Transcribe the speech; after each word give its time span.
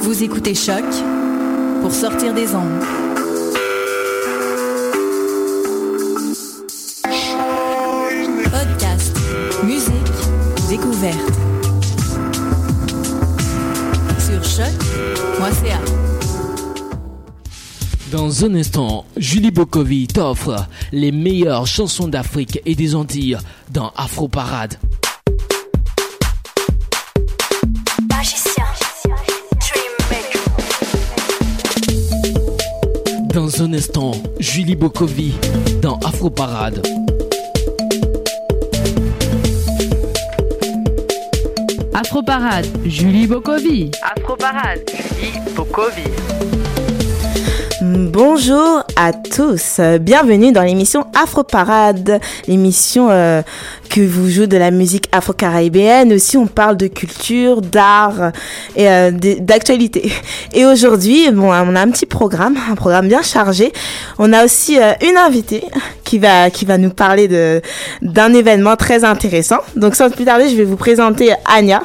Vous 0.00 0.22
écoutez 0.22 0.54
Choc 0.54 0.84
pour 1.82 1.92
sortir 1.92 2.32
des 2.32 2.54
ondes. 2.54 2.82
Podcast, 8.44 9.16
musique, 9.64 9.92
découverte. 10.68 11.16
Sur 14.18 14.44
choc.ca. 14.44 15.80
Dans 18.12 18.44
un 18.44 18.54
instant, 18.54 19.04
Julie 19.16 19.50
Bokovi 19.50 20.06
t'offre 20.06 20.66
les 20.92 21.10
meilleures 21.10 21.66
chansons 21.66 22.06
d'Afrique 22.06 22.60
et 22.64 22.74
des 22.76 22.94
Antilles 22.94 23.38
dans 23.72 23.92
Afro 23.96 24.28
Parade. 24.28 24.78
Dans 33.36 33.62
un 33.62 33.74
instant, 33.74 34.12
Julie 34.38 34.76
Bokovi 34.76 35.34
dans 35.82 35.98
Afro 35.98 36.30
Parade. 36.30 36.80
Afro 41.92 42.22
Parade, 42.22 42.64
Julie 42.86 43.26
Bokovi. 43.26 43.90
Afro 44.00 44.36
Parade, 44.36 44.80
Julie 44.88 45.54
Bokovi. 45.54 46.08
Bonjour 47.82 48.85
à 48.96 49.12
tous, 49.12 49.78
bienvenue 50.00 50.52
dans 50.52 50.62
l'émission 50.62 51.06
Afro 51.14 51.42
Parade, 51.42 52.18
l'émission 52.48 53.08
euh, 53.10 53.42
que 53.90 54.00
vous 54.00 54.30
jouez 54.30 54.46
de 54.46 54.56
la 54.56 54.70
musique 54.70 55.06
afro-caribéenne. 55.12 56.14
Aussi, 56.14 56.38
on 56.38 56.46
parle 56.46 56.78
de 56.78 56.86
culture, 56.86 57.60
d'art 57.60 58.32
et 58.74 58.88
euh, 58.88 59.10
d'actualité. 59.10 60.10
Et 60.54 60.64
aujourd'hui, 60.64 61.30
bon, 61.30 61.48
on 61.48 61.76
a 61.76 61.80
un 61.80 61.90
petit 61.90 62.06
programme, 62.06 62.56
un 62.70 62.74
programme 62.74 63.06
bien 63.08 63.20
chargé. 63.20 63.70
On 64.18 64.32
a 64.32 64.46
aussi 64.46 64.80
euh, 64.80 64.92
une 65.06 65.18
invitée 65.18 65.64
qui 66.02 66.18
va 66.18 66.48
qui 66.48 66.64
va 66.64 66.78
nous 66.78 66.90
parler 66.90 67.28
d'un 68.00 68.32
événement 68.32 68.76
très 68.76 69.04
intéressant. 69.04 69.58
Donc, 69.76 69.94
sans 69.94 70.08
plus 70.08 70.24
tarder, 70.24 70.48
je 70.48 70.56
vais 70.56 70.64
vous 70.64 70.76
présenter 70.76 71.34
Anya. 71.44 71.82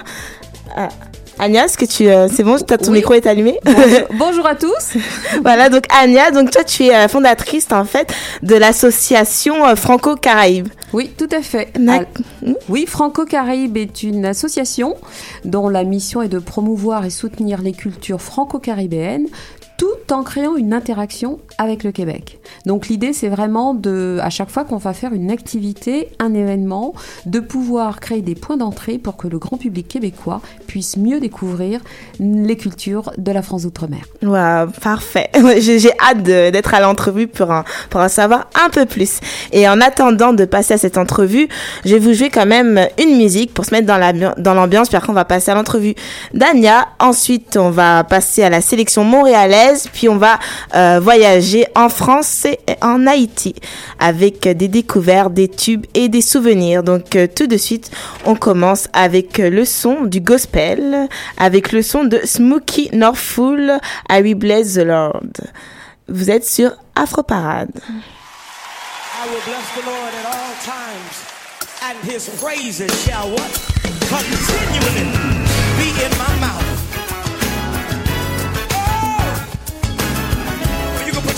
Anya, 1.42 1.66
est-ce 1.66 1.76
que 1.76 1.86
tu, 1.86 2.08
euh, 2.08 2.28
c'est 2.32 2.44
bon, 2.44 2.58
ton 2.60 2.92
micro 2.92 3.16
est 3.16 3.26
allumé? 3.26 3.60
Bonjour, 3.66 4.08
bonjour, 4.14 4.46
à 4.46 4.54
tous. 4.54 4.96
voilà, 5.42 5.70
donc 5.70 5.86
Anya, 5.90 6.30
donc 6.30 6.52
toi 6.52 6.64
tu 6.64 6.86
es 6.86 6.96
euh, 6.96 7.08
fondatrice 7.08 7.72
en 7.72 7.84
fait 7.84 8.14
de 8.44 8.54
l'association 8.54 9.66
euh, 9.66 9.76
Franco-Caraïbe. 9.76 10.68
Oui, 10.94 11.10
tout 11.18 11.30
à 11.32 11.42
fait. 11.42 11.74
oui, 12.70 12.86
Franco-Caraïbe 12.88 13.76
est 13.76 14.04
une 14.04 14.24
association 14.24 14.96
dont 15.44 15.68
la 15.68 15.84
mission 15.84 16.22
est 16.22 16.30
de 16.30 16.38
promouvoir 16.38 17.06
et 17.06 17.10
soutenir 17.10 17.64
les 17.64 17.72
cultures 17.72 18.22
franco-caribéennes 18.22 19.26
tout 19.82 20.14
en 20.14 20.22
créant 20.22 20.58
une 20.58 20.76
interaction 20.76 21.40
avec 21.58 21.84
le 21.84 21.92
Québec. 21.92 22.38
Donc 22.68 22.88
l'idée, 22.88 23.14
c'est 23.14 23.30
vraiment 23.30 23.74
de, 23.74 24.20
à 24.22 24.30
chaque 24.30 24.52
fois 24.52 24.64
qu'on 24.64 24.78
va 24.78 24.94
faire 24.94 25.12
une 25.12 25.32
activité, 25.32 26.10
un 26.20 26.36
événement, 26.36 26.94
de 27.26 27.40
pouvoir 27.40 28.00
créer 28.00 28.22
des 28.22 28.36
points 28.36 28.58
d'entrée 28.58 29.00
pour 29.00 29.18
que 29.18 29.28
le 29.28 29.40
grand 29.40 29.58
public 29.58 29.88
québécois 29.88 30.40
puisse 30.68 30.98
mieux 30.98 31.20
découvrir 31.20 31.82
les 32.20 32.58
cultures 32.58 33.12
de 33.18 33.32
la 33.32 33.42
France 33.42 33.64
d'outre-mer. 33.64 34.02
Wow, 34.22 34.72
parfait. 34.84 35.32
J'ai 35.60 35.94
hâte 36.00 36.22
d'être 36.22 36.76
à 36.76 36.80
l'entrevue 36.80 37.26
pour 37.26 37.50
en, 37.50 37.64
pour 37.90 38.02
en 38.02 38.10
savoir 38.10 38.50
un 38.64 38.70
peu 38.70 38.86
plus. 38.86 39.20
Et 39.52 39.68
en 39.68 39.82
attendant 39.82 40.34
de 40.34 40.46
passer 40.46 40.76
à 40.76 40.78
cette 40.78 41.00
entrevue, 41.00 41.48
je 41.86 41.96
vais 41.96 42.00
vous 42.00 42.14
jouer 42.14 42.30
quand 42.30 42.46
même 42.46 42.88
une 43.00 43.18
musique 43.18 43.52
pour 43.52 43.66
se 43.66 43.72
mettre 43.72 43.88
dans 43.88 44.54
l'ambiance, 44.54 44.90
puis 44.90 44.98
après 44.98 45.10
on 45.10 45.16
va 45.16 45.26
passer 45.26 45.50
à 45.50 45.56
l'entrevue 45.56 45.96
d'Ania. 46.36 46.88
Ensuite, 47.00 47.58
on 47.58 47.72
va 47.72 48.04
passer 48.04 48.44
à 48.44 48.52
la 48.52 48.62
sélection 48.62 49.04
montréalaise 49.04 49.71
puis 49.92 50.10
on 50.10 50.18
va 50.18 50.40
euh, 50.76 51.00
voyager 51.02 51.66
en 51.76 51.90
France 51.90 52.46
et 52.46 52.60
en 52.82 53.08
Haïti 53.08 53.56
avec 54.00 54.48
des 54.48 54.68
découvertes, 54.68 55.34
des 55.34 55.48
tubes 55.48 55.86
et 55.94 56.10
des 56.10 56.22
souvenirs. 56.22 56.84
Donc 56.84 57.16
euh, 57.16 57.28
tout 57.34 57.48
de 57.48 57.58
suite, 57.58 57.92
on 58.26 58.36
commence 58.36 58.88
avec 58.94 59.38
le 59.38 59.66
son 59.66 60.06
du 60.06 60.22
gospel, 60.22 61.08
avec 61.38 61.72
le 61.72 61.82
son 61.82 62.04
de 62.04 62.20
Smokey 62.24 62.90
Northfull, 62.94 63.80
I 64.10 64.22
Will 64.22 64.36
Bless 64.36 64.76
the 64.76 64.86
Lord. 64.86 65.22
Vous 66.08 66.30
êtes 66.30 66.46
sur 66.46 66.72
Afro 66.96 67.24
Parade. 67.24 67.72
I 69.24 69.30
will 69.30 69.42
bless 69.46 69.76
the 69.76 69.86
Lord 69.86 70.14
at 70.14 70.26
all 70.26 70.56
times, 70.64 71.24
and 71.84 71.98
his 72.10 72.28
praises 72.42 72.92
shall 73.06 73.30
what? 73.30 73.82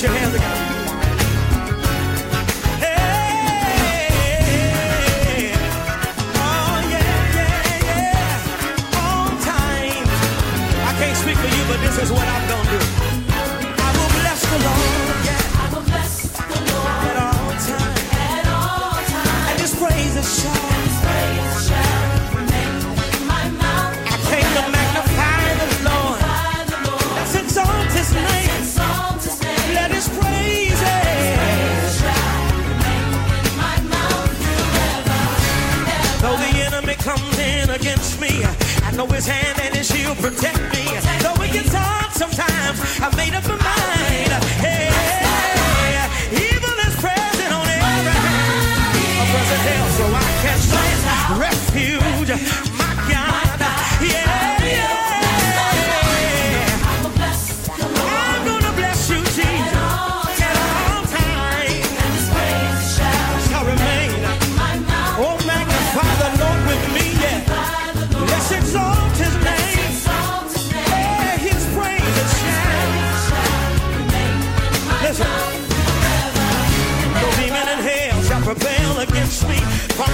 Your 0.03 0.12
hands 0.12 0.34
together. 0.34 0.56
Oh, 8.96 9.30
speak 11.16 11.38
for 11.38 11.47
you, 11.47 11.64
but 11.69 11.80
this 11.80 12.03
is 12.03 12.12
what 12.12 12.28
I'm 12.28 12.50
gonna 12.50 12.69
do. 12.69 13.03
Know 38.95 39.07
his 39.07 39.25
hand 39.25 39.59
and 39.59 39.75
his 39.75 39.87
shield 39.87 40.17
protect 40.17 40.59
me. 40.73 40.85
Though 41.21 41.41
it 41.43 41.51
gets 41.51 41.73
hard 41.73 42.11
sometimes, 42.13 42.79
I 43.01 43.09
made 43.15 43.33
up 43.33 43.43
my 43.47 43.57
mind. 43.57 44.31
Hey, 44.61 44.89
evil 46.31 46.77
is 46.87 46.95
present 47.01 47.51
on 47.53 47.65
every 47.65 48.13
hand. 48.13 48.97
A 49.17 49.25
present 49.33 49.61
hell, 49.67 49.87
so 49.97 50.05
I 50.13 50.21
can 50.43 50.59
find 50.69 51.39
refuge. 51.39 52.62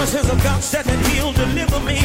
Promises 0.09 0.33
of 0.33 0.43
God 0.43 0.63
said 0.63 0.85
that 0.85 1.05
He'll 1.05 1.33
deliver 1.33 1.79
me. 1.81 1.99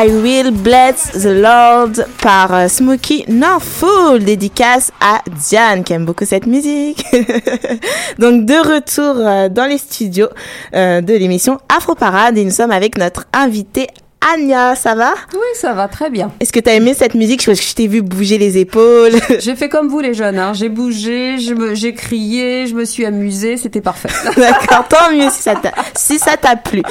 I 0.00 0.06
Will 0.10 0.52
Bless 0.52 1.10
the 1.10 1.42
Lord 1.42 2.06
par 2.22 2.54
euh, 2.54 2.68
Smokey 2.68 3.24
Norfolk, 3.26 4.22
dédicace 4.22 4.92
à 5.00 5.22
Diane 5.48 5.82
qui 5.82 5.92
aime 5.92 6.04
beaucoup 6.04 6.24
cette 6.24 6.46
musique. 6.46 7.04
Donc 8.20 8.44
de 8.44 8.74
retour 8.74 9.16
euh, 9.16 9.48
dans 9.48 9.66
les 9.66 9.78
studios 9.78 10.28
euh, 10.74 11.00
de 11.00 11.14
l'émission 11.14 11.58
Afro 11.68 11.96
Parade 11.96 12.38
et 12.38 12.44
nous 12.44 12.52
sommes 12.52 12.70
avec 12.70 12.96
notre 12.96 13.26
invitée 13.32 13.88
Anya, 14.20 14.74
ça 14.74 14.94
va? 14.94 15.14
Oui, 15.32 15.46
ça 15.54 15.72
va 15.74 15.86
très 15.86 16.10
bien. 16.10 16.32
Est-ce 16.40 16.52
que 16.52 16.58
tu 16.58 16.68
as 16.68 16.74
aimé 16.74 16.92
cette 16.92 17.14
musique? 17.14 17.44
Parce 17.46 17.60
que 17.60 17.64
je 17.64 17.74
t'ai 17.74 17.86
vu 17.86 18.02
bouger 18.02 18.36
les 18.36 18.58
épaules. 18.58 19.12
J'ai 19.38 19.54
fait 19.54 19.68
comme 19.68 19.88
vous 19.88 20.00
les 20.00 20.12
jeunes, 20.12 20.38
hein. 20.38 20.52
j'ai 20.54 20.68
bougé, 20.68 21.36
j'ai 21.72 21.94
crié, 21.94 22.66
je 22.66 22.74
me 22.74 22.84
suis 22.84 23.06
amusée, 23.06 23.56
c'était 23.56 23.80
parfait. 23.80 24.08
D'accord, 24.36 24.88
tant 24.88 25.12
mieux 25.12 25.30
si 25.30 25.42
ça 25.42 25.54
t'a 25.54 25.72
si 25.94 26.18
plu. 26.64 26.82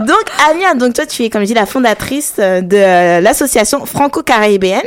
Donc 0.00 0.24
Anya, 0.50 0.74
donc 0.74 0.94
toi 0.94 1.06
tu 1.06 1.22
es 1.22 1.30
comme 1.30 1.42
je 1.42 1.46
dis 1.46 1.54
la 1.54 1.66
fondatrice 1.66 2.34
euh, 2.38 2.60
de 2.60 2.76
euh, 2.76 3.20
l'association 3.20 3.86
franco-caribéenne, 3.86 4.82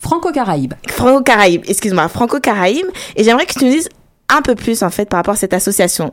Franco-Caraïbe. 0.00 0.74
franco-caraïbe, 0.88 1.62
excuse-moi, 1.66 2.08
franco-caraïbe 2.08 2.86
et 3.16 3.24
j'aimerais 3.24 3.46
que 3.46 3.54
tu 3.54 3.64
nous 3.64 3.70
dises 3.70 3.88
un 4.28 4.42
peu 4.42 4.54
plus 4.54 4.82
en 4.82 4.90
fait 4.90 5.08
par 5.08 5.18
rapport 5.18 5.34
à 5.34 5.36
cette 5.36 5.54
association. 5.54 6.10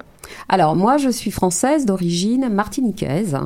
Alors 0.49 0.75
moi 0.75 0.97
je 0.97 1.09
suis 1.09 1.31
française 1.31 1.85
d'origine 1.85 2.49
martiniquaise. 2.49 3.37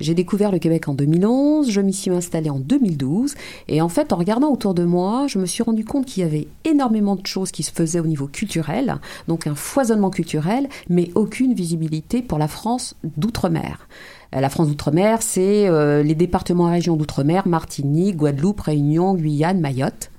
J'ai 0.00 0.14
découvert 0.14 0.52
le 0.52 0.58
Québec 0.58 0.88
en 0.88 0.94
2011, 0.94 1.70
je 1.70 1.80
m'y 1.80 1.92
suis 1.92 2.10
installée 2.10 2.50
en 2.50 2.58
2012 2.58 3.34
et 3.68 3.80
en 3.80 3.88
fait 3.88 4.12
en 4.12 4.16
regardant 4.16 4.50
autour 4.50 4.74
de 4.74 4.84
moi, 4.84 5.26
je 5.28 5.38
me 5.38 5.46
suis 5.46 5.62
rendu 5.62 5.84
compte 5.84 6.06
qu'il 6.06 6.22
y 6.22 6.26
avait 6.26 6.48
énormément 6.64 7.16
de 7.16 7.26
choses 7.26 7.50
qui 7.50 7.62
se 7.62 7.72
faisaient 7.72 8.00
au 8.00 8.06
niveau 8.06 8.26
culturel, 8.26 8.96
donc 9.28 9.46
un 9.46 9.54
foisonnement 9.54 10.10
culturel, 10.10 10.68
mais 10.88 11.10
aucune 11.14 11.54
visibilité 11.54 12.22
pour 12.22 12.38
la 12.38 12.48
France 12.48 12.96
d'outre-mer. 13.16 13.88
Euh, 14.34 14.40
La 14.40 14.48
France 14.48 14.68
d'outre-mer, 14.68 15.22
c'est 15.22 15.68
euh, 15.68 16.02
les 16.02 16.14
départements 16.14 16.68
et 16.68 16.72
régions 16.72 16.96
d'outre-mer, 16.96 17.46
Martinique, 17.48 18.16
Guadeloupe, 18.16 18.60
Réunion, 18.60 19.14
Guyane, 19.14 19.60
Mayotte. 19.60 20.11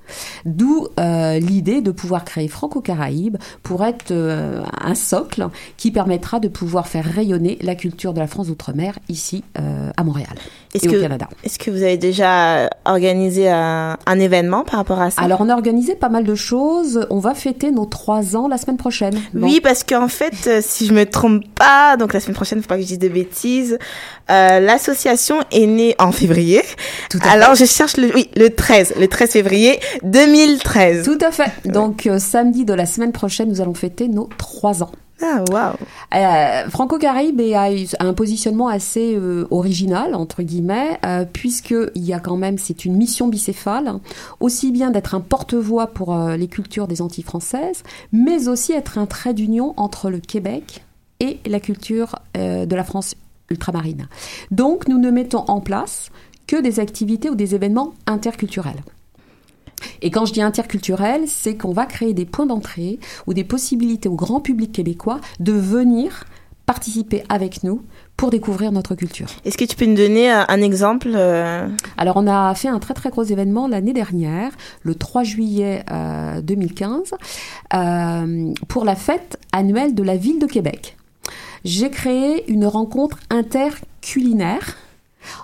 D'où 0.44 0.88
euh, 0.98 1.38
l'idée 1.38 1.80
de 1.80 1.90
pouvoir 1.90 2.24
créer 2.24 2.48
Franco-Caraïbe 2.48 3.36
pour 3.62 3.84
être 3.84 4.10
euh, 4.10 4.62
un 4.80 4.94
socle 4.94 5.48
qui 5.76 5.90
permettra 5.90 6.40
de 6.40 6.48
pouvoir 6.48 6.88
faire 6.88 7.04
rayonner 7.04 7.58
la 7.62 7.74
culture 7.74 8.12
de 8.12 8.20
la 8.20 8.26
France 8.26 8.48
d'outre-mer 8.48 8.98
ici 9.08 9.44
euh, 9.58 9.90
à 9.96 10.04
Montréal 10.04 10.34
Est-ce 10.74 10.88
que 10.88 10.96
est-ce 11.44 11.58
que 11.58 11.70
vous 11.70 11.82
avez 11.84 11.96
déjà 11.96 12.68
organisé 12.84 13.48
un, 13.48 13.96
un 14.06 14.18
événement 14.18 14.64
par 14.64 14.80
rapport 14.80 15.00
à 15.00 15.10
ça? 15.10 15.22
Alors 15.22 15.40
on 15.40 15.48
a 15.48 15.54
organisé 15.54 15.94
pas 15.94 16.08
mal 16.08 16.24
de 16.24 16.34
choses. 16.34 17.06
On 17.10 17.20
va 17.20 17.34
fêter 17.34 17.70
nos 17.70 17.86
trois 17.86 18.36
ans 18.36 18.48
la 18.48 18.58
semaine 18.58 18.76
prochaine. 18.76 19.14
Bon. 19.32 19.46
Oui, 19.46 19.60
parce 19.62 19.84
qu'en 19.84 20.08
fait, 20.08 20.34
euh, 20.46 20.60
si 20.60 20.86
je 20.86 20.92
me 20.92 21.06
trompe 21.06 21.44
pas, 21.54 21.96
donc 21.96 22.12
la 22.12 22.20
semaine 22.20 22.34
prochaine, 22.34 22.60
faut 22.60 22.68
pas 22.68 22.76
que 22.76 22.82
je 22.82 22.88
dise 22.88 22.98
de 22.98 23.08
bêtises, 23.08 23.78
euh, 24.30 24.60
l'association 24.60 25.36
est 25.52 25.66
née 25.66 25.94
en 25.98 26.10
février. 26.12 26.62
Tout 27.08 27.18
à 27.22 27.30
Alors, 27.30 27.54
je 27.54 27.64
cherche 27.64 27.96
le, 27.96 28.12
oui, 28.14 28.28
le 28.36 28.50
13, 28.50 28.94
le 28.98 29.06
13 29.06 29.30
février 29.30 29.78
2013. 30.02 31.04
Tout 31.04 31.18
à 31.24 31.30
fait. 31.30 31.52
Donc 31.64 32.06
euh, 32.06 32.18
samedi 32.18 32.64
de 32.64 32.74
la 32.74 32.86
semaine 32.86 33.12
prochaine, 33.12 33.48
nous 33.48 33.60
allons 33.60 33.74
fêter 33.74 34.08
nos 34.08 34.28
trois 34.38 34.82
ans. 34.82 34.90
Ah, 35.22 35.44
waouh. 35.50 35.74
Euh, 36.14 36.68
Franco-Caraïbe 36.70 37.40
a 37.54 37.68
un 38.00 38.14
positionnement 38.14 38.68
assez 38.68 39.14
euh, 39.14 39.46
original 39.50 40.14
entre 40.14 40.42
guillemets, 40.42 40.98
euh, 41.04 41.24
puisque 41.30 41.74
il 41.94 42.04
y 42.04 42.12
a 42.12 42.18
quand 42.18 42.36
même 42.36 42.58
c'est 42.58 42.84
une 42.84 42.96
mission 42.96 43.28
bicéphale, 43.28 44.00
aussi 44.40 44.72
bien 44.72 44.90
d'être 44.90 45.14
un 45.14 45.20
porte-voix 45.20 45.86
pour 45.88 46.16
les 46.16 46.48
cultures 46.48 46.88
des 46.88 47.00
Antilles 47.00 47.24
françaises, 47.24 47.82
mais 48.12 48.48
aussi 48.48 48.72
être 48.72 48.98
un 48.98 49.06
trait 49.06 49.34
d'union 49.34 49.74
entre 49.76 50.10
le 50.10 50.18
Québec 50.18 50.84
et 51.20 51.38
la 51.46 51.60
culture 51.60 52.16
de 52.34 52.74
la 52.74 52.84
France 52.84 53.14
ultramarine. 53.50 54.08
Donc 54.50 54.88
nous 54.88 54.98
ne 54.98 55.10
mettons 55.10 55.44
en 55.46 55.60
place 55.60 56.10
que 56.46 56.60
des 56.60 56.80
activités 56.80 57.30
ou 57.30 57.34
des 57.34 57.54
événements 57.54 57.94
interculturels. 58.06 58.82
Et 60.02 60.10
quand 60.10 60.26
je 60.26 60.32
dis 60.32 60.42
interculturel, 60.42 61.22
c'est 61.26 61.56
qu'on 61.56 61.72
va 61.72 61.86
créer 61.86 62.14
des 62.14 62.24
points 62.24 62.46
d'entrée 62.46 62.98
ou 63.26 63.34
des 63.34 63.44
possibilités 63.44 64.08
au 64.08 64.14
grand 64.14 64.40
public 64.40 64.72
québécois 64.72 65.20
de 65.40 65.52
venir 65.52 66.24
participer 66.66 67.24
avec 67.28 67.62
nous 67.62 67.82
pour 68.16 68.30
découvrir 68.30 68.72
notre 68.72 68.94
culture. 68.94 69.26
Est-ce 69.44 69.58
que 69.58 69.64
tu 69.64 69.76
peux 69.76 69.84
nous 69.84 69.96
donner 69.96 70.32
euh, 70.32 70.44
un 70.48 70.62
exemple 70.62 71.10
euh, 71.14 71.68
Alors 71.98 72.16
on 72.16 72.26
a 72.26 72.54
fait 72.54 72.68
un 72.68 72.78
très 72.78 72.94
très 72.94 73.10
gros 73.10 73.22
événement 73.22 73.68
l'année 73.68 73.92
dernière, 73.92 74.50
le 74.82 74.94
3 74.94 75.24
juillet 75.24 75.84
euh, 75.90 76.40
2015, 76.40 77.14
euh, 77.74 78.52
pour 78.68 78.84
la 78.84 78.96
fête 78.96 79.38
annuelle 79.52 79.94
de 79.94 80.02
la 80.02 80.16
ville 80.16 80.38
de 80.38 80.46
Québec. 80.46 80.96
J'ai 81.64 81.90
créé 81.90 82.50
une 82.50 82.66
rencontre 82.66 83.18
interculinaire 83.30 84.76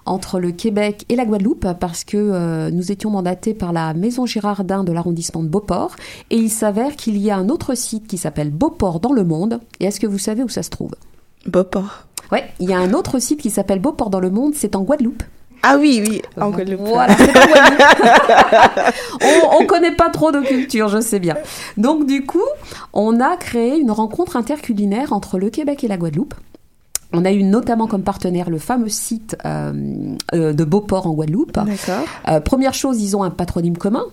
entre 0.07 0.39
le 0.39 0.53
Québec 0.53 1.05
et 1.09 1.17
la 1.17 1.25
Guadeloupe 1.25 1.67
parce 1.79 2.05
que 2.05 2.17
euh, 2.17 2.71
nous 2.71 2.93
étions 2.93 3.11
mandatés 3.11 3.55
par 3.55 3.73
la 3.73 3.95
Maison 3.95 4.27
Girardin 4.27 4.85
de 4.85 4.93
l'arrondissement 4.93 5.43
de 5.43 5.49
Beauport 5.49 5.97
et 6.31 6.37
il 6.37 6.51
s'avère 6.51 6.97
qu'il 6.97 7.19
y 7.19 7.31
a 7.31 7.37
un 7.37 7.49
autre 7.49 7.75
site 7.75 8.07
qui 8.07 8.19
s'appelle 8.19 8.51
Beauport 8.51 9.01
dans 9.01 9.13
le 9.13 9.25
monde. 9.25 9.61
Et 9.81 9.87
est-ce 9.87 10.01
que 10.01 10.07
vous 10.07 10.19
savez 10.19 10.43
où 10.43 10.49
ça 10.49 10.63
se 10.63 10.71
trouve? 10.71 10.93
Beauport 11.47 12.07
Ouais, 12.33 12.45
il 12.61 12.71
y 12.71 12.73
a 12.73 12.79
un 12.79 12.93
autre 12.93 13.19
site 13.19 13.41
qui 13.41 13.51
s'appelle 13.51 13.81
Beauport 13.81 14.11
dans 14.11 14.21
le 14.21 14.31
monde, 14.31 14.53
c'est 14.55 14.77
en 14.77 14.83
Guadeloupe. 14.83 15.23
Ah 15.63 15.77
oui, 15.79 16.03
oui, 16.07 16.23
en 16.41 16.51
Guadeloupe. 16.51 16.81
Voilà, 16.81 17.15
c'est 17.17 17.29
en 17.29 17.47
Guadeloupe. 17.47 18.95
on, 19.53 19.61
on 19.61 19.67
connaît 19.67 19.95
pas 19.95 20.09
trop 20.09 20.33
de 20.33 20.41
culture, 20.41 20.89
je 20.89 21.01
sais 21.01 21.19
bien. 21.19 21.37
Donc 21.77 22.07
du 22.07 22.25
coup, 22.25 22.39
on 22.93 23.21
a 23.21 23.37
créé 23.37 23.79
une 23.79 23.91
rencontre 23.91 24.37
interculinaire 24.37 25.13
entre 25.13 25.39
le 25.39 25.51
Québec 25.51 25.85
et 25.85 25.89
la 25.89 25.97
Guadeloupe. 25.97 26.35
On 27.13 27.25
a 27.25 27.33
eu 27.33 27.43
notamment 27.43 27.87
comme 27.87 28.03
partenaire 28.03 28.51
le 28.51 28.59
fameux 28.59 28.89
site 28.89 29.37
euh, 29.45 30.15
euh, 30.33 30.53
de 30.53 30.65
Beauport 30.65 31.07
en 31.07 31.13
Guadeloupe. 31.13 31.53
D'accord. 31.55 32.07
Euh, 32.29 32.41
première 32.41 32.75
chose, 32.75 33.03
ils 33.03 33.17
ont 33.17 33.23
un 33.23 33.31
patronyme 33.31 33.77
commun. 33.77 34.05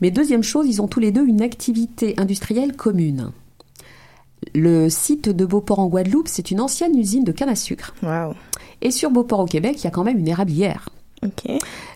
Mais 0.00 0.10
deuxième 0.10 0.42
chose, 0.42 0.66
ils 0.68 0.82
ont 0.82 0.88
tous 0.88 1.00
les 1.00 1.12
deux 1.12 1.26
une 1.26 1.42
activité 1.42 2.14
industrielle 2.18 2.74
commune. 2.74 3.30
Le 4.54 4.88
site 4.90 5.28
de 5.28 5.46
Beauport 5.46 5.78
en 5.78 5.86
Guadeloupe, 5.86 6.28
c'est 6.28 6.50
une 6.50 6.60
ancienne 6.60 6.98
usine 6.98 7.24
de 7.24 7.32
canne 7.32 7.48
à 7.48 7.56
sucre. 7.56 7.94
Et 8.82 8.90
sur 8.90 9.10
Beauport 9.10 9.40
au 9.40 9.46
Québec, 9.46 9.76
il 9.78 9.84
y 9.84 9.86
a 9.86 9.90
quand 9.90 10.04
même 10.04 10.18
une 10.18 10.28
érablière. 10.28 10.90
Ok. 11.24 11.50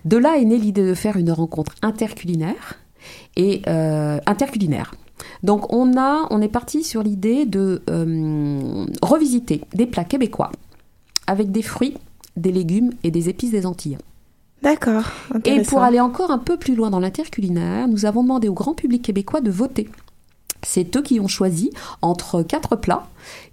De 0.04 0.16
là 0.16 0.38
est 0.38 0.44
née 0.44 0.56
l'idée 0.56 0.86
de 0.86 0.94
faire 0.94 1.16
une 1.16 1.30
rencontre 1.30 1.74
interculinaire 1.82 2.78
et 3.36 3.62
euh, 3.66 4.18
interculinaire. 4.26 4.94
Donc 5.42 5.72
on 5.72 5.96
a, 5.96 6.26
on 6.30 6.40
est 6.40 6.48
parti 6.48 6.84
sur 6.84 7.02
l'idée 7.02 7.46
de 7.46 7.82
euh, 7.88 8.86
revisiter 9.02 9.62
des 9.74 9.86
plats 9.86 10.04
québécois 10.04 10.50
avec 11.26 11.52
des 11.52 11.62
fruits, 11.62 11.94
des 12.36 12.52
légumes 12.52 12.90
et 13.04 13.10
des 13.10 13.28
épices 13.28 13.50
des 13.50 13.66
Antilles. 13.66 13.98
D'accord. 14.62 15.04
Et 15.44 15.62
pour 15.62 15.82
aller 15.82 16.00
encore 16.00 16.30
un 16.30 16.38
peu 16.38 16.56
plus 16.56 16.74
loin 16.74 16.90
dans 16.90 16.98
l'interculinaire, 16.98 17.86
nous 17.86 18.06
avons 18.06 18.22
demandé 18.22 18.48
au 18.48 18.54
grand 18.54 18.74
public 18.74 19.02
québécois 19.02 19.40
de 19.40 19.50
voter. 19.50 19.88
C'est 20.62 20.96
eux 20.96 21.02
qui 21.02 21.20
ont 21.20 21.28
choisi 21.28 21.70
entre 22.02 22.42
quatre 22.42 22.74
plats 22.74 23.06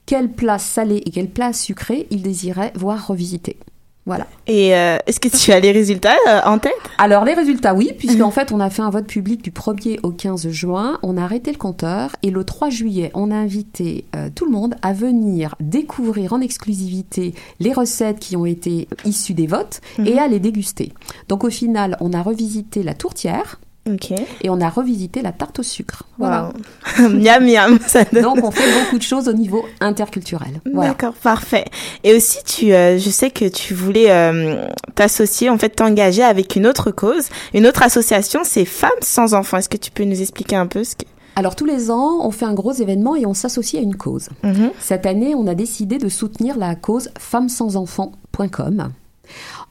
quel 0.05 0.31
plat 0.31 0.59
salé 0.59 1.01
et 1.05 1.11
quel 1.11 1.29
plat 1.29 1.53
sucré 1.53 2.07
ils 2.11 2.21
désiraient 2.21 2.73
voir 2.75 3.07
revisiter. 3.07 3.57
Voilà. 4.05 4.27
Et 4.45 4.75
euh, 4.75 4.97
est-ce 5.07 5.19
que 5.19 5.29
tu 5.29 5.51
as 5.51 5.59
les 5.59 5.71
résultats 5.71 6.15
euh, 6.27 6.39
en 6.45 6.59
tête? 6.59 6.73
Alors 6.99 7.25
les 7.25 7.33
résultats, 7.33 7.73
oui, 7.73 7.91
puisqu'en 7.97 8.29
fait 8.29 8.51
on 8.51 8.59
a 8.59 8.69
fait 8.69 8.83
un 8.83 8.91
vote 8.91 9.07
public 9.07 9.41
du 9.41 9.49
1er 9.49 9.99
au 10.03 10.11
15 10.11 10.49
juin, 10.49 10.99
on 11.01 11.17
a 11.17 11.23
arrêté 11.23 11.51
le 11.51 11.57
compteur. 11.57 12.15
Et 12.21 12.29
le 12.29 12.43
3 12.43 12.69
juillet 12.69 13.09
on 13.15 13.31
a 13.31 13.35
invité 13.35 14.05
euh, 14.15 14.29
tout 14.33 14.45
le 14.45 14.51
monde 14.51 14.75
à 14.83 14.93
venir 14.93 15.55
découvrir 15.59 16.33
en 16.33 16.41
exclusivité 16.41 17.33
les 17.59 17.73
recettes 17.73 18.19
qui 18.19 18.35
ont 18.35 18.45
été 18.45 18.87
issues 19.05 19.33
des 19.33 19.47
votes 19.47 19.81
et 20.05 20.19
à 20.19 20.27
les 20.27 20.39
déguster. 20.39 20.93
Donc 21.27 21.43
au 21.43 21.49
final 21.49 21.97
on 21.99 22.13
a 22.13 22.21
revisité 22.21 22.83
la 22.83 22.93
tourtière, 22.93 23.59
Ok. 23.87 24.11
Et 24.41 24.49
on 24.49 24.59
a 24.61 24.69
revisité 24.69 25.21
la 25.21 25.31
tarte 25.31 25.59
au 25.59 25.63
sucre. 25.63 26.03
Voilà. 26.17 26.51
Wow. 26.99 27.09
miam 27.09 27.45
miam. 27.45 27.77
Ça 27.85 28.03
donne- 28.05 28.23
Donc 28.23 28.39
on 28.43 28.49
fait 28.51 28.71
beaucoup 28.83 28.97
de 28.97 29.03
choses 29.03 29.27
au 29.27 29.33
niveau 29.33 29.63
interculturel. 29.79 30.59
Voilà. 30.73 30.89
D'accord, 30.91 31.13
parfait. 31.13 31.65
Et 32.03 32.15
aussi, 32.15 32.39
tu, 32.45 32.73
euh, 32.73 32.97
je 32.97 33.09
sais 33.09 33.29
que 33.29 33.45
tu 33.47 33.73
voulais 33.75 34.09
euh, 34.09 34.65
t'associer, 34.95 35.49
en 35.49 35.57
fait, 35.57 35.69
t'engager 35.69 36.23
avec 36.23 36.55
une 36.55 36.65
autre 36.65 36.89
cause, 36.91 37.29
une 37.53 37.67
autre 37.67 37.83
association, 37.83 38.41
c'est 38.43 38.65
Femmes 38.65 38.89
sans 39.01 39.33
enfants. 39.35 39.57
Est-ce 39.57 39.69
que 39.69 39.77
tu 39.77 39.91
peux 39.91 40.03
nous 40.03 40.19
expliquer 40.21 40.55
un 40.55 40.67
peu 40.67 40.83
ce 40.83 40.95
que... 40.95 41.03
Alors 41.37 41.55
tous 41.57 41.65
les 41.65 41.91
ans, 41.91 42.19
on 42.25 42.31
fait 42.31 42.45
un 42.45 42.53
gros 42.53 42.71
événement 42.71 43.15
et 43.17 43.25
on 43.25 43.33
s'associe 43.33 43.79
à 43.79 43.83
une 43.83 43.97
cause. 43.97 44.29
Mhm. 44.43 44.71
Cette 44.79 45.05
année, 45.05 45.35
on 45.35 45.45
a 45.47 45.53
décidé 45.53 45.97
de 45.97 46.07
soutenir 46.09 46.57
la 46.57 46.75
cause 46.75 47.09
femmesansenfants.com 47.19 48.89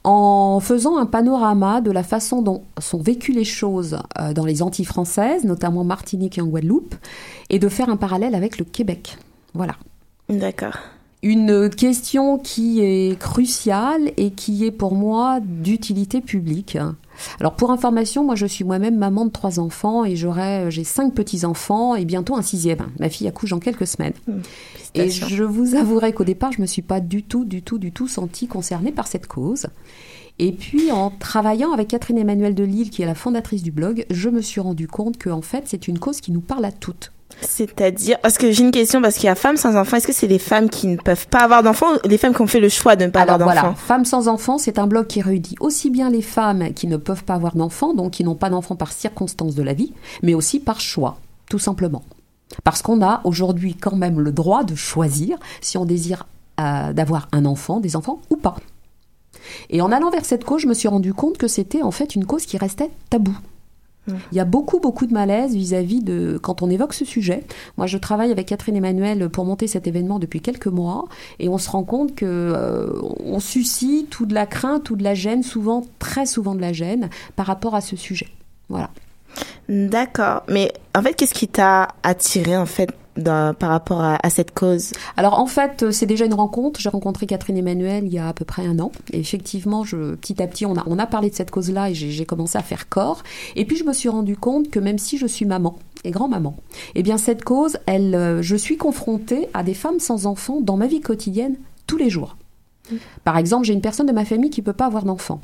en 0.05 0.61
faisant 0.61 0.99
un 0.99 1.07
panorama 1.07 1.81
de 1.81 1.91
la 1.91 2.03
façon 2.03 2.43
dont 2.43 2.63
sont 2.79 3.01
vécues 3.01 3.33
les 3.33 3.45
choses 3.45 3.99
euh, 4.21 4.35
dans 4.35 4.45
les 4.45 4.63
Antilles 4.63 4.85
françaises, 4.85 5.45
notamment 5.45 5.83
Martinique 5.83 6.39
et 6.39 6.43
en 6.43 6.47
Guadeloupe, 6.47 6.95
et 7.49 7.59
de 7.59 7.69
faire 7.69 7.89
un 7.89 7.97
parallèle 7.97 8.35
avec 8.35 8.59
le 8.59 8.67
Québec. 8.67 9.17
Voilà. 9.55 9.77
D'accord. 10.29 10.77
Une 11.23 11.71
question 11.71 12.39
qui 12.39 12.81
est 12.81 13.19
cruciale 13.19 14.13
et 14.19 14.31
qui 14.31 14.67
est 14.67 14.71
pour 14.71 14.95
moi 14.95 15.41
d'utilité 15.41 16.21
publique. 16.21 16.77
Alors 17.41 17.55
pour 17.55 17.71
information, 17.71 18.25
moi 18.25 18.35
je 18.35 18.47
suis 18.47 18.65
moi-même 18.65 18.97
maman 18.97 19.27
de 19.27 19.31
trois 19.31 19.61
enfants 19.61 20.05
et 20.05 20.17
j'aurai 20.17 20.71
j'ai 20.71 20.85
cinq 20.85 21.15
petits 21.15 21.45
enfants 21.45 21.95
et 21.95 22.05
bientôt 22.05 22.37
un 22.37 22.43
sixième. 22.43 22.87
Ma 22.99 23.09
fille 23.09 23.29
accouche 23.29 23.53
en 23.53 23.59
quelques 23.59 23.87
semaines. 23.87 24.15
Et 24.95 25.01
Félicitations. 25.01 25.37
je 25.37 25.45
vous 25.45 25.75
avouerai 25.75 26.13
qu'au 26.13 26.25
départ, 26.25 26.53
je 26.53 26.61
me 26.61 26.67
suis 26.67 26.83
pas 26.83 27.01
du 27.01 27.25
tout, 27.25 27.45
du 27.45 27.63
tout, 27.63 27.79
du 27.79 27.91
tout 27.91 28.07
sentie 28.07 28.47
concernée 28.47 28.93
par 28.93 29.09
cette 29.09 29.27
cause. 29.27 29.67
Et 30.39 30.53
puis, 30.53 30.91
en 30.91 31.11
travaillant 31.11 31.73
avec 31.73 31.89
Catherine 31.89 32.19
Emmanuel 32.19 32.55
de 32.55 32.65
Lille, 32.65 32.91
qui 32.91 33.03
est 33.03 33.07
la 33.07 33.15
fondatrice 33.15 33.63
du 33.63 33.71
blog, 33.71 34.05
je 34.11 34.29
me 34.29 34.41
suis 34.41 34.61
rendu 34.61 34.89
compte 34.89 35.17
que, 35.17 35.31
en 35.31 35.43
fait, 35.43 35.65
c'est 35.67 35.87
une 35.87 35.99
cause 35.99 36.21
qui 36.21 36.33
nous 36.33 36.41
parle 36.41 36.65
à 36.65 36.73
toutes. 36.73 37.13
C'est-à-dire, 37.41 38.19
parce 38.21 38.39
que 38.39 38.51
j'ai 38.51 38.63
une 38.63 38.71
question, 38.71 39.03
parce 39.03 39.17
qu'il 39.17 39.27
y 39.27 39.29
a 39.29 39.35
Femmes 39.35 39.57
sans 39.57 39.77
enfants, 39.77 39.97
est-ce 39.97 40.07
que 40.07 40.13
c'est 40.13 40.27
les 40.27 40.39
femmes 40.39 40.71
qui 40.71 40.87
ne 40.87 40.97
peuvent 40.97 41.29
pas 41.29 41.41
avoir 41.41 41.63
d'enfants 41.63 41.95
ou 42.05 42.09
les 42.09 42.19
femmes 42.19 42.35
qui 42.35 42.43
ont 42.43 42.47
fait 42.47 42.61
le 42.61 42.69
choix 42.69 42.97
de 42.97 43.05
ne 43.05 43.11
pas 43.11 43.21
Alors 43.21 43.35
avoir 43.37 43.49
voilà, 43.49 43.63
d'enfants 43.63 43.75
Femmes 43.77 44.05
sans 44.05 44.29
enfants, 44.29 44.59
c'est 44.59 44.79
un 44.79 44.87
blog 44.87 45.07
qui 45.07 45.21
réunit 45.21 45.57
aussi 45.61 45.91
bien 45.91 46.11
les 46.11 46.23
femmes 46.23 46.73
qui 46.75 46.87
ne 46.87 46.97
peuvent 46.97 47.25
pas 47.25 47.35
avoir 47.35 47.55
d'enfants, 47.55 47.95
donc 47.95 48.13
qui 48.13 48.25
n'ont 48.25 48.35
pas 48.35 48.51
d'enfants 48.51 48.77
par 48.77 48.93
circonstance 48.93 49.55
de 49.55 49.63
la 49.63 49.75
vie, 49.75 49.93
mais 50.23 50.35
aussi 50.35 50.61
par 50.61 50.81
choix, 50.81 51.19
tout 51.49 51.59
simplement. 51.59 52.03
Parce 52.63 52.83
qu'on 52.83 53.03
a 53.03 53.21
aujourd'hui 53.25 53.75
quand 53.75 53.97
même 53.97 54.21
le 54.21 54.33
droit 54.33 54.65
de 54.65 54.75
choisir 54.75 55.39
si 55.61 55.77
on 55.79 55.85
désire 55.85 56.27
euh, 56.61 56.93
d'avoir 56.93 57.29
un 57.33 57.45
enfant, 57.45 57.81
des 57.81 57.97
enfants 57.97 58.21
ou 58.31 58.37
pas. 58.37 58.57
Et 59.71 59.81
en 59.81 59.91
allant 59.91 60.11
vers 60.11 60.25
cette 60.25 60.45
cause, 60.45 60.63
je 60.63 60.69
me 60.69 60.75
suis 60.75 60.89
rendu 60.89 61.13
compte 61.13 61.39
que 61.39 61.49
c'était 61.49 61.83
en 61.83 61.91
fait 61.91 62.15
une 62.15 62.27
cause 62.27 62.47
qui 62.47 62.57
restait 62.59 62.91
taboue. 63.11 63.37
Il 64.09 64.37
y 64.37 64.41
a 64.41 64.45
beaucoup, 64.45 64.81
beaucoup 64.81 65.07
de 65.07 65.15
malaise 65.15 65.55
vis-à-vis 65.55 66.03
de 66.03 66.39
quand 66.43 66.63
on 66.63 66.69
évoque 66.69 66.93
ce 66.93 67.05
sujet. 67.05 67.45
Moi, 67.79 67.87
je 67.87 67.97
travaille 67.97 68.31
avec 68.31 68.47
Catherine 68.47 68.77
Emmanuel 68.77 69.31
pour 69.31 69.45
monter 69.45 69.67
cet 69.67 69.87
événement 69.87 70.19
depuis 70.19 70.41
quelques 70.41 70.67
mois, 70.67 71.07
et 71.39 71.49
on 71.49 71.59
se 71.59 71.71
rend 71.71 71.85
compte 71.85 72.15
que 72.15 72.27
euh, 72.27 73.01
on 73.25 73.41
suscite 73.41 74.21
ou 74.21 74.27
de 74.27 74.35
la 74.35 74.47
crainte 74.47 74.91
ou 74.91 74.97
de 74.97 75.03
la 75.03 75.15
gêne, 75.15 75.43
souvent, 75.43 75.85
très 75.99 76.27
souvent 76.27 76.55
de 76.55 76.61
la 76.61 76.73
gêne, 76.73 77.09
par 77.37 77.47
rapport 77.47 77.75
à 77.75 77.81
ce 77.81 77.97
sujet. 77.97 78.29
Voilà. 78.69 78.91
D'accord. 79.69 80.43
Mais 80.49 80.73
en 80.95 81.03
fait, 81.03 81.15
qu'est-ce 81.15 81.35
qui 81.35 81.49
t'a 81.49 81.89
attiré, 82.03 82.57
en 82.57 82.67
fait, 82.67 82.91
par 83.23 83.71
rapport 83.71 84.01
à, 84.01 84.19
à 84.23 84.31
cette 84.31 84.53
cause 84.53 84.93
Alors 85.17 85.39
en 85.39 85.47
fait, 85.47 85.83
euh, 85.83 85.91
c'est 85.93 86.07
déjà 86.07 86.25
une 86.25 86.35
rencontre. 86.35 86.81
J'ai 86.81 86.89
rencontré 86.89 87.27
Catherine 87.27 87.57
Emmanuel 87.57 88.05
il 88.07 88.13
y 88.13 88.19
a 88.19 88.29
à 88.29 88.33
peu 88.33 88.45
près 88.45 88.67
un 88.67 88.79
an. 88.79 88.93
Et 89.13 89.21
effectivement, 89.21 89.85
je, 89.85 90.15
petit 90.15 90.43
à 90.43 90.47
petit, 90.47 90.67
on 90.67 90.77
a, 90.77 90.83
on 90.87 90.99
a 90.99 91.07
parlé 91.07 91.31
de 91.31 91.35
cette 91.35 91.51
cause-là 91.51 91.91
et 91.91 91.95
j'ai 91.95 92.27
commencé 92.27 92.59
à 92.59 92.63
faire 92.63 92.89
corps. 92.89 93.23
Et 93.57 93.65
puis 93.65 93.77
je 93.77 93.85
me 93.85 93.93
suis 93.93 94.09
rendu 94.09 94.37
compte 94.37 94.71
que 94.71 94.79
même 94.79 94.99
si 94.99 95.19
je 95.19 95.27
suis 95.27 95.47
maman 95.47 95.77
et 96.05 96.11
grand-maman, 96.11 96.57
eh 96.95 97.03
bien 97.03 97.19
cette 97.19 97.45
cause, 97.45 97.79
elle, 97.87 98.15
euh, 98.15 98.43
je 98.43 98.57
suis 98.57 98.77
confrontée 98.77 99.49
à 99.55 99.63
des 99.63 99.75
femmes 99.75 100.01
sans 100.01 100.27
enfants 100.27 100.61
dans 100.61 100.77
ma 100.77 100.87
vie 100.87 101.01
quotidienne 101.01 101.57
tous 101.87 101.97
les 101.97 102.11
jours. 102.11 102.37
Par 103.25 103.39
exemple, 103.39 103.65
j'ai 103.65 103.73
une 103.73 103.81
personne 103.81 104.07
de 104.07 104.13
ma 104.13 104.25
famille 104.25 104.51
qui 104.51 104.61
peut 104.61 104.75
pas 104.75 104.87
avoir 104.87 105.05
d'enfant. 105.05 105.41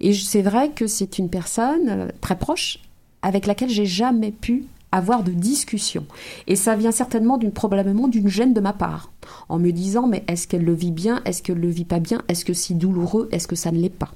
Et 0.00 0.14
c'est 0.14 0.42
vrai 0.42 0.70
que 0.70 0.86
c'est 0.86 1.18
une 1.18 1.28
personne 1.28 1.88
euh, 1.88 2.08
très 2.20 2.38
proche 2.38 2.78
avec 3.22 3.46
laquelle 3.46 3.68
j'ai 3.68 3.86
jamais 3.86 4.30
pu 4.30 4.64
avoir 4.92 5.22
de 5.22 5.32
discussion. 5.32 6.06
Et 6.46 6.56
ça 6.56 6.76
vient 6.76 6.92
certainement 6.92 7.36
d'une 7.38 7.52
probablement 7.52 8.08
d'une 8.08 8.28
gêne 8.28 8.54
de 8.54 8.60
ma 8.60 8.72
part, 8.72 9.12
en 9.48 9.58
me 9.58 9.70
disant 9.70 10.06
mais 10.06 10.24
est-ce 10.28 10.48
qu'elle 10.48 10.64
le 10.64 10.74
vit 10.74 10.92
bien, 10.92 11.20
est-ce 11.24 11.42
qu'elle 11.42 11.60
le 11.60 11.68
vit 11.68 11.84
pas 11.84 12.00
bien, 12.00 12.22
est-ce 12.28 12.44
que 12.44 12.52
c'est 12.54 12.74
douloureux, 12.74 13.28
est-ce 13.32 13.46
que 13.48 13.56
ça 13.56 13.70
ne 13.70 13.78
l'est 13.78 13.88
pas? 13.90 14.10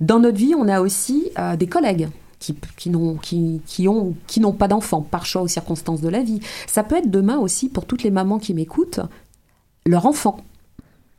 Dans 0.00 0.20
notre 0.20 0.38
vie, 0.38 0.54
on 0.56 0.68
a 0.68 0.80
aussi 0.80 1.30
euh, 1.38 1.56
des 1.56 1.66
collègues. 1.66 2.08
Qui, 2.40 2.54
qui 2.76 2.90
n'ont 2.90 3.14
qui, 3.14 3.62
qui 3.64 3.88
ont 3.88 4.14
qui 4.26 4.38
n'ont 4.38 4.52
pas 4.52 4.68
d'enfants 4.68 5.00
par 5.00 5.24
choix 5.24 5.40
ou 5.42 5.48
circonstances 5.48 6.02
de 6.02 6.10
la 6.10 6.22
vie. 6.22 6.40
Ça 6.66 6.82
peut 6.82 6.96
être 6.96 7.10
demain 7.10 7.38
aussi 7.38 7.70
pour 7.70 7.86
toutes 7.86 8.02
les 8.02 8.10
mamans 8.10 8.38
qui 8.38 8.52
m'écoutent, 8.52 9.00
leur 9.86 10.04
enfant. 10.04 10.36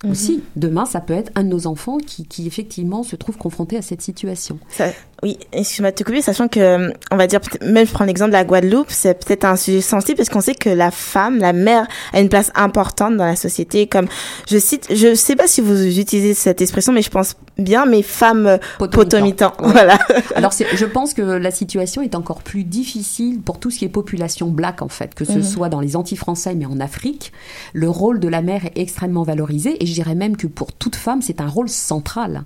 Aussi, 0.07 0.43
demain, 0.55 0.85
ça 0.85 1.01
peut 1.01 1.13
être 1.13 1.31
un 1.33 1.43
de 1.43 1.49
nos 1.49 1.65
enfants 1.65 1.97
qui, 1.97 2.25
qui 2.27 2.45
effectivement 2.45 3.01
se 3.01 3.15
trouve 3.15 3.37
confronté 3.37 3.75
à 3.75 3.81
cette 3.81 4.03
situation. 4.03 4.59
Ça- 4.69 4.91
Oui, 5.23 5.37
excuse-moi 5.53 5.91
de 5.91 5.95
te 5.95 6.03
couper, 6.03 6.21
sachant 6.21 6.47
que, 6.47 6.59
euh, 6.59 6.91
on 7.09 7.15
va 7.15 7.25
dire, 7.25 7.39
même 7.61 7.87
je 7.87 7.91
prends 7.91 8.03
l'exemple 8.03 8.31
de 8.31 8.35
la 8.35 8.43
Guadeloupe, 8.43 8.87
c'est 8.89 9.25
peut-être 9.25 9.45
un 9.45 9.55
sujet 9.55 9.81
sensible 9.81 10.17
parce 10.17 10.29
qu'on 10.29 10.41
sait 10.41 10.55
que 10.55 10.69
la 10.69 10.91
femme, 10.91 11.37
la 11.37 11.53
mère, 11.53 11.87
a 12.13 12.19
une 12.19 12.27
place 12.27 12.51
importante 12.53 13.15
dans 13.15 13.25
la 13.25 13.37
société. 13.37 13.87
Comme, 13.87 14.07
je 14.49 14.57
cite, 14.57 14.87
je 14.93 15.15
sais 15.15 15.35
pas 15.35 15.47
si 15.47 15.61
vous 15.61 15.97
utilisez 15.97 16.33
cette 16.33 16.61
expression, 16.61 16.91
mais 16.91 17.01
je 17.01 17.09
pense 17.09 17.35
bien, 17.57 17.85
mais 17.85 18.01
femmes 18.01 18.45
euh, 18.45 18.57
potomitans. 18.77 19.53
Ouais. 19.59 19.71
Voilà. 19.71 19.97
Alors, 20.35 20.51
je 20.51 20.85
pense 20.85 21.13
que 21.13 21.21
la 21.21 21.51
situation 21.51 22.01
est 22.01 22.15
encore 22.15 22.43
plus 22.43 22.65
difficile 22.65 23.41
pour 23.41 23.59
tout 23.59 23.71
ce 23.71 23.79
qui 23.79 23.85
est 23.85 23.89
population 23.89 24.47
black, 24.49 24.81
en 24.81 24.89
fait, 24.89 25.15
que 25.15 25.23
ce 25.23 25.41
soit 25.41 25.69
dans 25.69 25.79
les 25.79 25.95
Antilles-Français, 25.95 26.55
mais 26.55 26.65
en 26.65 26.79
Afrique. 26.81 27.31
Le 27.73 27.89
rôle 27.89 28.19
de 28.19 28.27
la 28.27 28.41
mère 28.41 28.65
est 28.65 28.77
extrêmement 28.77 29.23
valorisé, 29.23 29.81
et 29.81 29.85
je 29.85 29.93
dirais 29.93 30.15
même 30.15 30.35
que 30.35 30.47
pour 30.47 30.73
toute 30.73 30.97
femme, 30.97 31.21
c'est 31.21 31.39
un 31.39 31.47
rôle 31.47 31.69
central. 31.69 32.43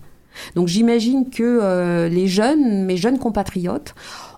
Donc, 0.56 0.68
j'imagine 0.68 1.30
que 1.30 1.44
euh, 1.44 2.10
les 2.10 2.28
jeunes, 2.28 2.86
mes 2.86 2.98
jeunes 2.98 3.20
compatriotes, 3.20 3.94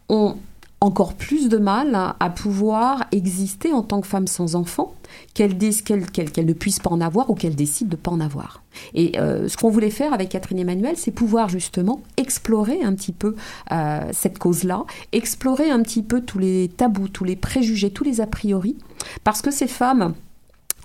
ont 0.09 0.35
encore 0.81 1.13
plus 1.13 1.47
de 1.47 1.57
mal 1.57 1.95
à, 2.19 2.29
pouvoir 2.31 3.05
exister 3.11 3.71
en 3.71 3.83
tant 3.83 4.01
que 4.01 4.07
femme 4.07 4.25
sans 4.25 4.55
enfant, 4.55 4.95
qu'elles 5.35 5.55
ne 5.55 6.53
puissent 6.53 6.79
pas 6.79 6.89
en 6.89 7.01
avoir 7.01 7.29
ou 7.29 7.35
qu'elles 7.35 7.55
décident 7.55 7.91
de 7.91 7.95
pas 7.95 8.09
en 8.09 8.19
avoir. 8.19 8.63
Et 8.95 9.19
euh, 9.19 9.47
ce 9.47 9.57
qu'on 9.57 9.69
voulait 9.69 9.91
faire 9.91 10.11
avec 10.11 10.29
Catherine 10.29 10.57
Emmanuel, 10.57 10.95
c'est 10.97 11.11
pouvoir 11.11 11.49
justement 11.49 12.01
explorer 12.17 12.81
un 12.81 12.95
petit 12.95 13.11
peu 13.11 13.35
euh, 13.71 14.09
cette 14.11 14.39
cause-là, 14.39 14.85
explorer 15.11 15.69
un 15.69 15.83
petit 15.83 16.01
peu 16.01 16.21
tous 16.21 16.39
les 16.39 16.67
tabous, 16.75 17.09
tous 17.09 17.25
les 17.25 17.35
préjugés, 17.35 17.91
tous 17.91 18.03
les 18.03 18.19
a 18.19 18.25
priori, 18.25 18.75
parce 19.23 19.43
que 19.43 19.51
ces 19.51 19.67
femmes, 19.67 20.15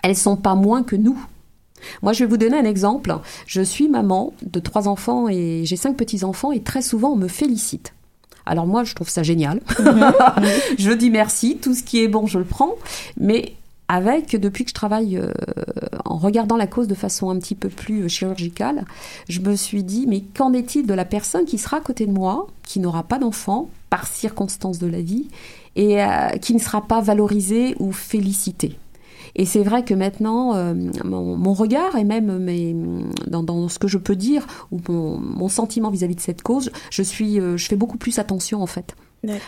elles 0.03 0.17
sont 0.17 0.37
pas 0.37 0.55
moins 0.55 0.83
que 0.83 0.97
nous. 0.97 1.19
Moi, 2.03 2.13
je 2.13 2.25
vais 2.25 2.31
vous 2.31 2.37
donner 2.37 2.59
un 2.59 2.65
exemple. 2.65 3.15
Je 3.47 3.63
suis 3.63 3.89
maman 3.89 4.33
de 4.43 4.61
trois 4.61 4.89
enfants 4.89 5.29
et 5.29 5.63
j'ai 5.65 5.77
cinq 5.77 5.97
petits-enfants 5.97 6.53
et 6.53 6.61
très 6.61 6.83
souvent 6.83 7.13
on 7.13 7.17
me 7.17 7.29
félicite. 7.29 7.93
Alors 8.47 8.67
moi, 8.67 8.85
je 8.85 8.95
trouve 8.95 9.09
ça 9.09 9.23
génial. 9.23 9.61
je 10.79 10.93
dis 10.93 11.11
merci, 11.11 11.59
tout 11.61 11.75
ce 11.75 11.83
qui 11.83 12.03
est 12.03 12.09
bon, 12.09 12.27
je 12.27 12.39
le 12.39 12.45
prends. 12.45 12.75
Mais 13.19 13.55
avec, 13.89 14.35
depuis 14.37 14.65
que 14.65 14.71
je 14.71 14.75
travaille 14.75 15.17
euh, 15.17 15.33
en 16.05 16.17
regardant 16.17 16.57
la 16.57 16.67
cause 16.67 16.89
de 16.89 16.95
façon 16.95 17.31
un 17.31 17.39
petit 17.39 17.55
peu 17.55 17.69
plus 17.69 18.03
euh, 18.03 18.09
chirurgicale, 18.09 18.85
je 19.29 19.41
me 19.41 19.55
suis 19.55 19.85
dit, 19.85 20.07
mais 20.09 20.23
qu'en 20.23 20.53
est-il 20.53 20.87
de 20.87 20.95
la 20.95 21.05
personne 21.05 21.45
qui 21.45 21.59
sera 21.59 21.79
à 21.79 21.81
côté 21.81 22.07
de 22.07 22.13
moi, 22.13 22.47
qui 22.65 22.81
n'aura 22.81 23.05
pas 23.05 23.19
d'enfant, 23.19 23.69
par 23.91 24.07
circonstance 24.07 24.79
de 24.79 24.87
la 24.87 25.01
vie, 25.01 25.29
et 25.77 26.03
euh, 26.03 26.31
qui 26.41 26.55
ne 26.55 26.59
sera 26.59 26.83
pas 26.83 27.01
valorisée 27.01 27.77
ou 27.79 27.93
félicitée? 27.93 28.77
Et 29.39 29.45
c'est 29.45 29.63
vrai 29.63 29.85
que 29.85 29.93
maintenant, 29.93 30.57
euh, 30.57 30.75
mon, 31.05 31.37
mon 31.37 31.53
regard 31.53 31.97
et 31.97 32.05
même 32.05 32.39
mes, 32.39 32.75
dans, 33.27 33.69
ce 33.69 33.79
que 33.79 33.87
je 33.87 33.99
peux 33.99 34.17
dire 34.17 34.47
ou 34.73 34.81
mon, 34.89 35.19
mon 35.19 35.49
sentiment 35.49 35.91
vis-à-vis 35.91 36.17
de 36.17 36.21
cette 36.21 36.41
cause, 36.41 36.73
je 36.91 37.03
suis, 37.03 37.39
euh, 37.39 37.59
je 37.59 37.67
fais 37.67 37.77
beaucoup 37.77 37.99
plus 37.99 38.19
attention 38.19 38.63
en 38.63 38.67
fait. 38.67 38.97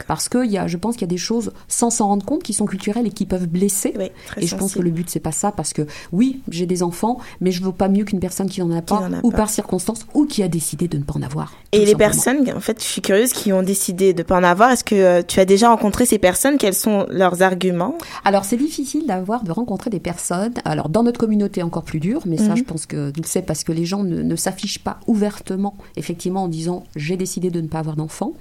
Parce 0.06 0.28
que 0.28 0.46
y 0.46 0.58
a, 0.58 0.66
je 0.66 0.76
pense 0.76 0.94
qu'il 0.96 1.02
y 1.02 1.04
a 1.04 1.08
des 1.08 1.16
choses 1.16 1.52
sans 1.68 1.90
s'en 1.90 2.08
rendre 2.08 2.24
compte 2.24 2.42
qui 2.42 2.52
sont 2.52 2.66
culturelles 2.66 3.06
et 3.06 3.10
qui 3.10 3.26
peuvent 3.26 3.46
blesser. 3.46 3.94
Oui, 3.98 4.10
Et 4.40 4.46
je 4.46 4.56
pense 4.56 4.74
que 4.74 4.80
le 4.80 4.90
but 4.90 5.08
c'est 5.10 5.20
pas 5.20 5.32
ça 5.32 5.52
parce 5.52 5.72
que 5.72 5.86
oui, 6.12 6.40
j'ai 6.48 6.66
des 6.66 6.82
enfants, 6.82 7.18
mais 7.40 7.50
je 7.52 7.62
veux 7.62 7.72
pas 7.72 7.88
mieux 7.88 8.04
qu'une 8.04 8.20
personne 8.20 8.48
qui 8.48 8.60
n'en 8.60 8.70
a 8.76 8.82
pas 8.82 8.96
a 8.96 9.10
ou 9.22 9.30
pas. 9.30 9.36
par 9.38 9.50
circonstance 9.50 10.06
ou 10.14 10.26
qui 10.26 10.42
a 10.42 10.48
décidé 10.48 10.88
de 10.88 10.98
ne 10.98 11.02
pas 11.04 11.14
en 11.16 11.22
avoir. 11.22 11.52
Et 11.72 11.78
les 11.80 11.86
simplement. 11.92 11.98
personnes, 12.10 12.52
en 12.56 12.60
fait, 12.60 12.80
je 12.82 12.86
suis 12.86 13.00
curieuse, 13.02 13.32
qui 13.32 13.52
ont 13.52 13.62
décidé 13.62 14.14
de 14.14 14.22
pas 14.22 14.38
en 14.38 14.44
avoir, 14.44 14.70
est-ce 14.70 14.84
que 14.84 14.94
euh, 14.94 15.22
tu 15.26 15.40
as 15.40 15.44
déjà 15.44 15.68
rencontré 15.70 16.06
ces 16.06 16.18
personnes? 16.18 16.56
Quels 16.58 16.74
sont 16.74 17.06
leurs 17.10 17.42
arguments? 17.42 17.96
Alors 18.24 18.44
c'est 18.44 18.56
difficile 18.56 19.06
d'avoir 19.06 19.42
de 19.44 19.52
rencontrer 19.52 19.90
des 19.90 20.00
personnes. 20.00 20.54
Alors 20.64 20.88
dans 20.88 21.02
notre 21.02 21.18
communauté 21.20 21.62
encore 21.62 21.84
plus 21.84 22.00
dur, 22.00 22.22
mais 22.26 22.36
ça 22.36 22.48
Mhm. 22.50 22.56
je 22.56 22.64
pense 22.64 22.86
que 22.86 23.12
c'est 23.24 23.42
parce 23.42 23.64
que 23.64 23.72
les 23.72 23.84
gens 23.84 24.02
ne, 24.04 24.22
ne 24.22 24.36
s'affichent 24.36 24.78
pas 24.82 24.98
ouvertement, 25.06 25.76
effectivement 25.96 26.44
en 26.44 26.48
disant 26.48 26.84
j'ai 26.96 27.16
décidé 27.16 27.50
de 27.50 27.60
ne 27.60 27.68
pas 27.68 27.78
avoir 27.80 27.96
d'enfant. 27.96 28.32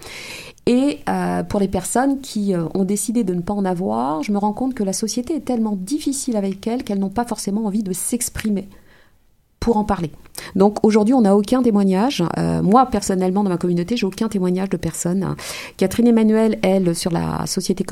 Et 0.67 0.99
euh, 1.07 1.43
pour 1.43 1.61
les 1.61 1.69
personnes 1.69 2.19
qui 2.19 2.53
euh, 2.53 2.65
ont 2.73 2.83
décidé 2.83 3.23
de 3.23 3.33
ne 3.33 3.41
pas 3.41 3.53
en 3.53 3.63
avoir, 3.63 4.21
je 4.21 4.33
me 4.33 4.37
rends 4.37 4.51
compte 4.51 4.73
que 4.73 4.83
la 4.83 4.91
société 4.91 5.33
est 5.33 5.45
tellement 5.45 5.77
difficile 5.77 6.35
avec 6.35 6.67
elles 6.67 6.83
qu'elles 6.83 6.99
n'ont 6.99 7.09
pas 7.09 7.25
forcément 7.25 7.65
envie 7.65 7.83
de 7.83 7.93
s'exprimer 7.93 8.67
pour 9.61 9.77
en 9.77 9.85
parler. 9.85 10.11
Donc 10.55 10.83
aujourd'hui, 10.83 11.13
on 11.13 11.21
n'a 11.21 11.35
aucun 11.35 11.63
témoignage. 11.63 12.21
Euh, 12.37 12.61
moi, 12.61 12.85
personnellement, 12.87 13.43
dans 13.43 13.49
ma 13.49 13.57
communauté, 13.57 13.95
j'ai 13.95 14.05
aucun 14.05 14.27
témoignage 14.27 14.69
de 14.69 14.77
personne. 14.77 15.35
Catherine 15.77 16.07
Emmanuel, 16.07 16.59
elle, 16.61 16.93
sur 16.95 17.11
la 17.11 17.45
société 17.45 17.85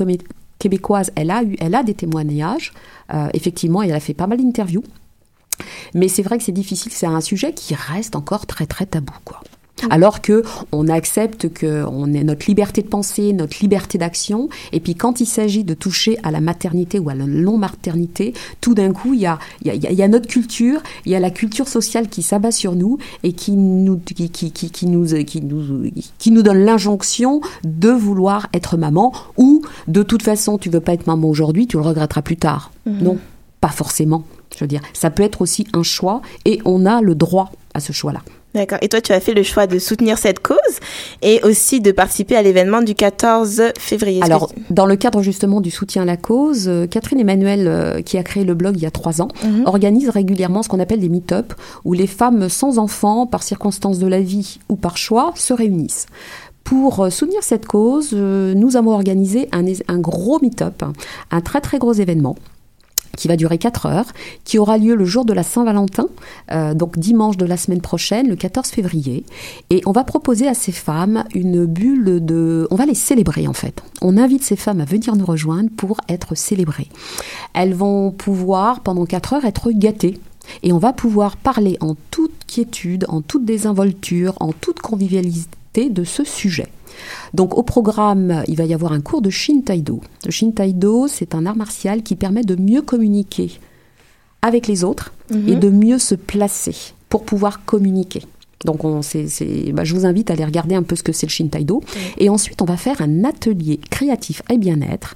québécoise, 0.58 1.10
elle 1.16 1.30
a 1.30 1.42
eu, 1.42 1.56
elle 1.60 1.74
a 1.74 1.82
des 1.82 1.94
témoignages. 1.94 2.72
Euh, 3.12 3.28
effectivement, 3.32 3.82
elle 3.82 3.92
a 3.92 4.00
fait 4.00 4.14
pas 4.14 4.26
mal 4.26 4.38
d'interviews. 4.38 4.84
Mais 5.94 6.08
c'est 6.08 6.22
vrai 6.22 6.36
que 6.36 6.44
c'est 6.44 6.52
difficile. 6.52 6.92
C'est 6.92 7.06
un 7.06 7.22
sujet 7.22 7.54
qui 7.54 7.74
reste 7.74 8.16
encore 8.16 8.46
très 8.46 8.66
très 8.66 8.84
tabou, 8.84 9.14
quoi. 9.24 9.40
Alors 9.90 10.22
que 10.22 10.42
on 10.72 10.88
accepte 10.88 11.52
que 11.52 11.84
on 11.86 12.12
ait 12.14 12.24
notre 12.24 12.46
liberté 12.46 12.82
de 12.82 12.88
penser, 12.88 13.32
notre 13.32 13.58
liberté 13.60 13.98
d'action, 13.98 14.48
et 14.72 14.80
puis 14.80 14.94
quand 14.94 15.20
il 15.20 15.26
s'agit 15.26 15.64
de 15.64 15.74
toucher 15.74 16.18
à 16.22 16.30
la 16.30 16.40
maternité 16.40 16.98
ou 16.98 17.10
à 17.10 17.14
la 17.14 17.26
non-maternité, 17.26 18.32
tout 18.60 18.74
d'un 18.74 18.92
coup 18.92 19.12
il 19.14 19.20
y 19.20 19.26
a, 19.26 19.38
y, 19.64 19.70
y 19.70 20.08
notre 20.08 20.28
culture, 20.28 20.82
il 21.04 21.12
y 21.12 21.14
a 21.14 21.20
la 21.20 21.30
culture 21.30 21.68
sociale 21.68 22.08
qui 22.08 22.22
s'abat 22.22 22.52
sur 22.52 22.74
nous 22.74 22.98
et 23.22 23.32
qui 23.32 23.52
nous 23.52 23.98
qui, 23.98 24.30
qui, 24.30 24.50
qui, 24.50 24.70
qui 24.70 24.86
nous 24.86 25.06
qui 25.24 25.42
nous 25.42 25.90
qui 26.18 26.30
nous 26.30 26.42
donne 26.42 26.64
l'injonction 26.64 27.40
de 27.64 27.90
vouloir 27.90 28.48
être 28.54 28.76
maman 28.76 29.12
ou 29.36 29.62
de 29.88 30.02
toute 30.02 30.22
façon 30.22 30.58
tu 30.58 30.70
veux 30.70 30.80
pas 30.80 30.94
être 30.94 31.06
maman 31.06 31.28
aujourd'hui, 31.28 31.66
tu 31.66 31.76
le 31.76 31.82
regretteras 31.82 32.22
plus 32.22 32.36
tard. 32.36 32.72
Non, 32.86 33.18
pas 33.60 33.68
forcément. 33.68 34.24
Je 34.54 34.64
veux 34.64 34.68
dire, 34.68 34.80
ça 34.92 35.10
peut 35.10 35.22
être 35.22 35.42
aussi 35.42 35.66
un 35.74 35.82
choix 35.82 36.22
et 36.44 36.60
on 36.64 36.86
a 36.86 37.02
le 37.02 37.14
droit 37.14 37.52
à 37.74 37.80
ce 37.80 37.92
choix-là. 37.92 38.22
D'accord. 38.56 38.78
Et 38.80 38.88
toi, 38.88 39.00
tu 39.00 39.12
as 39.12 39.20
fait 39.20 39.34
le 39.34 39.42
choix 39.42 39.66
de 39.66 39.78
soutenir 39.78 40.16
cette 40.18 40.40
cause 40.40 40.56
et 41.22 41.40
aussi 41.44 41.80
de 41.80 41.92
participer 41.92 42.36
à 42.36 42.42
l'événement 42.42 42.80
du 42.80 42.94
14 42.94 43.62
février. 43.78 44.22
Alors, 44.22 44.50
dans 44.70 44.86
le 44.86 44.96
cadre 44.96 45.20
justement 45.22 45.60
du 45.60 45.70
soutien 45.70 46.02
à 46.02 46.04
la 46.06 46.16
cause, 46.16 46.64
euh, 46.66 46.86
Catherine 46.86 47.20
Emmanuel, 47.20 47.68
euh, 47.68 48.00
qui 48.02 48.16
a 48.16 48.22
créé 48.22 48.44
le 48.44 48.54
blog 48.54 48.76
il 48.76 48.82
y 48.82 48.86
a 48.86 48.90
trois 48.90 49.20
ans, 49.20 49.28
Mhm. 49.44 49.64
organise 49.66 50.08
régulièrement 50.08 50.62
ce 50.62 50.68
qu'on 50.70 50.80
appelle 50.80 51.00
des 51.00 51.08
meet-up, 51.10 51.52
où 51.84 51.92
les 51.92 52.06
femmes 52.06 52.48
sans 52.48 52.78
enfants, 52.78 53.26
par 53.26 53.42
circonstances 53.42 53.98
de 53.98 54.06
la 54.06 54.20
vie 54.20 54.58
ou 54.70 54.76
par 54.76 54.96
choix, 54.96 55.32
se 55.36 55.52
réunissent. 55.52 56.06
Pour 56.64 57.04
euh, 57.04 57.10
soutenir 57.10 57.42
cette 57.44 57.66
cause, 57.66 58.12
nous 58.12 58.76
avons 58.76 58.92
organisé 58.92 59.48
un 59.52 59.98
gros 59.98 60.38
meet-up, 60.40 60.82
un 61.30 61.40
très 61.42 61.60
très 61.60 61.78
gros 61.78 61.92
événement 61.92 62.34
qui 63.16 63.28
va 63.28 63.36
durer 63.36 63.58
4 63.58 63.86
heures, 63.86 64.12
qui 64.44 64.58
aura 64.58 64.78
lieu 64.78 64.94
le 64.94 65.04
jour 65.04 65.24
de 65.24 65.32
la 65.32 65.42
Saint-Valentin, 65.42 66.06
euh, 66.52 66.74
donc 66.74 66.98
dimanche 66.98 67.36
de 67.36 67.46
la 67.46 67.56
semaine 67.56 67.80
prochaine, 67.80 68.28
le 68.28 68.36
14 68.36 68.68
février. 68.68 69.24
Et 69.70 69.82
on 69.86 69.92
va 69.92 70.04
proposer 70.04 70.46
à 70.46 70.54
ces 70.54 70.72
femmes 70.72 71.24
une 71.34 71.66
bulle 71.66 72.24
de... 72.24 72.68
On 72.70 72.76
va 72.76 72.86
les 72.86 72.94
célébrer 72.94 73.48
en 73.48 73.52
fait. 73.52 73.82
On 74.02 74.16
invite 74.16 74.42
ces 74.42 74.56
femmes 74.56 74.80
à 74.80 74.84
venir 74.84 75.16
nous 75.16 75.26
rejoindre 75.26 75.70
pour 75.76 76.00
être 76.08 76.34
célébrées. 76.36 76.88
Elles 77.54 77.74
vont 77.74 78.10
pouvoir, 78.10 78.80
pendant 78.80 79.06
4 79.06 79.34
heures, 79.34 79.44
être 79.44 79.70
gâtées. 79.72 80.20
Et 80.62 80.72
on 80.72 80.78
va 80.78 80.92
pouvoir 80.92 81.36
parler 81.36 81.76
en 81.80 81.96
toute 82.10 82.44
quiétude, 82.46 83.04
en 83.08 83.20
toute 83.20 83.44
désinvolture, 83.44 84.34
en 84.40 84.52
toute 84.52 84.80
convivialité 84.80 85.90
de 85.90 86.04
ce 86.04 86.24
sujet. 86.24 86.68
Donc 87.34 87.56
au 87.56 87.62
programme, 87.62 88.42
il 88.48 88.56
va 88.56 88.64
y 88.64 88.74
avoir 88.74 88.92
un 88.92 89.00
cours 89.00 89.22
de 89.22 89.30
Shin-Taido. 89.30 90.00
Le 90.24 90.30
Shin-Taido, 90.30 91.08
c'est 91.08 91.34
un 91.34 91.46
art 91.46 91.56
martial 91.56 92.02
qui 92.02 92.16
permet 92.16 92.42
de 92.42 92.56
mieux 92.56 92.82
communiquer 92.82 93.52
avec 94.42 94.66
les 94.66 94.84
autres 94.84 95.12
et 95.30 95.56
de 95.56 95.70
mieux 95.70 95.98
se 95.98 96.14
placer 96.14 96.76
pour 97.08 97.24
pouvoir 97.24 97.64
communiquer. 97.64 98.22
Donc 98.64 98.84
on, 98.84 99.00
bah, 99.72 99.84
je 99.84 99.94
vous 99.94 100.06
invite 100.06 100.30
à 100.30 100.34
aller 100.34 100.44
regarder 100.44 100.74
un 100.74 100.82
peu 100.82 100.96
ce 100.96 101.02
que 101.02 101.12
c'est 101.12 101.26
le 101.26 101.30
Shin-Taido. 101.30 101.82
Et 102.18 102.28
ensuite, 102.28 102.62
on 102.62 102.64
va 102.64 102.76
faire 102.76 103.00
un 103.00 103.24
atelier 103.24 103.78
créatif 103.90 104.42
et 104.50 104.58
bien-être 104.58 105.14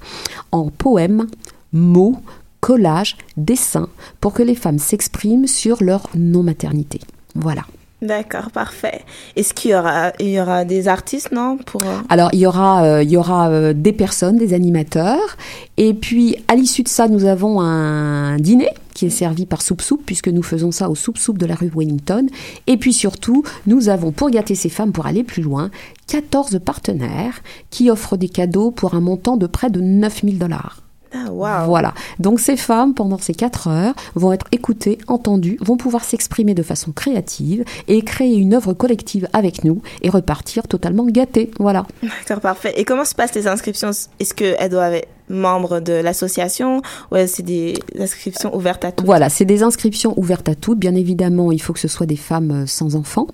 en 0.51 0.69
poèmes, 0.69 1.27
mots, 1.73 2.17
collages, 2.59 3.17
dessins, 3.37 3.89
pour 4.19 4.33
que 4.33 4.43
les 4.43 4.55
femmes 4.55 4.79
s'expriment 4.79 5.47
sur 5.47 5.83
leur 5.83 6.09
non-maternité. 6.15 6.99
Voilà. 7.35 7.65
D'accord, 8.01 8.49
parfait. 8.49 9.01
Est-ce 9.35 9.53
qu'il 9.53 9.71
y 9.71 9.75
aura, 9.75 10.11
il 10.19 10.29
y 10.29 10.41
aura 10.41 10.65
des 10.65 10.87
artistes, 10.87 11.31
non 11.31 11.57
pour, 11.57 11.83
euh, 11.83 11.99
Alors 12.09 12.29
il 12.33 12.39
y 12.39 12.47
aura, 12.47 12.83
euh, 12.83 13.03
il 13.03 13.11
y 13.11 13.17
aura 13.17 13.49
euh, 13.49 13.73
des 13.73 13.93
personnes, 13.93 14.37
des 14.37 14.55
animateurs, 14.55 15.37
et 15.77 15.93
puis 15.93 16.35
à 16.47 16.55
l'issue 16.55 16.81
de 16.81 16.87
ça, 16.87 17.07
nous 17.07 17.25
avons 17.25 17.61
un 17.61 18.37
dîner 18.39 18.69
qui 18.95 19.05
est 19.05 19.11
servi 19.11 19.45
par 19.45 19.61
Soup 19.61 19.81
Soup, 19.81 20.01
puisque 20.03 20.29
nous 20.29 20.41
faisons 20.41 20.71
ça 20.71 20.89
au 20.89 20.95
Soup 20.95 21.15
Soup 21.15 21.37
de 21.37 21.45
la 21.45 21.53
rue 21.53 21.71
Wellington. 21.75 22.25
Et 22.65 22.77
puis 22.77 22.91
surtout, 22.91 23.43
nous 23.67 23.87
avons, 23.87 24.11
pour 24.11 24.31
gâter 24.31 24.55
ces 24.55 24.69
femmes, 24.69 24.93
pour 24.93 25.05
aller 25.05 25.23
plus 25.23 25.43
loin, 25.43 25.69
14 26.07 26.59
partenaires 26.65 27.41
qui 27.69 27.91
offrent 27.91 28.17
des 28.17 28.29
cadeaux 28.29 28.71
pour 28.71 28.95
un 28.95 28.99
montant 28.99 29.37
de 29.37 29.45
près 29.45 29.69
de 29.69 29.79
9000 29.79 30.39
dollars. 30.39 30.81
Ah, 31.13 31.31
waouh. 31.31 31.65
Voilà. 31.65 31.93
Donc 32.19 32.39
ces 32.39 32.57
femmes, 32.57 32.93
pendant 32.93 33.17
ces 33.17 33.33
quatre 33.33 33.67
heures, 33.67 33.93
vont 34.15 34.31
être 34.31 34.45
écoutées, 34.51 34.97
entendues, 35.07 35.57
vont 35.61 35.77
pouvoir 35.77 36.03
s'exprimer 36.03 36.53
de 36.53 36.63
façon 36.63 36.91
créative 36.91 37.63
et 37.87 38.01
créer 38.01 38.35
une 38.35 38.53
œuvre 38.53 38.73
collective 38.73 39.27
avec 39.33 39.63
nous 39.63 39.81
et 40.01 40.09
repartir 40.09 40.67
totalement 40.67 41.05
gâtées. 41.05 41.51
Voilà. 41.59 41.85
D'accord, 42.01 42.41
parfait. 42.41 42.73
Et 42.77 42.85
comment 42.85 43.05
se 43.05 43.15
passent 43.15 43.35
les 43.35 43.47
inscriptions? 43.47 43.91
Est-ce 44.19 44.33
qu'elles 44.33 44.69
doivent 44.69 44.93
être 44.93 45.09
membres 45.31 45.79
de 45.79 45.93
l'association 45.93 46.81
ou 47.11 47.15
est-ce 47.15 47.31
que 47.31 47.37
c'est 47.37 47.43
des 47.43 47.73
inscriptions 47.99 48.53
ouvertes 48.55 48.85
à 48.85 48.91
tous 48.91 49.05
Voilà, 49.05 49.29
c'est 49.29 49.45
des 49.45 49.63
inscriptions 49.63 50.13
ouvertes 50.17 50.49
à 50.49 50.55
toutes. 50.55 50.79
Bien 50.79 50.93
évidemment, 50.95 51.51
il 51.51 51.61
faut 51.61 51.73
que 51.73 51.79
ce 51.79 51.87
soit 51.87 52.05
des 52.05 52.17
femmes 52.17 52.51
euh, 52.51 52.65
sans 52.67 52.95
enfants. 52.95 53.27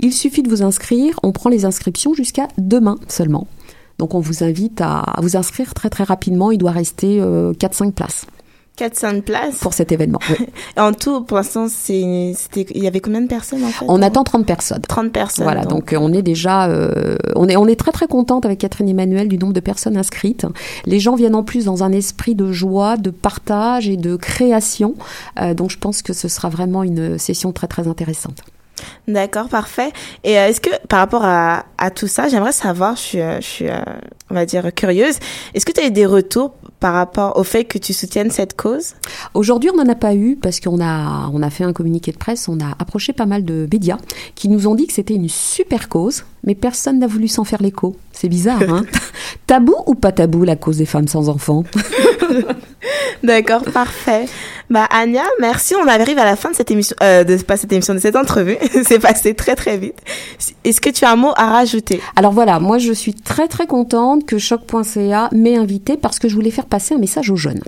Il 0.00 0.12
suffit 0.12 0.42
de 0.42 0.48
vous 0.48 0.64
inscrire. 0.64 1.20
On 1.22 1.30
prend 1.30 1.50
les 1.50 1.64
inscriptions 1.64 2.14
jusqu'à 2.14 2.48
demain 2.58 2.98
seulement. 3.06 3.46
Donc, 4.00 4.14
on 4.14 4.20
vous 4.20 4.42
invite 4.42 4.80
à 4.80 5.14
vous 5.22 5.36
inscrire 5.36 5.72
très 5.72 5.88
très 5.88 6.02
rapidement. 6.02 6.50
Il 6.50 6.58
doit 6.58 6.72
rester 6.72 7.20
euh, 7.20 7.52
4-5 7.52 7.92
places 7.92 8.26
400 8.76 9.20
places. 9.20 9.56
pour 9.58 9.74
cet 9.74 9.92
événement. 9.92 10.18
Oui. 10.30 10.46
En 10.76 10.92
tout, 10.92 11.22
pour 11.22 11.36
l'instant, 11.36 11.66
il 11.88 12.34
y 12.74 12.86
avait 12.86 13.00
combien 13.00 13.20
de 13.20 13.26
personnes 13.26 13.62
en 13.62 13.68
fait 13.68 13.84
On 13.88 14.00
attend 14.00 14.24
30 14.24 14.46
personnes. 14.46 14.80
30 14.80 15.12
personnes. 15.12 15.44
Voilà, 15.44 15.64
donc 15.64 15.92
euh, 15.92 15.98
on 16.00 16.12
est 16.12 16.22
déjà, 16.22 16.66
euh, 16.68 17.16
on 17.36 17.48
est, 17.48 17.56
on 17.56 17.66
est 17.66 17.76
très 17.76 17.92
très 17.92 18.06
contente 18.06 18.46
avec 18.46 18.60
Catherine 18.60 18.88
Emmanuel 18.88 19.28
du 19.28 19.36
nombre 19.38 19.52
de 19.52 19.60
personnes 19.60 19.96
inscrites. 19.96 20.46
Les 20.86 20.98
gens 20.98 21.14
viennent 21.14 21.34
en 21.34 21.42
plus 21.42 21.66
dans 21.66 21.84
un 21.84 21.92
esprit 21.92 22.34
de 22.34 22.50
joie, 22.52 22.96
de 22.96 23.10
partage 23.10 23.88
et 23.88 23.96
de 23.96 24.16
création. 24.16 24.94
Euh, 25.40 25.52
donc 25.52 25.70
je 25.70 25.78
pense 25.78 26.00
que 26.00 26.14
ce 26.14 26.28
sera 26.28 26.48
vraiment 26.48 26.82
une 26.82 27.18
session 27.18 27.52
très 27.52 27.66
très 27.66 27.86
intéressante. 27.86 28.38
D'accord, 29.06 29.48
parfait. 29.48 29.92
Et 30.24 30.32
est-ce 30.32 30.60
que 30.60 30.70
par 30.88 31.00
rapport 31.00 31.24
à, 31.24 31.66
à 31.76 31.90
tout 31.90 32.08
ça, 32.08 32.28
j'aimerais 32.28 32.52
savoir, 32.52 32.96
je 32.96 33.00
suis, 33.00 33.18
je 33.18 33.46
suis, 33.46 33.66
on 34.30 34.34
va 34.34 34.46
dire 34.46 34.74
curieuse, 34.74 35.18
est-ce 35.54 35.66
que 35.66 35.72
tu 35.72 35.80
as 35.80 35.86
eu 35.86 35.90
des 35.90 36.06
retours 36.06 36.54
par 36.82 36.94
rapport 36.94 37.38
au 37.38 37.44
fait 37.44 37.64
que 37.64 37.78
tu 37.78 37.92
soutiennes 37.92 38.32
cette 38.32 38.56
cause? 38.56 38.94
Aujourd'hui, 39.34 39.70
on 39.72 39.76
n'en 39.76 39.88
a 39.88 39.94
pas 39.94 40.16
eu 40.16 40.34
parce 40.34 40.58
qu'on 40.58 40.82
a, 40.82 41.30
on 41.32 41.40
a 41.40 41.48
fait 41.48 41.62
un 41.62 41.72
communiqué 41.72 42.10
de 42.10 42.16
presse, 42.16 42.48
on 42.48 42.58
a 42.58 42.74
approché 42.80 43.12
pas 43.12 43.24
mal 43.24 43.44
de 43.44 43.68
médias 43.72 43.98
qui 44.34 44.48
nous 44.48 44.66
ont 44.66 44.74
dit 44.74 44.88
que 44.88 44.92
c'était 44.92 45.14
une 45.14 45.28
super 45.28 45.88
cause, 45.88 46.24
mais 46.44 46.54
personne 46.54 46.98
n'a 46.98 47.06
voulu 47.06 47.28
s'en 47.28 47.44
faire 47.44 47.62
l'écho. 47.62 47.96
C'est 48.12 48.28
bizarre, 48.28 48.62
hein 48.62 48.84
Tabou 49.46 49.74
ou 49.86 49.94
pas 49.94 50.12
tabou 50.12 50.44
la 50.44 50.56
cause 50.56 50.78
des 50.78 50.86
femmes 50.86 51.08
sans 51.08 51.28
enfants? 51.28 51.64
D'accord, 53.22 53.62
parfait. 53.62 54.26
Bah 54.68 54.88
Anya, 54.90 55.24
merci. 55.40 55.74
On 55.76 55.86
arrive 55.86 56.18
à 56.18 56.24
la 56.24 56.34
fin 56.34 56.50
de 56.50 56.56
cette 56.56 56.70
émission, 56.70 56.96
euh, 57.02 57.24
de 57.24 57.36
pas 57.36 57.56
cette 57.56 57.72
émission, 57.72 57.94
de 57.94 58.00
cette 58.00 58.16
entrevue. 58.16 58.56
C'est 58.84 58.98
passé 58.98 59.34
très 59.34 59.54
très 59.54 59.78
vite. 59.78 59.98
Est-ce 60.64 60.80
que 60.80 60.90
tu 60.90 61.04
as 61.04 61.12
un 61.12 61.16
mot 61.16 61.32
à 61.36 61.46
rajouter? 61.50 62.00
Alors 62.16 62.32
voilà, 62.32 62.58
moi 62.58 62.78
je 62.78 62.92
suis 62.92 63.14
très 63.14 63.48
très 63.48 63.66
contente 63.66 64.26
que 64.26 64.38
choc.ca 64.38 65.28
m'ait 65.32 65.56
invité 65.56 65.96
parce 65.96 66.18
que 66.18 66.28
je 66.28 66.34
voulais 66.34 66.50
faire 66.50 66.66
passer 66.66 66.94
un 66.94 66.98
message 66.98 67.30
aux 67.30 67.36
jeunes. 67.36 67.62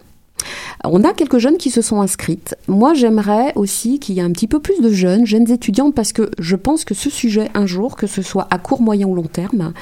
On 0.84 1.02
a 1.02 1.12
quelques 1.12 1.38
jeunes 1.38 1.56
qui 1.56 1.70
se 1.70 1.80
sont 1.80 2.00
inscrites. 2.00 2.56
Moi, 2.68 2.92
j'aimerais 2.94 3.52
aussi 3.54 3.98
qu'il 3.98 4.16
y 4.16 4.18
ait 4.18 4.22
un 4.22 4.32
petit 4.32 4.46
peu 4.46 4.60
plus 4.60 4.80
de 4.80 4.90
jeunes, 4.90 5.26
jeunes 5.26 5.50
étudiantes, 5.50 5.94
parce 5.94 6.12
que 6.12 6.30
je 6.38 6.56
pense 6.56 6.84
que 6.84 6.94
ce 6.94 7.08
sujet, 7.08 7.50
un 7.54 7.66
jour, 7.66 7.96
que 7.96 8.06
ce 8.06 8.20
soit 8.20 8.46
à 8.50 8.58
court, 8.58 8.82
moyen 8.82 9.06
ou 9.06 9.14
long 9.14 9.22
terme, 9.22 9.72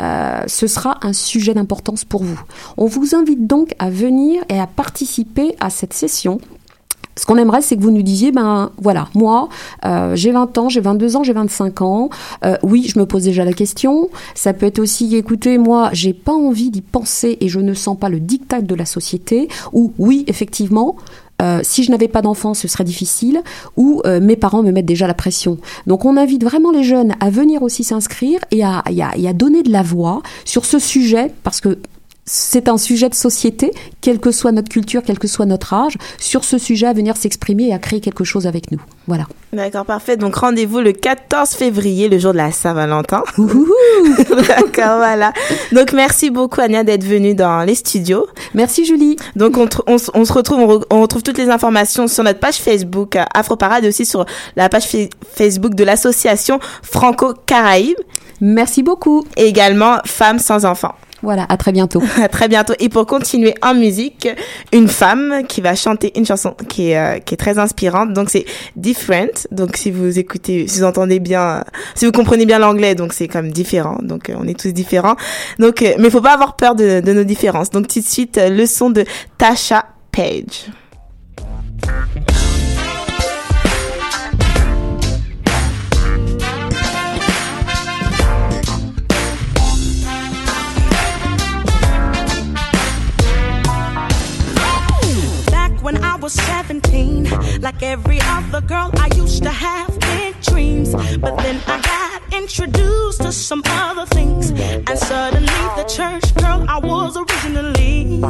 euh, 0.00 0.42
ce 0.46 0.66
sera 0.66 0.98
un 1.02 1.12
sujet 1.12 1.54
d'importance 1.54 2.04
pour 2.04 2.22
vous. 2.22 2.40
On 2.76 2.86
vous 2.86 3.14
invite 3.14 3.46
donc 3.46 3.74
à 3.78 3.90
venir 3.90 4.42
et 4.48 4.58
à 4.58 4.66
participer 4.66 5.56
à 5.60 5.70
cette 5.70 5.94
session 5.94 6.38
ce 7.20 7.26
qu'on 7.26 7.36
aimerait, 7.36 7.60
c'est 7.60 7.76
que 7.76 7.82
vous 7.82 7.90
nous 7.90 8.00
disiez, 8.00 8.32
ben 8.32 8.70
voilà, 8.78 9.08
moi, 9.14 9.50
euh, 9.84 10.16
j'ai 10.16 10.32
20 10.32 10.56
ans, 10.56 10.70
j'ai 10.70 10.80
22 10.80 11.16
ans, 11.16 11.22
j'ai 11.22 11.34
25 11.34 11.82
ans. 11.82 12.08
Euh, 12.46 12.56
oui, 12.62 12.90
je 12.90 12.98
me 12.98 13.04
pose 13.04 13.24
déjà 13.24 13.44
la 13.44 13.52
question. 13.52 14.08
Ça 14.34 14.54
peut 14.54 14.64
être 14.64 14.78
aussi, 14.78 15.14
écoutez, 15.14 15.58
moi, 15.58 15.90
j'ai 15.92 16.14
pas 16.14 16.32
envie 16.32 16.70
d'y 16.70 16.80
penser 16.80 17.36
et 17.42 17.48
je 17.48 17.60
ne 17.60 17.74
sens 17.74 17.98
pas 17.98 18.08
le 18.08 18.20
diktat 18.20 18.62
de 18.62 18.74
la 18.74 18.86
société. 18.86 19.48
Ou 19.74 19.92
oui, 19.98 20.24
effectivement. 20.28 20.96
euh, 21.42 21.60
si 21.62 21.84
je 21.84 21.90
n'avais 21.90 22.08
pas 22.08 22.22
d'enfant, 22.22 22.54
ce 22.54 22.68
serait 22.68 22.84
difficile, 22.84 23.42
ou 23.76 24.02
mes 24.22 24.36
parents 24.36 24.62
me 24.62 24.72
mettent 24.72 24.86
déjà 24.86 25.06
la 25.06 25.14
pression. 25.14 25.58
Donc 25.86 26.06
on 26.06 26.16
invite 26.16 26.42
vraiment 26.42 26.70
les 26.70 26.84
jeunes 26.84 27.12
à 27.20 27.28
venir 27.28 27.62
aussi 27.62 27.84
s'inscrire 27.84 28.40
et 28.50 28.62
à 28.62 29.32
donner 29.34 29.62
de 29.62 29.70
la 29.70 29.82
voix 29.82 30.22
sur 30.46 30.64
ce 30.64 30.78
sujet, 30.78 31.32
parce 31.42 31.60
que 31.60 31.78
c'est 32.24 32.68
un 32.68 32.78
sujet 32.78 33.08
de 33.08 33.14
société, 33.14 33.72
quelle 34.00 34.20
que 34.20 34.30
soit 34.30 34.52
notre 34.52 34.68
culture, 34.68 35.02
quel 35.04 35.18
que 35.18 35.26
soit 35.26 35.46
notre 35.46 35.74
âge, 35.74 35.94
sur 36.18 36.44
ce 36.44 36.58
sujet 36.58 36.86
à 36.86 36.92
venir 36.92 37.16
s'exprimer 37.16 37.68
et 37.68 37.74
à 37.74 37.78
créer 37.78 38.00
quelque 38.00 38.22
chose 38.24 38.46
avec 38.46 38.70
nous. 38.70 38.80
Voilà. 39.08 39.26
D'accord, 39.52 39.84
parfait. 39.84 40.16
Donc 40.16 40.36
rendez-vous 40.36 40.78
le 40.80 40.92
14 40.92 41.50
février, 41.50 42.08
le 42.08 42.18
jour 42.18 42.32
de 42.32 42.36
la 42.36 42.52
Saint-Valentin. 42.52 43.24
D'accord, 43.38 44.98
voilà. 44.98 45.32
Donc 45.72 45.92
merci 45.92 46.30
beaucoup 46.30 46.60
Ania 46.60 46.84
d'être 46.84 47.04
venue 47.04 47.34
dans 47.34 47.62
les 47.64 47.74
studios. 47.74 48.26
Merci 48.54 48.84
Julie. 48.84 49.16
Donc 49.36 49.56
on, 49.86 49.98
se 49.98 50.32
retrouve, 50.32 50.58
on, 50.60 50.66
re- 50.78 50.84
on 50.90 51.00
retrouve 51.02 51.22
toutes 51.22 51.38
les 51.38 51.48
informations 51.48 52.06
sur 52.06 52.22
notre 52.22 52.38
page 52.40 52.56
Facebook 52.56 53.16
euh, 53.16 53.24
Afro 53.34 53.56
Parade 53.56 53.84
et 53.84 53.88
aussi 53.88 54.06
sur 54.06 54.24
la 54.56 54.68
page 54.68 54.86
fa- 54.86 54.98
Facebook 55.34 55.74
de 55.74 55.84
l'association 55.84 56.60
Franco-Caraïbes 56.82 57.98
Merci 58.40 58.82
beaucoup. 58.82 59.24
et 59.36 59.46
également 59.46 59.96
Femmes 60.06 60.38
sans 60.38 60.64
enfants. 60.64 60.94
Voilà, 61.22 61.46
à 61.48 61.56
très 61.56 61.72
bientôt. 61.72 62.02
À 62.20 62.28
très 62.28 62.48
bientôt. 62.48 62.74
Et 62.78 62.88
pour 62.88 63.06
continuer 63.06 63.54
en 63.62 63.74
musique, 63.74 64.28
une 64.72 64.88
femme 64.88 65.42
qui 65.48 65.60
va 65.60 65.74
chanter 65.74 66.12
une 66.18 66.26
chanson 66.26 66.54
qui 66.68 66.90
est, 66.90 66.98
euh, 66.98 67.18
qui 67.18 67.34
est 67.34 67.36
très 67.36 67.58
inspirante. 67.58 68.12
Donc 68.12 68.30
c'est 68.30 68.44
Different. 68.76 69.46
Donc 69.50 69.76
si 69.76 69.90
vous 69.90 70.18
écoutez, 70.18 70.66
si 70.66 70.78
vous 70.78 70.84
entendez 70.84 71.20
bien, 71.20 71.64
si 71.94 72.06
vous 72.06 72.12
comprenez 72.12 72.46
bien 72.46 72.58
l'anglais, 72.58 72.94
donc 72.94 73.12
c'est 73.12 73.28
comme 73.28 73.50
différent. 73.50 73.98
Donc 74.02 74.30
euh, 74.30 74.34
on 74.38 74.46
est 74.46 74.58
tous 74.58 74.72
différents. 74.72 75.16
Donc, 75.58 75.82
euh, 75.82 75.94
mais 75.98 76.10
faut 76.10 76.20
pas 76.20 76.34
avoir 76.34 76.56
peur 76.56 76.74
de, 76.74 77.00
de 77.00 77.12
nos 77.12 77.24
différences. 77.24 77.70
Donc 77.70 77.88
tout 77.88 78.00
de 78.00 78.04
suite, 78.04 78.38
euh, 78.38 78.48
le 78.48 78.66
son 78.66 78.90
de 78.90 79.04
Tasha 79.38 79.86
Page. 80.12 80.70
was 96.20 96.34
17. 96.34 97.60
Like 97.60 97.82
every 97.82 98.18
other 98.22 98.60
girl, 98.60 98.90
I 98.94 99.08
used 99.16 99.42
to 99.42 99.50
have 99.50 99.98
big 100.00 100.40
dreams. 100.42 100.92
But 100.92 101.36
then 101.38 101.60
I 101.66 101.80
got 101.80 102.34
introduced 102.34 103.22
to 103.22 103.32
some 103.32 103.62
other 103.66 104.06
things. 104.06 104.50
And 104.50 104.98
suddenly, 104.98 105.62
the 105.76 105.84
church 105.84 106.34
girl 106.34 106.64
I 106.68 106.78
was 106.78 107.16
originally. 107.16 108.20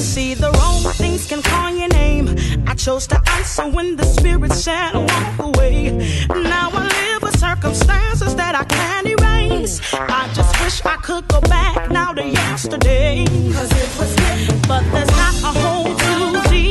See, 0.00 0.34
the 0.34 0.50
wrong 0.50 0.82
things 0.94 1.26
can 1.26 1.42
call 1.42 1.70
your 1.70 1.88
name. 1.88 2.36
I 2.66 2.74
chose 2.74 3.06
to 3.08 3.20
answer 3.32 3.68
when 3.68 3.96
the 3.96 4.04
spirit 4.04 4.52
said, 4.52 4.94
walk 4.94 5.38
away. 5.38 5.90
Now 6.28 6.70
I 6.72 6.88
live 6.88 7.22
with 7.22 7.38
circumstances 7.38 8.34
that 8.36 8.54
I 8.54 8.64
can't 8.64 9.06
erase. 9.06 9.80
I 9.94 10.30
just 10.34 10.58
wish 10.62 10.84
I 10.84 10.96
could 10.96 11.28
go 11.28 11.40
back 11.42 11.90
now 11.90 12.12
to 12.14 12.26
yesterday. 12.26 13.24
Cause 13.26 13.70
it 13.72 13.90
was 13.98 14.14
good, 14.16 14.68
but 14.68 14.82
there's 14.92 15.10
not 15.10 15.34
a 15.42 15.58
whole 15.60 16.01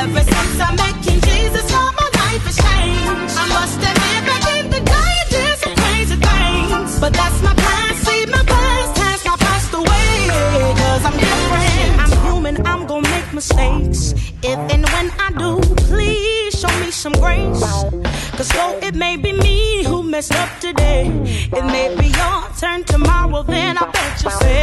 Ever 0.00 0.24
since 0.32 0.60
I 0.60 0.70
met 0.80 0.94
King 1.04 1.20
Jesus, 1.28 1.66
all 1.78 1.92
my 2.02 2.08
life 2.20 2.44
has 2.48 2.56
changed. 2.64 3.36
I 3.42 3.46
must 3.56 3.78
admit, 3.90 4.22
some 5.62 5.74
crazy 5.82 6.16
things. 6.16 7.00
But 7.00 7.12
that's 7.12 7.42
my. 7.42 7.54
See, 8.04 8.26
my 8.26 8.42
not 9.24 9.38
passed 9.40 9.72
away. 9.72 10.12
Cause 10.80 11.04
I'm 11.08 11.16
different. 11.24 11.90
I'm 12.02 12.12
human, 12.26 12.66
I'm 12.66 12.86
gonna 12.86 13.08
make 13.08 13.32
mistakes. 13.32 14.14
If 14.42 14.58
and 14.74 14.84
when 14.92 15.06
I 15.26 15.28
do, 15.42 15.50
please 15.88 16.58
show 16.60 16.74
me 16.80 16.90
some 16.90 17.14
grace. 17.24 17.62
Cause 18.36 18.48
though 18.48 18.78
it 18.82 18.94
may 18.94 19.16
be 19.16 19.32
me 19.32 19.84
who 19.84 20.02
messed 20.02 20.34
up 20.34 20.50
today, 20.60 21.06
it 21.58 21.64
may 21.74 21.86
be 21.98 22.08
your 22.08 22.38
turn 22.60 22.84
tomorrow, 22.84 23.42
then 23.42 23.78
I 23.78 23.84
bet 23.90 24.22
you 24.24 24.30
say, 24.30 24.53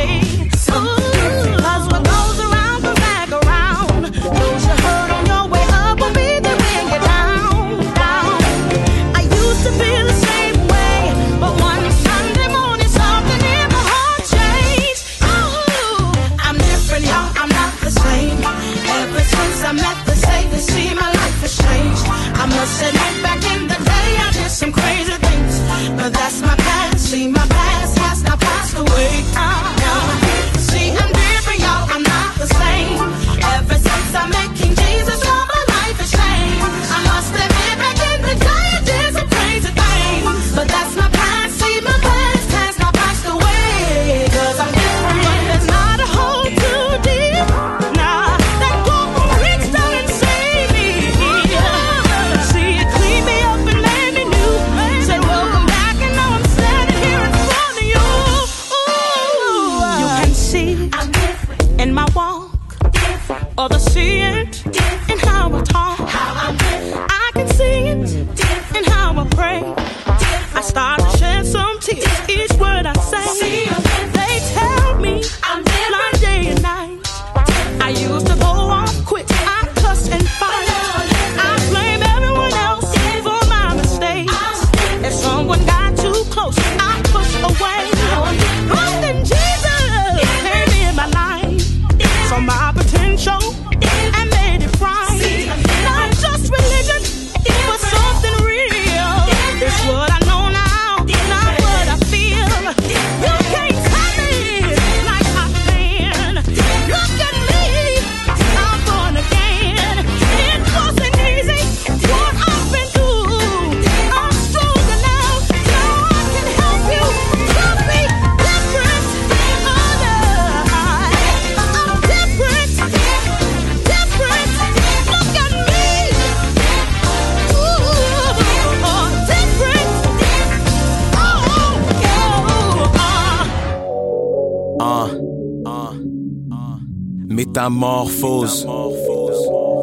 Métamorphose. 137.69 138.65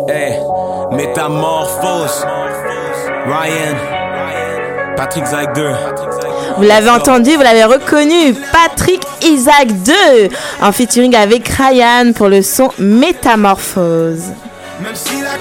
Hey, 0.09 0.41
métamorphose. 0.91 2.27
Ryan. 3.25 3.77
Patrick 4.97 5.25
Zach 5.27 5.55
2. 5.55 5.71
Vous 6.57 6.65
l'avez 6.65 6.91
entendu, 6.91 7.37
vous 7.37 7.43
l'avez 7.43 7.63
reconnu, 7.63 8.35
Patrick 8.51 9.01
Isaac 9.23 9.69
2, 9.69 9.93
en 10.61 10.73
featuring 10.73 11.15
avec 11.15 11.47
Ryan 11.47 12.13
pour 12.13 12.27
le 12.27 12.43
son 12.43 12.71
Métamorphose. 12.81 14.25
Même 14.83 14.95
si 14.95 15.21
la 15.21 15.37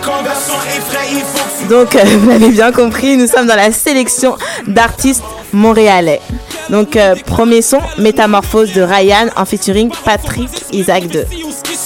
effraie, 0.77 1.67
Donc, 1.69 1.95
euh, 1.95 2.03
vous 2.19 2.29
l'avez 2.29 2.49
bien 2.49 2.71
compris, 2.71 3.17
nous 3.17 3.27
sommes 3.27 3.47
dans 3.47 3.55
la 3.55 3.71
sélection 3.71 4.35
d'artistes 4.67 5.23
montréalais. 5.53 6.21
Donc, 6.69 6.95
euh, 6.97 7.15
premier 7.25 7.63
son, 7.63 7.79
Métamorphose 7.97 8.73
de 8.73 8.83
Ryan 8.83 9.27
en 9.35 9.45
featuring 9.45 9.89
Patrick 10.05 10.51
Isaac 10.71 11.07
2. 11.07 11.25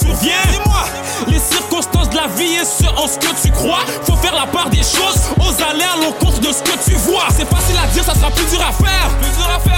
Dis-moi, 0.04 0.84
les 1.28 1.38
circonstances 1.38 2.10
de 2.10 2.16
la 2.16 2.26
vie 2.28 2.54
et 2.54 2.64
ce 2.64 2.86
en 2.96 3.06
ce 3.06 3.18
que 3.18 3.42
tu 3.42 3.50
crois. 3.50 3.84
Faut 4.04 4.16
faire 4.16 4.34
la 4.34 4.46
part 4.46 4.68
des 4.70 4.82
choses, 4.82 5.20
aux 5.38 5.62
aller 5.62 5.84
à 5.84 5.96
l'encontre 6.02 6.40
de 6.40 6.52
ce 6.52 6.62
que 6.62 6.76
tu 6.84 6.94
vois. 6.96 7.26
C'est 7.30 7.48
facile 7.48 7.76
à 7.82 7.86
dire, 7.88 8.04
ça 8.04 8.14
sera 8.14 8.30
plus 8.30 8.46
dur 8.46 8.60
à 8.60 8.72
faire. 8.72 9.08
Plus 9.20 9.30
dur 9.36 9.48
à 9.54 9.60
faire. 9.60 9.72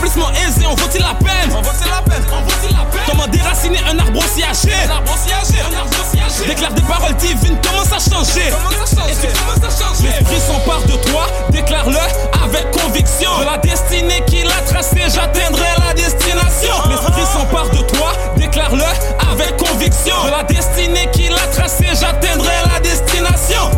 Accomplissement 0.00 0.30
aisé, 0.32 0.66
on 0.66 0.74
vaut-il 0.76 1.02
la 1.02 1.12
peine? 1.12 1.52
On 1.54 1.60
vaut-il 1.60 1.90
la 1.90 2.00
peine? 2.00 2.24
On 2.32 2.40
vaut-il 2.40 2.74
la 2.74 2.84
peine? 2.84 3.02
Comment 3.06 3.26
déraciner 3.26 3.80
un 3.86 3.98
arbre 3.98 4.18
aussi 4.18 4.42
âgé 4.42 4.72
Un 4.88 4.96
arbre 4.96 5.12
aussi 5.12 5.28
âgé, 5.30 5.60
un 5.60 5.76
arbre 5.76 5.90
aussi 6.00 6.22
âgé. 6.22 6.48
Déclare 6.48 6.72
des 6.72 6.80
paroles 6.80 7.14
divines, 7.16 7.58
commence 7.60 7.92
à 7.92 7.98
changer. 8.00 8.48
Commence 8.48 8.96
à 8.96 8.96
changer, 8.96 9.28
commence 9.28 9.60
à 9.60 9.84
changer. 9.84 10.08
L'esprit 10.08 10.40
s'empare 10.40 10.80
de 10.86 10.96
toi, 11.10 11.26
déclare-le 11.50 12.00
avec 12.42 12.70
conviction. 12.70 13.40
De 13.40 13.44
la 13.44 13.58
destinée 13.58 14.24
qu'il 14.26 14.48
a 14.48 14.60
tracée, 14.66 15.04
j'atteindrai 15.12 15.68
la 15.86 15.92
destination. 15.92 16.72
L'esprit 16.88 17.26
s'empare 17.30 17.68
de 17.68 17.82
toi, 17.92 18.12
déclare-le 18.38 18.88
avec 19.30 19.58
conviction. 19.58 20.16
De 20.24 20.30
la 20.30 20.44
destinée 20.44 21.10
qu'il 21.12 21.34
a 21.34 21.46
tracée, 21.52 21.92
j'atteindrai 21.92 22.56
la 22.72 22.80
destination. 22.80 23.68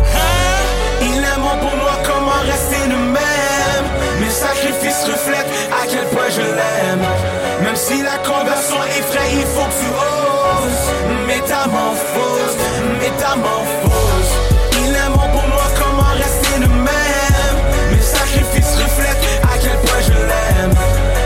Même 6.35 7.75
si 7.75 8.01
la 8.01 8.17
conversion 8.17 8.77
effraie, 8.97 9.33
il 9.33 9.41
faut 9.41 9.65
que 9.65 9.77
tu 9.81 9.89
oses. 9.93 10.89
Métamorphose, 11.27 12.57
métamorphose 12.99 14.31
Il 14.83 14.89
est 14.95 15.09
bon 15.09 15.27
pour 15.31 15.47
moi, 15.47 15.67
comment 15.77 16.13
rester 16.15 16.59
le 16.59 16.67
même? 16.67 17.57
Mes 17.91 18.01
sacrifices 18.01 18.75
reflètent 18.81 19.41
à 19.43 19.57
quel 19.61 19.77
point 19.77 20.01
je 20.07 20.13
l'aime. 20.13 20.73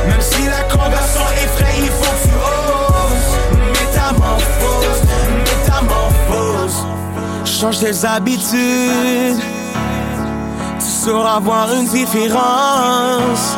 Même 0.10 0.22
si 0.22 0.46
la 0.46 0.64
conversion 0.64 1.22
effraie, 1.42 1.78
il 1.80 1.90
faut 1.90 2.12
que 2.12 2.28
tu 2.28 2.36
oses. 2.36 3.34
Métamorphose, 3.80 5.02
métamorphose 5.46 6.86
Change 7.46 7.80
tes 7.80 8.06
habitudes. 8.06 9.40
Tu 10.80 10.86
sauras 10.86 11.40
voir 11.40 11.74
une 11.74 11.88
différence, 11.88 13.57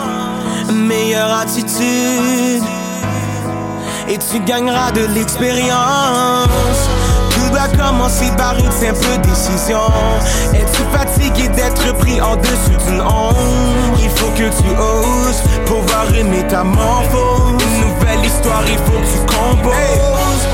meilleure 0.90 1.32
attitude, 1.32 2.64
et 4.08 4.18
tu 4.18 4.40
gagneras 4.40 4.92
de 4.92 5.06
l'expérience. 5.14 6.50
Tout 7.30 7.50
doit 7.52 7.70
commencer 7.78 8.32
par 8.36 8.58
une 8.58 8.72
simple 8.72 9.20
décision. 9.22 9.86
Es-tu 10.52 10.82
fatigué 10.92 11.48
d'être 11.50 11.96
pris 12.00 12.20
en 12.20 12.36
dessous 12.38 12.78
d'une 12.88 13.02
ombre? 13.02 13.38
Il 14.02 14.10
faut 14.10 14.32
que 14.32 14.50
tu 14.60 14.70
oses 14.96 15.44
pour 15.68 15.82
voir 15.84 16.06
une 16.20 16.30
métamorphose. 16.30 17.62
Une 17.62 17.82
nouvelle 17.88 18.26
histoire, 18.26 18.64
il 18.68 18.80
faut 18.80 19.00
que 19.00 19.12
tu 19.14 19.20
composes. 19.36 20.49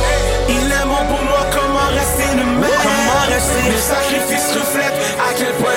Mes 3.69 3.77
sacrifices 3.77 4.51
reflètent 4.53 5.17
à 5.19 5.33
quel 5.37 5.53
point 5.53 5.75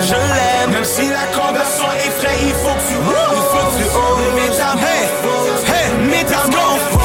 je 0.00 0.14
l'aime. 0.14 0.70
Même 0.70 0.84
si 0.84 1.08
la 1.08 1.26
conversion 1.36 1.86
effraie, 2.06 2.38
il 2.42 2.54
faut 2.54 2.74
que 2.74 2.86
tu. 2.88 2.94
Il 2.94 3.42
faut 3.50 3.66
que 3.66 3.76
tu 3.76 3.84
oses. 3.84 4.34
Métamorphose. 4.34 5.64
Hey, 5.66 5.86
métamorphose. 6.08 6.95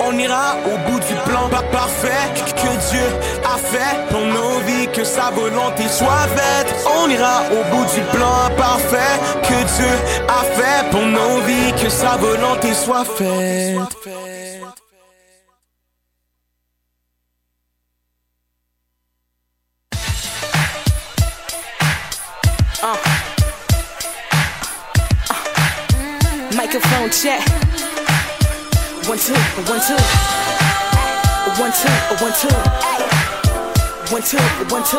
On, 0.00 0.18
ira 0.18 0.56
au 0.66 0.90
bout 0.90 1.00
du 1.00 1.14
plan 1.28 1.48
pa- 1.48 1.62
parfait 1.72 2.08
que 2.34 2.90
Dieu 2.90 3.06
a 3.44 3.56
fait 3.58 4.06
pour 4.10 4.20
nos 4.20 4.58
vies, 4.66 4.88
que 4.92 5.04
sa 5.04 5.30
volonté 5.30 5.88
soit 5.88 6.26
faite. 6.36 6.74
On 7.02 7.08
ira 7.08 7.42
au 7.50 7.74
bout 7.74 7.84
du 7.94 8.00
plan 8.16 8.50
parfait 8.56 9.18
que 9.42 9.54
Dieu 9.76 9.92
a 10.28 10.44
fait 10.56 10.90
pour 10.90 11.02
nos 11.02 11.40
vies, 11.46 11.72
que 11.82 11.88
sa 11.90 12.16
volonté 12.16 12.74
soit 12.74 13.04
faite. 13.04 13.78
One 29.54 29.64
two, 29.64 29.94
one 31.60 31.72
two, 31.72 31.88
one 32.24 32.32
two, 32.32 32.48
one 34.10 34.22
two, 34.22 34.38
one 34.38 34.42
two, 34.62 34.72
one 34.72 34.82
two. 34.82 34.98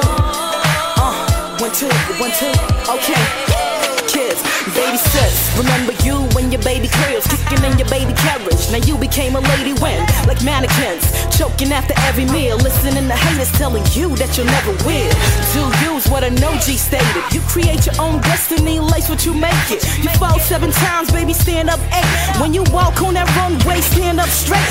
Uh, 0.96 1.58
one 1.60 1.72
two, 1.72 1.88
one 2.20 2.32
two. 2.32 2.94
Okay. 2.94 3.53
Kids, 4.14 4.44
baby 4.78 4.98
sis, 4.98 5.58
remember 5.58 5.92
you 6.06 6.22
when 6.38 6.52
your 6.52 6.62
baby 6.62 6.88
cribs 6.88 7.26
kicking 7.26 7.66
in 7.66 7.80
your 7.80 7.90
baby 7.90 8.14
carriage. 8.14 8.70
Now 8.70 8.78
you 8.86 8.96
became 8.96 9.36
a 9.36 9.42
lady 9.42 9.74
when, 9.82 10.06
like 10.30 10.44
mannequins, 10.44 11.02
choking 11.36 11.74
after 11.74 11.96
every 12.06 12.26
meal, 12.26 12.58
listening 12.58 13.08
to 13.08 13.16
haters 13.16 13.52
telling 13.54 13.82
you 13.98 14.16
that 14.18 14.38
you'll 14.38 14.46
never 14.46 14.70
win. 14.86 15.10
Do 15.58 15.66
use 15.90 16.06
what 16.14 16.24
an 16.24 16.38
OG 16.38 16.78
stated. 16.78 17.24
You 17.34 17.42
create 17.50 17.88
your 17.88 17.98
own 18.00 18.22
destiny, 18.22 18.80
lace 18.80 19.10
what 19.10 19.26
you 19.26 19.34
make 19.34 19.72
it. 19.74 19.82
You 19.98 20.10
fall 20.22 20.38
seven 20.38 20.70
times, 20.72 21.12
baby, 21.12 21.34
stand 21.34 21.72
up 21.72 21.80
eight. 21.90 22.40
When 22.40 22.54
you 22.54 22.64
walk 22.70 23.02
on 23.02 23.16
that 23.16 23.26
runway, 23.36 23.82
stand 23.82 24.20
up 24.20 24.30
straight. 24.30 24.62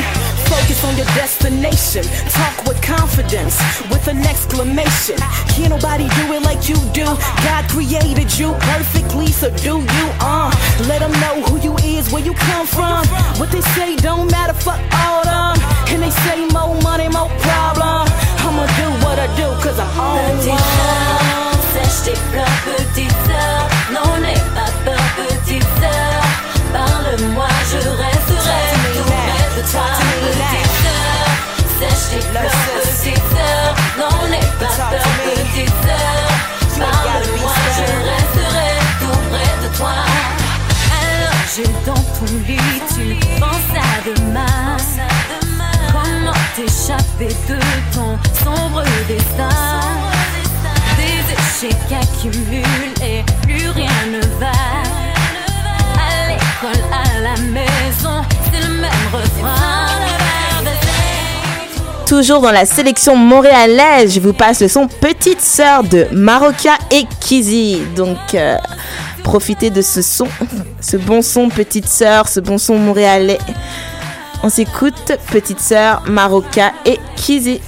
Focus 0.53 0.85
on 0.85 0.97
your 0.99 1.07
destination. 1.17 2.05
Talk 2.29 2.65
with 2.69 2.81
confidence, 2.83 3.57
with 3.89 4.07
an 4.07 4.19
exclamation. 4.27 5.17
Can't 5.49 5.71
nobody 5.71 6.07
do 6.21 6.25
it 6.37 6.43
like 6.43 6.69
you 6.69 6.77
do. 6.93 7.07
God 7.41 7.65
created 7.71 8.29
you 8.39 8.53
perfectly, 8.61 9.29
so 9.33 9.49
do 9.65 9.81
you. 9.81 10.07
Uh, 10.21 10.53
let 10.89 11.01
them 11.01 11.13
know 11.25 11.41
who 11.49 11.57
you 11.61 11.75
is, 11.97 12.13
where 12.13 12.23
you 12.23 12.35
come 12.35 12.67
from. 12.67 13.01
What 13.41 13.51
they 13.51 13.63
say 13.73 13.97
don't 13.97 14.31
matter, 14.31 14.53
fuck 14.53 14.81
all 14.93 15.25
them. 15.25 15.57
And 15.89 16.03
they 16.03 16.11
say 16.25 16.45
more 16.53 16.77
money, 16.83 17.09
more 17.09 17.33
problem. 17.49 18.05
I'ma 18.45 18.67
do 18.77 18.89
what 19.05 19.19
I 19.19 19.29
do, 19.41 19.49
cause 19.65 19.79
I'm 19.81 19.89
on 19.99 20.37
Petite 20.37 20.61
sœur, 20.77 21.57
sèche 21.73 22.03
tes 22.05 22.21
pleurs, 22.31 22.59
petite. 22.67 23.33
Non, 23.95 24.19
n'aie 24.21 24.45
pas 24.55 24.73
peur, 24.85 25.05
petite 25.17 25.71
sœur. 25.81 26.23
Parle-moi, 26.75 27.49
je 27.71 27.77
resterai 27.77 28.12
Sèche 32.13 32.21
tes 32.21 32.29
pleurs, 32.29 32.51
petite 32.83 33.17
sœur. 33.17 33.75
Non, 33.99 34.29
n'aie 34.29 34.41
pas 34.59 34.75
peur, 34.91 35.07
petite 35.25 35.69
sœur. 35.69 36.43
Parle-moi, 36.79 37.53
je 37.77 37.87
resterai 38.11 38.73
tout 39.01 39.21
près 39.31 39.55
de 39.63 39.77
toi. 39.77 39.97
Alors, 41.01 41.41
j'ai 41.55 41.71
dans 41.87 41.95
ton 41.95 42.33
lit, 42.47 42.81
tu 42.95 43.05
penses 43.41 43.73
à 43.77 43.81
demain. 44.09 44.77
Comment 45.93 46.39
t'échapper 46.57 47.35
de 47.49 47.59
ton 47.95 48.19
sombre 48.45 48.83
destin? 49.09 49.81
Des 50.97 51.67
échecs 51.67 51.93
accumulent 52.01 52.95
et 53.03 53.25
plus 53.43 53.69
rien 53.71 53.91
ne 54.11 54.21
va 54.39 54.53
À 55.99 56.29
l'école, 56.29 56.85
à 56.93 57.21
la 57.21 57.37
maison, 57.41 58.23
c'est 58.51 58.61
le 58.61 58.75
même 58.75 59.07
refrain 59.13 59.87
de 60.07 60.42
Toujours 62.13 62.43
dans 62.43 62.53
la 62.53 62.67
sélection 62.67 63.17
montréalaise, 63.17 64.13
je 64.13 64.21
vous 64.21 64.35
passe 64.35 64.61
le 64.61 64.69
son 64.69 64.87
Petite 64.87 65.41
Sœur 65.41 65.83
de 65.83 66.07
Maroca 66.13 66.75
et 66.91 67.07
Kizzy. 67.21 67.81
Donc, 67.97 68.35
euh, 68.35 68.59
profitez 69.25 69.71
de 69.71 69.81
ce 69.81 70.03
son, 70.03 70.29
ce 70.83 70.99
bon 70.99 71.23
son 71.23 71.49
Petite 71.49 71.89
Sœur, 71.89 72.29
ce 72.29 72.41
bon 72.41 72.59
son 72.59 72.77
montréalais. 72.77 73.39
On 74.43 74.51
s'écoute 74.51 75.13
Petite 75.31 75.59
Sœur, 75.59 76.03
Maroca 76.07 76.73
et 76.85 76.99
Kizzy. 77.17 77.63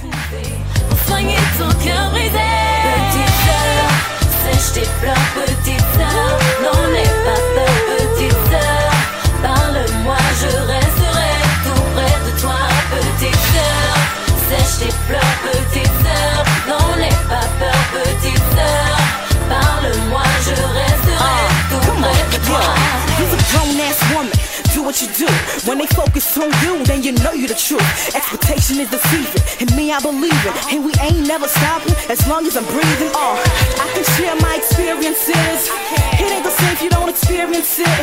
You 26.51 26.84
you, 27.05 27.11
know 27.21 27.33
you're 27.33 27.47
the 27.47 27.53
truth. 27.53 27.85
Expectation 28.15 28.81
is 28.81 28.89
deceiving, 28.89 29.43
and 29.61 29.69
me, 29.77 29.93
I 29.93 30.01
believe 30.01 30.33
it. 30.33 30.73
And 30.73 30.83
we 30.83 30.91
ain't 31.05 31.27
never 31.27 31.47
stopping 31.47 31.93
as 32.09 32.25
long 32.27 32.47
as 32.47 32.57
I'm 32.57 32.65
breathing. 32.65 33.13
Uh, 33.13 33.37
I 33.77 33.85
can 33.93 34.03
share 34.17 34.33
my 34.41 34.57
experiences. 34.57 35.69
It 36.17 36.25
ain't 36.33 36.43
the 36.43 36.49
same 36.49 36.73
if 36.73 36.81
you 36.81 36.89
don't 36.89 37.09
experience 37.09 37.77
it. 37.77 38.01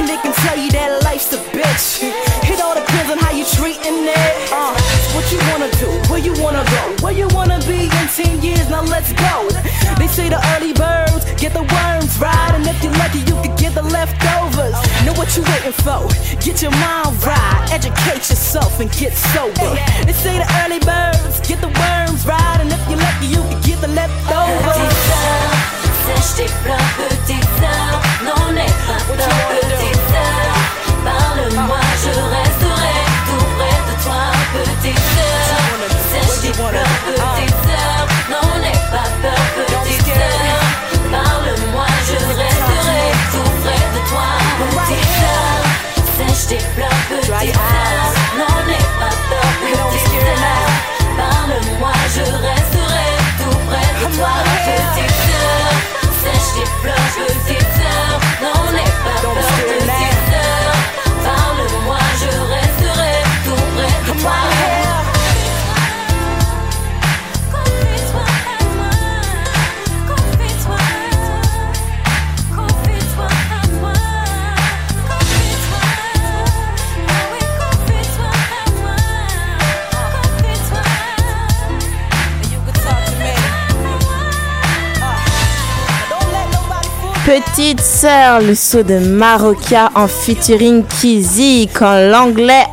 And 0.00 0.08
they 0.08 0.16
can 0.16 0.32
tell 0.48 0.56
you 0.56 0.72
that 0.72 1.04
life's 1.04 1.28
a 1.36 1.40
bitch. 1.52 2.08
It 2.48 2.58
all 2.64 2.74
depends 2.74 3.12
on 3.12 3.18
how 3.18 3.36
you 3.36 3.44
treating 3.44 4.08
it. 4.08 4.32
Uh, 4.48 4.72
what 5.12 5.28
you 5.28 5.38
wanna 5.52 5.68
do? 5.76 5.92
Where 6.08 6.22
you 6.22 6.32
wanna 6.40 6.64
go? 6.64 7.04
Where 7.04 7.12
you 7.12 7.28
wanna 7.36 7.60
be 7.68 7.92
in 7.92 8.06
10 8.08 8.40
years? 8.40 8.64
Now 8.70 8.82
let's 8.82 9.12
go. 9.12 9.48
They 10.00 10.08
say 10.08 10.30
the 10.30 10.40
early 10.56 10.72
birds 10.72 11.28
get 11.36 11.52
the 11.52 11.62
worms 11.62 12.18
right. 12.18 12.52
And 12.54 12.64
if 12.66 12.82
you're 12.82 12.96
lucky, 12.96 13.20
you 13.28 13.36
could 13.42 13.58
get 13.58 13.74
the 13.74 13.82
leftovers. 13.82 14.78
Know 15.04 15.12
what 15.20 15.36
you 15.36 15.42
waiting 15.42 15.76
for? 15.84 16.06
Get 16.40 16.62
your 16.62 16.70
mind 16.70 17.18
right. 17.26 17.68
Educate 17.70 18.21
yourself 18.30 18.78
and 18.78 18.90
get 18.92 19.12
sober. 19.34 19.74
They 20.06 20.12
say 20.12 20.38
the 20.38 20.46
early 20.62 20.78
birds 20.80 21.40
get 21.48 21.60
the 21.60 21.72
worms 21.82 22.26
right. 22.26 22.58
And 22.60 22.70
if 22.70 22.78
you're 22.88 22.98
lucky, 22.98 23.26
you 23.26 23.42
could 23.48 23.62
get 23.64 23.80
the 23.80 23.88
leftovers. 23.88 24.78
Petite 24.78 24.94
sœur, 25.08 25.50
sèche 26.06 26.32
tes 26.36 26.50
pleurs, 26.62 26.90
petite 26.98 27.50
sœur. 27.58 27.92
Non, 28.22 28.52
n'aie 28.52 28.74
pas 28.86 29.02
peur, 29.08 29.32
petite 29.58 30.02
sœur. 30.12 30.54
Parle-moi, 31.02 31.82
je 32.04 32.12
resterai 32.36 32.96
tout 33.26 33.46
près 33.58 33.78
de 33.88 33.94
toi, 34.04 34.22
petite 34.54 35.04
sœur. 35.14 35.56
Sèche 36.12 36.36
tes 36.42 36.54
pleurs, 36.54 36.96
petite 37.06 37.58
sœur. 37.66 38.00
Non, 38.30 38.48
n'aie 38.62 38.82
pas 38.94 39.10
peur. 39.22 39.42
Parle-moi, 41.10 41.88
je 42.08 42.18
resterai 42.40 43.04
tout 43.32 43.52
près 43.62 43.84
de 43.94 44.00
toi, 44.10 44.28
petite 44.58 45.10
sœur. 45.20 45.58
Sèche 46.16 46.44
tes 46.46 46.62
pleurs. 46.74 47.81
Petite 87.24 87.80
sœur, 87.80 88.40
le 88.40 88.56
saut 88.56 88.82
de 88.82 88.98
Maroca 88.98 89.92
en 89.94 90.08
featuring 90.08 90.84
Kizzy. 90.84 91.68
Quand 91.72 91.94
l'anglais 92.10 92.64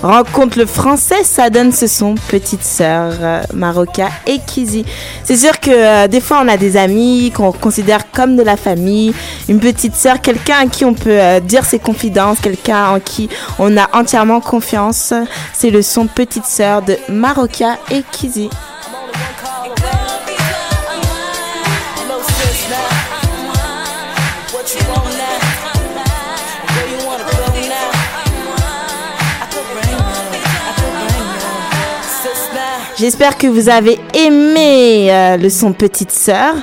rencontre 0.00 0.60
le 0.60 0.66
français, 0.66 1.24
ça 1.24 1.50
donne 1.50 1.72
ce 1.72 1.88
son 1.88 2.14
Petite 2.28 2.62
sœur, 2.62 3.14
euh, 3.20 3.42
Maroca 3.52 4.08
et 4.28 4.38
Kizzy. 4.38 4.84
C'est 5.24 5.36
sûr 5.36 5.58
que 5.58 5.70
euh, 5.72 6.06
des 6.06 6.20
fois 6.20 6.40
on 6.44 6.46
a 6.46 6.56
des 6.56 6.76
amis 6.76 7.32
qu'on 7.34 7.50
considère 7.50 8.12
comme 8.12 8.36
de 8.36 8.44
la 8.44 8.56
famille, 8.56 9.12
une 9.48 9.58
petite 9.58 9.96
sœur, 9.96 10.20
quelqu'un 10.20 10.58
à 10.62 10.66
qui 10.66 10.84
on 10.84 10.94
peut 10.94 11.10
euh, 11.10 11.40
dire 11.40 11.64
ses 11.64 11.80
confidences, 11.80 12.38
quelqu'un 12.38 12.90
en 12.90 13.00
qui 13.00 13.28
on 13.58 13.76
a 13.76 13.88
entièrement 13.92 14.40
confiance. 14.40 15.12
C'est 15.52 15.70
le 15.70 15.82
son 15.82 16.06
Petite 16.06 16.46
sœur 16.46 16.82
de 16.82 16.96
Maroca 17.08 17.76
et 17.90 18.04
Kizzy. 18.12 18.50
J'espère 32.98 33.36
que 33.36 33.46
vous 33.46 33.68
avez 33.68 33.98
aimé 34.14 35.08
euh, 35.10 35.36
le 35.36 35.50
son 35.50 35.74
Petite 35.74 36.10
Sœur. 36.10 36.54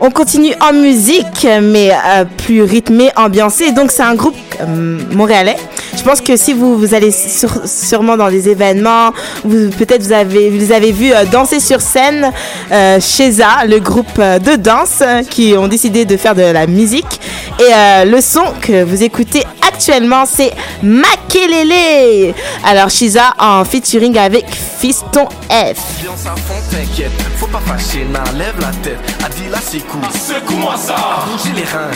On 0.00 0.12
continue 0.12 0.54
en 0.60 0.72
musique, 0.72 1.44
mais 1.60 1.90
euh, 1.90 2.24
plus 2.24 2.62
rythmé, 2.62 3.10
ambiancé. 3.16 3.72
Donc 3.72 3.90
c'est 3.90 4.04
un 4.04 4.14
groupe 4.14 4.36
euh, 4.60 5.00
montréalais. 5.10 5.56
Je 6.02 6.08
pense 6.08 6.20
que 6.20 6.36
si 6.36 6.52
vous, 6.52 6.76
vous 6.78 6.94
allez 6.94 7.12
sur- 7.12 7.60
sûrement 7.64 8.16
dans 8.16 8.28
des 8.28 8.48
événements, 8.48 9.12
vous 9.44 9.70
peut-être 9.70 10.02
vous 10.02 10.10
avez 10.12 10.50
vous 10.50 10.58
les 10.58 10.72
avez 10.72 10.90
vus 10.90 11.12
euh, 11.12 11.24
danser 11.26 11.60
sur 11.60 11.80
scène 11.80 12.32
euh, 12.72 12.98
chez 13.00 13.40
A, 13.40 13.64
le 13.66 13.78
groupe 13.78 14.18
euh, 14.18 14.40
de 14.40 14.56
danse 14.56 15.00
qui 15.30 15.54
ont 15.56 15.68
décidé 15.68 16.04
de 16.04 16.16
faire 16.16 16.34
de 16.34 16.42
la 16.42 16.66
musique. 16.66 17.20
Et 17.60 17.72
euh, 17.72 18.04
le 18.04 18.20
son 18.20 18.42
que 18.60 18.82
vous 18.82 19.04
écoutez 19.04 19.44
actuellement, 19.64 20.24
c'est 20.26 20.50
Makelele. 20.82 22.34
Alors 22.64 22.90
Shiza 22.90 23.34
en 23.38 23.64
featuring 23.64 24.18
avec 24.18 24.46
Fiston 24.50 25.28
F. 25.48 25.78
Ambiance 26.00 26.26
à 26.26 26.34
fond, 26.34 26.60
t'inquiète, 26.68 27.12
faut 27.36 27.46
pas 27.46 27.60
fâcher, 27.64 28.04
n'enlève 28.10 28.56
la 28.60 28.72
tête. 28.82 28.98
Adila, 29.24 29.58
c'est 29.64 29.86
cool. 29.86 30.00
Secoue-moi 30.12 30.74
ça. 30.76 30.96
Bouger 31.30 31.54
les 31.54 31.62
reins. 31.62 31.90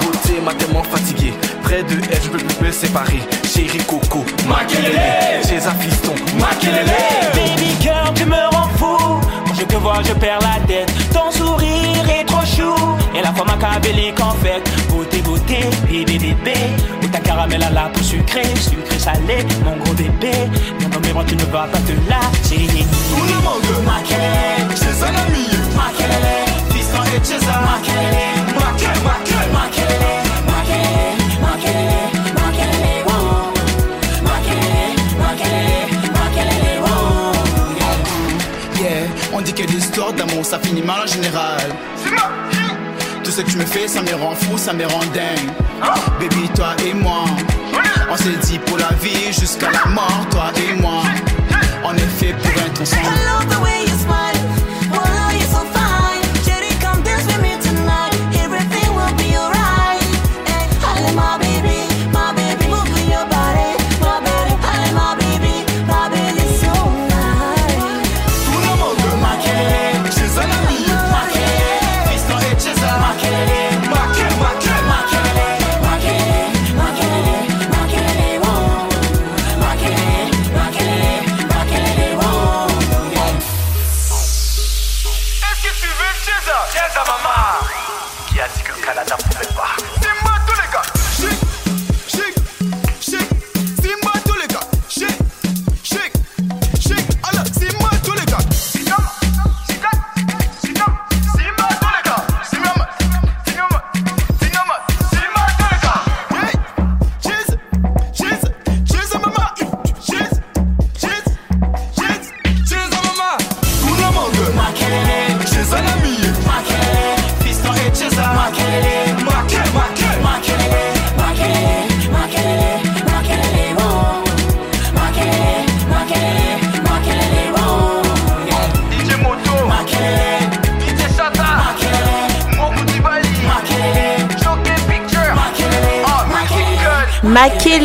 Beauté 0.00 0.40
m'a 0.44 0.54
tellement 0.54 0.84
fatigué. 0.84 1.32
Près 1.62 1.82
de 1.82 1.96
elle, 2.10 2.22
je 2.22 2.28
peux 2.28 2.38
plus 2.38 2.66
me 2.66 2.72
séparer. 2.72 3.20
Chérie 3.44 3.78
Coco, 3.86 4.24
Makelele. 4.48 5.42
Chez 5.46 5.66
un 5.66 5.74
fiston, 5.74 6.14
Makelele. 6.38 6.90
Baby 7.34 7.70
girl, 7.80 8.12
tu 8.14 8.24
me 8.24 8.36
rends 8.54 8.68
fou. 8.76 8.96
Quand 9.46 9.54
je 9.58 9.64
te 9.64 9.76
vois, 9.76 10.02
je 10.06 10.12
perds 10.14 10.40
la 10.40 10.66
tête. 10.66 10.92
Ton 11.12 11.30
sourire 11.30 12.08
est 12.08 12.24
trop 12.24 12.44
chou. 12.44 12.74
Et 13.14 13.22
la 13.22 13.32
fois 13.32 13.44
machiavélique 13.44 14.20
en 14.20 14.32
fait. 14.42 14.62
Beauté, 14.88 15.18
beauté, 15.22 15.60
bébé, 15.88 16.18
bébé. 16.18 16.54
Ou 17.02 17.06
ta 17.08 17.18
caramel 17.18 17.62
à 17.62 17.70
la 17.70 17.88
peau 17.88 18.02
sucrée, 18.02 18.42
sucré, 18.56 18.98
salé. 18.98 19.46
Mon 19.64 19.76
gros 19.76 19.94
bébé. 19.94 20.32
Dans 20.90 21.00
mes 21.00 21.12
bras, 21.12 21.24
tu 21.24 21.36
ne 21.36 21.44
vas 21.44 21.66
pas 21.66 21.78
te 21.78 21.92
lasser. 22.08 22.68
Makelele. 23.84 24.76
Chez 24.76 25.02
un 25.02 25.14
ami. 25.26 25.46
Makelele. 25.76 26.36
Fiston 26.72 27.02
et 27.16 27.24
César. 27.24 27.62
Makelele. 27.62 28.24
Makel, 28.54 29.02
Makel. 29.04 29.52
Makelele. 29.52 29.52
Makelele. 29.52 29.99
Yeah, 39.50 39.66
on 39.66 39.66
dit 39.66 39.66
que 39.66 39.72
l'histoire 39.72 40.12
d'amour 40.12 40.44
ça 40.44 40.58
finit 40.58 40.82
mal 40.82 41.00
en 41.02 41.06
général. 41.06 41.60
Tout 43.24 43.30
ce 43.30 43.40
que 43.42 43.50
tu 43.50 43.56
me 43.58 43.64
fais, 43.64 43.88
ça 43.88 44.02
me 44.02 44.14
rend 44.14 44.34
fou, 44.34 44.56
ça 44.56 44.72
me 44.72 44.84
rend 44.86 45.00
dingue. 45.14 45.50
Baby, 46.20 46.48
toi 46.54 46.74
et 46.86 46.94
moi, 46.94 47.24
on 48.10 48.16
s'est 48.16 48.36
dit 48.42 48.58
pour 48.60 48.78
la 48.78 48.90
vie 49.02 49.32
jusqu'à 49.32 49.70
la 49.70 49.86
mort, 49.90 50.26
toi 50.30 50.52
et 50.56 50.74
moi. 50.80 51.02
On 51.84 51.94
est 51.94 52.00
fait 52.18 52.32
pour 52.34 52.50
être 52.62 52.82
ensemble. 52.82 53.02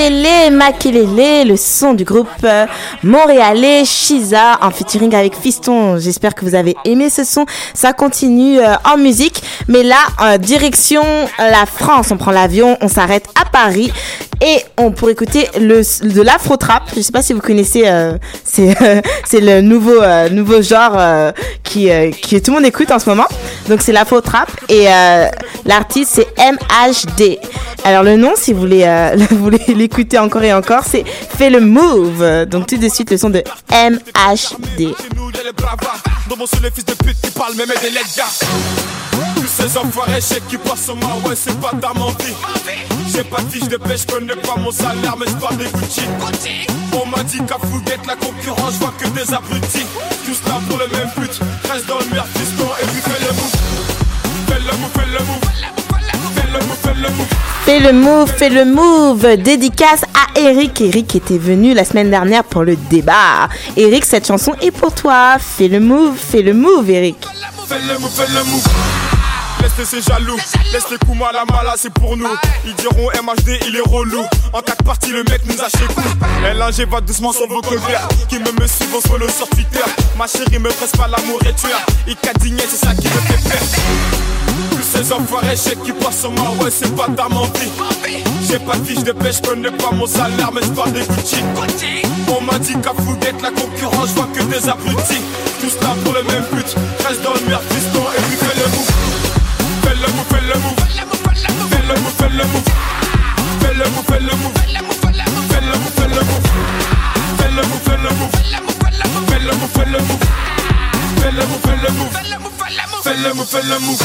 Makelele, 0.06 0.52
Makelele, 0.52 1.48
le 1.48 1.58
son 1.58 1.96
du 1.96 2.04
groupe 2.04 2.28
euh, 2.44 2.68
montréalais 3.02 3.86
Shiza 3.86 4.60
en 4.62 4.70
featuring 4.70 5.16
avec 5.16 5.36
Fiston. 5.36 5.98
J'espère 5.98 6.36
que 6.36 6.46
vous 6.46 6.54
avez 6.54 6.76
aimé 6.86 7.10
ce 7.10 7.24
son. 7.24 7.48
Ça 7.74 7.92
continue 7.92 8.60
euh, 8.60 8.76
en 8.86 8.98
musique, 8.98 9.42
mais 9.68 9.82
là, 9.82 9.98
euh, 10.22 10.38
direction 10.38 11.02
la 11.40 11.66
France. 11.66 12.12
On 12.12 12.18
prend 12.18 12.30
l'avion, 12.30 12.78
on 12.82 12.88
s'arrête 12.88 13.28
à 13.42 13.46
Paris 13.46 13.92
et 14.42 14.58
on 14.78 14.92
pour 14.92 15.10
écouter 15.10 15.48
le 15.60 15.82
de 16.08 16.22
l'afro 16.22 16.58
trap. 16.58 16.84
Je 16.96 17.02
sais 17.02 17.12
pas 17.12 17.22
si 17.22 17.34
vous 17.34 17.42
connaissez, 17.42 17.84
euh, 17.86 18.18
c'est 18.44 18.76
c'est 19.26 19.42
le 19.42 19.62
nouveau 19.62 20.02
euh, 20.02 20.30
nouveau 20.30 20.62
genre 20.62 20.94
euh, 20.96 21.32
qui 21.64 21.90
qui 22.22 22.42
tout 22.42 22.52
le 22.52 22.58
monde 22.58 22.66
écoute 22.66 22.92
en 22.92 23.00
ce 23.00 23.10
moment. 23.10 23.28
Donc 23.70 23.82
c'est 23.82 23.92
l'afro 23.92 24.22
trap 24.22 24.50
et 24.70 24.86
l'artiste 25.66 26.12
c'est 26.16 26.28
MHD. 26.38 27.38
Alors 27.84 28.04
le 28.04 28.18
nom, 28.18 28.34
si 28.36 28.54
vous 28.54 28.60
voulez 28.60 29.14
vous 29.30 29.38
voulez 29.38 29.62
l'écouter 29.68 30.18
encore 30.18 30.44
et 30.44 30.54
encore, 30.54 30.84
c'est 30.90 31.04
Fais 31.38 31.50
le 31.50 31.60
move. 31.60 32.46
Donc 32.46 32.68
tout 32.68 32.78
de 32.78 32.90
suite 32.90 33.12
le 33.12 33.18
son 33.18 33.30
de 33.30 33.44
MHD. 33.72 34.94
Ces 39.48 40.40
qui 40.50 40.58
passent 40.58 40.92
c'est 41.36 41.60
pas 41.60 41.72
J'ai 43.16 43.24
pas 43.24 43.42
de 43.42 43.50
fiche 43.50 43.70
de 43.70 43.78
pêche, 43.78 44.06
connais 44.06 44.36
pas 44.36 44.58
mon 44.58 44.72
salaire 44.72 45.16
Mais 45.18 45.26
je 45.26 45.36
parle 45.36 45.56
des 45.56 45.66
Gucci 45.66 46.02
On 46.92 47.06
m'a 47.06 47.24
dit 47.24 47.40
qu'à 47.48 47.58
fouguette 47.66 48.06
la 48.06 48.16
concurrence 48.16 48.74
vois 48.74 48.94
que 49.00 49.08
des 49.08 49.34
abrutis 49.34 49.86
Tous 50.26 50.42
là 50.50 50.60
pour 50.68 50.78
le 50.78 50.88
même 50.88 51.10
but 51.16 51.40
Reste 51.72 51.88
dans 51.88 52.00
le 52.00 52.06
merde 52.14 52.28
fiston 52.36 52.68
et 52.82 52.86
puis 52.88 53.02
fais 53.02 53.26
le 53.26 53.32
move 53.32 53.56
Fais 54.48 54.60
le 54.60 54.78
move, 54.78 54.92
fais 54.94 55.06
le 55.06 55.20
move 55.24 55.46
Fais 56.36 56.52
le 56.52 56.60
move, 56.60 56.78
fais 56.84 56.94
le 56.94 57.10
move 57.10 57.28
Fais 57.66 57.80
le 57.80 57.94
move, 57.94 58.32
fais 58.32 58.50
le 58.50 58.66
move. 58.66 59.38
Dédicace 59.38 60.04
à 60.04 60.40
Eric. 60.40 60.82
Eric 60.82 61.16
était 61.16 61.38
venu 61.40 61.74
la 61.74 61.84
semaine 61.84 62.12
dernière 62.12 62.44
pour 62.44 62.64
le 62.64 62.76
débat. 62.76 63.50
Eric, 63.76 64.06
cette 64.06 64.28
chanson 64.28 64.54
est 64.62 64.70
pour 64.72 64.94
toi. 64.94 65.38
Fais 65.40 65.68
le 65.68 65.80
move, 65.80 66.16
fais 66.16 66.44
le 66.44 66.54
move, 66.54 66.90
Eric. 66.92 67.18
Fais 67.68 67.80
le 67.80 67.98
move, 67.98 68.12
fais 68.12 68.28
le 68.28 68.44
move. 68.44 69.25
Laisse 69.62 69.90
ces 69.90 70.02
jaloux, 70.02 70.38
laisse 70.72 70.90
les 70.92 70.98
coups 70.98 71.18
mal 71.18 71.36
à 71.36 71.46
mal, 71.46 71.68
c'est 71.78 71.94
pour 71.94 72.16
nous. 72.18 72.28
Ils 72.66 72.76
diront 72.76 73.10
MHD, 73.24 73.60
il 73.68 73.76
est 73.76 73.90
relou. 73.90 74.24
En 74.54 74.62
quatre 74.62 74.84
parties, 74.84 75.12
le 75.12 75.24
mec 75.24 75.42
nous 75.46 75.62
a 75.62 75.70
chez 75.70 75.86
LNG 76.44 76.90
va 76.90 77.02
doucement 77.02 77.32
sur 77.32 77.48
vos 77.48 77.62
colères. 77.62 78.08
Qui 78.30 78.40
me 78.40 78.52
me 78.60 78.68
suivent, 78.68 78.94
on 78.96 79.02
se 79.02 79.08
follow 79.08 79.30
sur 79.30 79.50
Twitter. 79.50 79.84
Ma 80.18 80.28
chérie 80.28 80.60
me 80.60 80.70
presse 80.70 80.92
pas 80.92 81.08
l'amour 81.08 81.40
et 81.44 81.54
tueur. 81.54 81.82
Il 82.08 82.16
cadignait, 82.16 82.66
c'est 82.70 82.86
ça 82.86 82.94
qui 82.94 83.08
me 83.08 83.20
fait 83.22 83.50
peur. 83.50 83.60
Tous 84.72 84.84
ces 84.84 85.12
enfoirés 85.14 85.56
chèques 85.56 85.84
qui 85.84 85.92
passent 85.92 86.22
sur 86.22 86.32
moi, 86.32 86.50
ouais, 86.62 86.72
c'est 86.72 86.94
pas 86.96 87.08
ta 87.16 87.28
menti. 87.30 87.72
J'ai 88.48 88.60
pas 88.60 88.76
de 88.78 88.86
fiche 88.86 89.04
de 89.04 89.12
pêche, 89.12 89.38
je 89.44 89.50
connais 89.50 89.72
pas 89.72 89.92
mon 89.92 90.06
salaire, 90.06 90.52
mais 90.54 90.62
je 90.62 90.70
parle 90.70 90.92
des 90.94 91.02
Gucci. 91.02 91.38
On 92.28 92.42
m'a 92.42 92.60
dit 92.60 92.76
qu'à 92.82 92.94
fouguette 92.94 93.42
la 93.42 93.50
concurrence, 93.50 94.10
je 94.10 94.14
vois 94.14 94.28
que 94.34 94.44
des 94.44 94.70
abrutis. 94.70 95.22
Tous 95.62 95.82
là 95.82 95.96
pour 96.04 96.14
le 96.14 96.24
même 96.24 96.44
but, 96.52 96.76
reste 97.08 97.22
dans 97.24 97.34
le 97.34 97.40
merde, 97.48 97.64
fiston, 97.70 98.04
et 98.18 98.35
move, 100.26 100.32
fais 100.32 100.42
le 100.42 100.56
move. 100.60 100.76
Fais 101.70 101.84
le 101.88 101.96
move, 101.96 102.16
fais 102.18 102.30
le 102.30 102.44
move. 102.46 102.64
Fais 103.60 103.74
le 103.74 103.86
move, 103.90 104.06
fais 104.08 104.20
le 104.20 104.34
move. 104.36 104.54
Fais 105.50 105.62
le 105.62 105.74
move, 105.78 105.94
fais 105.96 106.08
le 106.08 106.22
move. 106.26 106.46
Fais 107.38 107.50
le 107.50 107.62
move, 107.68 107.84
fais 107.84 107.98
le 107.98 108.10
move. 108.16 108.34
Fais 109.26 109.40
le 109.40 109.52
move, 109.58 109.74
fais 109.74 109.86
le 109.86 110.00
move. 110.00 110.24
Fais 111.20 111.32
le 111.32 111.44
move, 111.46 111.62
fais 111.64 111.78
le 111.82 111.90
move. 111.94 112.14
Fais 113.04 113.16
le 113.16 113.34
move, 113.34 113.48
fais 113.48 113.62
le 113.64 113.80
move. 113.80 114.04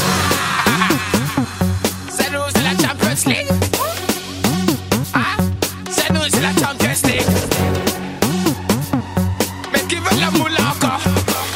C'est 2.11 2.31
nous, 2.31 2.47
c'est 2.55 2.63
la 2.63 2.71
Champions 2.71 3.23
League. 3.27 3.51
Ah, 5.15 5.19
c'est 5.91 6.11
nous, 6.13 6.25
c'est 6.31 6.41
la 6.41 6.51
Champions 6.51 7.01
League. 7.09 7.27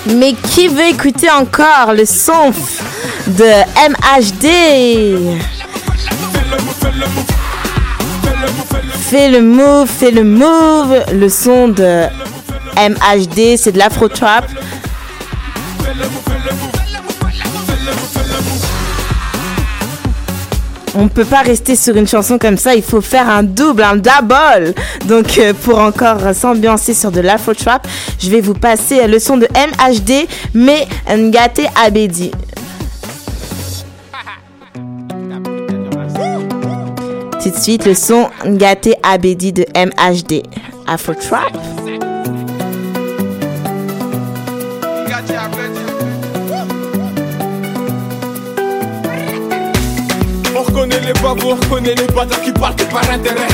Mais 0.06 0.34
qui 0.34 0.68
veut 0.68 0.88
écouter 0.88 1.30
encore 1.30 1.92
le 1.94 2.04
son? 2.04 2.52
De 3.26 3.44
MHD 3.88 5.38
Fais 8.92 9.28
le 9.28 9.40
move, 9.40 9.88
fais 9.88 10.10
le 10.10 10.24
move. 10.24 11.04
Le 11.12 11.28
son 11.28 11.68
de 11.68 12.06
MHD, 12.76 13.56
c'est 13.56 13.72
de 13.72 13.78
l'afro 13.78 14.08
trap. 14.08 14.44
On 20.96 21.08
peut 21.08 21.24
pas 21.24 21.40
rester 21.40 21.74
sur 21.76 21.96
une 21.96 22.06
chanson 22.06 22.38
comme 22.38 22.56
ça, 22.56 22.74
il 22.74 22.82
faut 22.82 23.00
faire 23.00 23.28
un 23.28 23.42
double, 23.42 23.82
un 23.82 23.96
double. 23.96 24.74
Donc 25.06 25.38
euh, 25.38 25.52
pour 25.52 25.78
encore 25.78 26.20
s'ambiancer 26.34 26.94
sur 26.94 27.10
de 27.10 27.20
l'afro 27.20 27.52
trap, 27.52 27.86
je 28.20 28.30
vais 28.30 28.40
vous 28.40 28.54
passer 28.54 29.06
le 29.06 29.18
son 29.18 29.36
de 29.36 29.48
MHD, 29.54 30.28
mais 30.54 30.86
Ngate 31.08 31.62
Abedi. 31.84 32.30
Suite 37.64 37.86
le 37.86 37.94
son 37.94 38.28
Ngate 38.44 38.90
Abedi 39.02 39.50
de 39.50 39.64
MHD. 39.74 40.42
Afro 40.86 41.14
trap. 41.14 41.50
On 50.54 50.62
reconnaît 50.62 51.00
les 51.00 51.14
babous, 51.14 51.52
on 51.52 51.54
reconnaît 51.54 51.94
les 51.94 52.06
bâtards 52.08 52.42
qui 52.42 52.52
parlent 52.52 52.76
que 52.76 52.84
par 52.84 53.10
intérêt. 53.10 53.48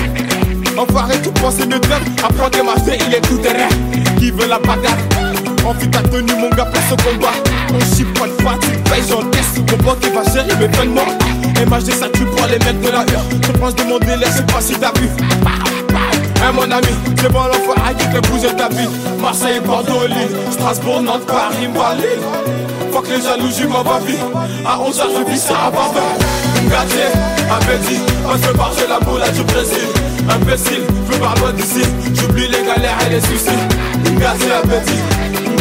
Enfoiré, 0.77 1.15
tout 1.23 1.31
penser 1.31 1.67
de 1.67 1.79
club, 1.79 2.03
apprends 2.25 2.51
tes 2.51 2.65
marcher, 2.65 2.99
il 3.07 3.15
est 3.15 3.21
tout 3.21 3.39
terrain. 3.39 3.69
Qui 4.19 4.33
veut 4.33 4.49
la 4.49 4.59
bagarre? 4.59 4.99
Envie 5.65 5.89
ta 5.89 6.01
tenue, 6.01 6.35
mon 6.35 6.51
gars, 6.51 6.65
place 6.65 6.91
au 6.91 6.97
combat. 6.97 7.29
On 7.73 7.95
chie 7.95 8.03
pas 8.03 8.27
de 8.27 8.43
fatigue, 8.43 8.83
paye, 8.91 9.05
j'encaisse. 9.09 9.61
Mon 9.71 9.79
pote, 9.85 10.05
il 10.05 10.13
va 10.13 10.25
gérer 10.25 10.59
mes 10.59 10.69
peines 10.69 10.95
MHD, 11.67 11.93
ça 11.93 12.09
tue 12.09 12.25
pour 12.25 12.47
les 12.47 12.59
mecs 12.59 12.81
de 12.81 12.89
la 12.91 13.01
heure. 13.01 13.25
Je 13.43 13.53
pense 13.53 13.75
demander, 13.75 14.17
laisse 14.17 14.43
pas 14.53 14.61
si 14.61 14.73
t'as 14.75 14.93
vu. 14.99 15.09
Hein, 16.43 16.53
mon 16.55 16.63
ami, 16.63 16.89
c'est 17.21 17.31
bon 17.31 17.41
l'enfoiré 17.45 17.95
qui 17.99 18.05
fait 18.07 18.21
bouger 18.29 18.55
ta 18.57 18.69
vie. 18.71 18.89
Marseille, 19.21 19.61
Bordeaux, 19.61 20.07
Lille, 20.09 20.37
Strasbourg, 20.51 21.03
Nantes, 21.03 21.27
Paris, 21.27 21.69
Malille. 21.69 22.21
Fuck 22.93 23.09
les 23.09 23.23
jalousies, 23.23 23.67
ma 23.67 23.99
vie. 24.07 24.19
À 24.65 24.79
11h, 24.79 25.03
je 25.19 25.31
vis 25.31 25.39
ça 25.39 25.67
à 25.67 25.71
Barbara. 25.71 26.17
Ngatier, 26.65 27.11
appétit, 27.51 28.01
on 28.27 28.37
se 28.37 28.81
chez 28.81 28.89
la 28.89 29.01
moula 29.01 29.29
du 29.29 29.43
Brésil. 29.43 29.89
Imbécile, 30.29 30.85
je 31.11 31.19
pars 31.19 31.35
loin 31.37 31.53
d'ici. 31.53 31.83
J'oublie 32.15 32.49
les 32.49 32.65
galères 32.65 32.99
et 33.07 33.11
les 33.11 33.21
soucis. 33.21 33.51
Ngatier, 34.17 34.53
appétit, 34.53 35.01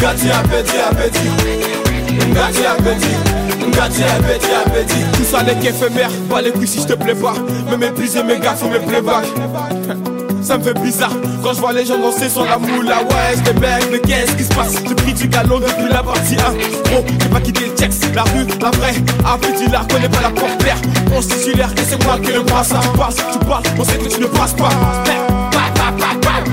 Ngatier, 0.00 0.30
appétit, 0.32 0.78
appétit. 0.90 2.30
Ngatier, 2.32 2.66
appétit. 2.66 3.29
Ngatier, 3.70 4.04
appétit, 4.04 4.50
appétit. 4.66 5.04
Tout 5.12 5.24
ça 5.24 5.42
n'est 5.42 5.54
qu'éphémère, 5.56 6.10
pas 6.28 6.40
les 6.42 6.50
couilles 6.50 6.66
si 6.68 6.80
je 6.80 6.86
te 6.86 6.94
plais 6.94 7.14
pas. 7.14 7.34
Me 7.70 7.76
mépriser 7.76 8.22
mes 8.22 8.38
gars, 8.38 8.54
faut 8.54 8.68
mes 8.68 8.78
playbacks. 8.80 9.26
Ça 10.42 10.56
me 10.56 10.62
fait 10.64 10.74
bizarre 10.80 11.12
quand 11.42 11.52
je 11.52 11.60
vois 11.60 11.74
les 11.74 11.84
gens 11.84 11.98
danser 11.98 12.30
sur 12.30 12.44
la 12.44 12.56
moula. 12.56 13.02
Ouais 13.02 13.36
j'étais 13.36 13.52
mec 13.60 13.88
mais 13.92 13.98
qu'est-ce 13.98 14.32
qui 14.32 14.44
se 14.44 14.48
passe? 14.48 14.74
J'ai 14.88 14.94
pris 14.94 15.12
du 15.12 15.28
galon 15.28 15.60
depuis 15.60 15.88
la 15.90 16.02
partie 16.02 16.34
1 16.34 16.90
Gros 16.90 17.04
j'ai 17.06 17.28
pas 17.28 17.40
quitté 17.40 17.66
le 17.66 17.74
texte 17.74 18.06
La 18.14 18.22
rue, 18.22 18.46
la 18.60 18.70
vraie. 18.70 18.94
Appétit 19.24 19.70
la 19.70 19.80
connais 19.80 20.08
pas 20.08 20.22
la 20.22 20.30
porte-père 20.30 20.78
On 21.14 21.20
se 21.20 21.28
titulaire 21.28 21.70
et 21.76 21.82
c'est 21.86 22.02
moi 22.04 22.18
qui 22.18 22.32
le 22.32 22.40
brasse. 22.40 22.68
Tu 22.70 22.98
passes, 22.98 23.16
tu 23.16 23.38
parles, 23.46 23.64
on 23.78 23.84
sait 23.84 23.98
que 23.98 24.08
tu 24.08 24.20
ne 24.20 24.26
passes 24.26 24.54
pas 24.54 24.70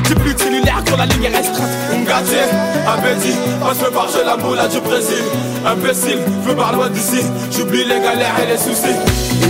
J'ai 0.07 0.15
plus 0.15 0.33
de 0.33 0.39
cellulaire 0.39 0.83
quand 0.89 0.97
la 0.97 1.05
ligne 1.05 1.23
est 1.25 1.35
restreinte. 1.35 1.69
Ngatier, 2.03 2.45
appétit 2.87 3.35
On 3.61 3.69
se 3.73 3.85
fait 3.85 3.93
marcher 3.93 4.23
la 4.25 4.37
moula 4.37 4.67
du 4.67 4.79
Brésil. 4.79 5.23
Imbécile, 5.65 6.19
je 6.47 6.53
pars 6.53 6.73
loin 6.73 6.89
d'ici 6.89 7.21
J'oublie 7.51 7.83
les 7.83 7.99
galères 7.99 8.35
et 8.43 8.51
les 8.51 8.57
soucis. 8.57 8.95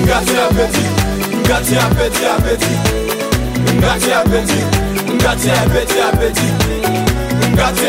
Ngatier, 0.05 0.39
appétit 0.49 0.87
Ngatier, 1.47 1.77
appétit, 1.77 2.25
appétit 2.25 3.07
Ngati 3.77 4.11
appétit, 4.11 4.63
Ngati 5.19 5.49
appétit, 5.49 5.99
appétit 6.01 6.51
Ngati 7.53 7.85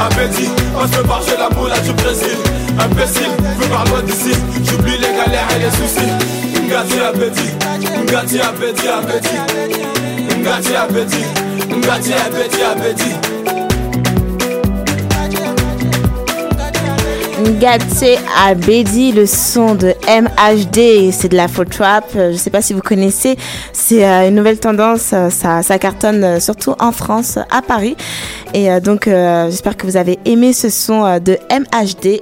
appétit, 0.00 0.50
on 0.76 0.82
se 0.86 0.92
fait 0.92 1.06
marcher 1.06 1.36
la 1.38 1.48
moula 1.50 1.78
du 1.80 1.92
Brésil. 1.92 2.36
Imbécile, 2.78 3.32
je 3.60 3.66
pars 3.68 3.84
loin 3.86 4.02
d'ici 4.02 4.32
J'oublie 4.64 4.98
les 4.98 5.12
galères 5.16 5.48
et 5.56 5.60
les 5.60 5.70
soucis. 5.70 6.10
Ngati 6.66 7.00
appétit, 7.00 7.52
Ngati 8.06 8.40
appétit, 8.40 8.88
appétit 8.88 9.38
Ngati 10.42 10.74
appétit, 10.76 11.24
Appétit, 11.90 12.12
appétit 12.62 13.16
Ngate 17.40 18.20
Abedi, 18.46 19.10
le 19.10 19.26
son 19.26 19.74
de 19.74 19.94
MHD, 20.06 21.10
c'est 21.10 21.30
de 21.30 21.36
la 21.36 21.48
faux 21.48 21.64
trap. 21.64 22.04
Euh, 22.14 22.30
Je 22.30 22.36
sais 22.36 22.50
pas 22.50 22.62
si 22.62 22.74
vous 22.74 22.80
connaissez, 22.80 23.36
c'est 23.72 24.06
euh, 24.06 24.28
une 24.28 24.36
nouvelle 24.36 24.60
tendance. 24.60 25.10
euh, 25.12 25.30
Ça, 25.30 25.78
cartonne 25.80 26.38
surtout 26.38 26.76
en 26.78 26.92
France, 26.92 27.40
à 27.50 27.60
Paris. 27.60 27.96
Et 28.54 28.68
donc, 28.80 29.06
j'espère 29.06 29.76
que 29.76 29.86
vous 29.86 29.96
avez 29.96 30.18
aimé 30.24 30.52
ce 30.52 30.68
son 30.70 31.18
de 31.18 31.38
MHD. 31.50 32.20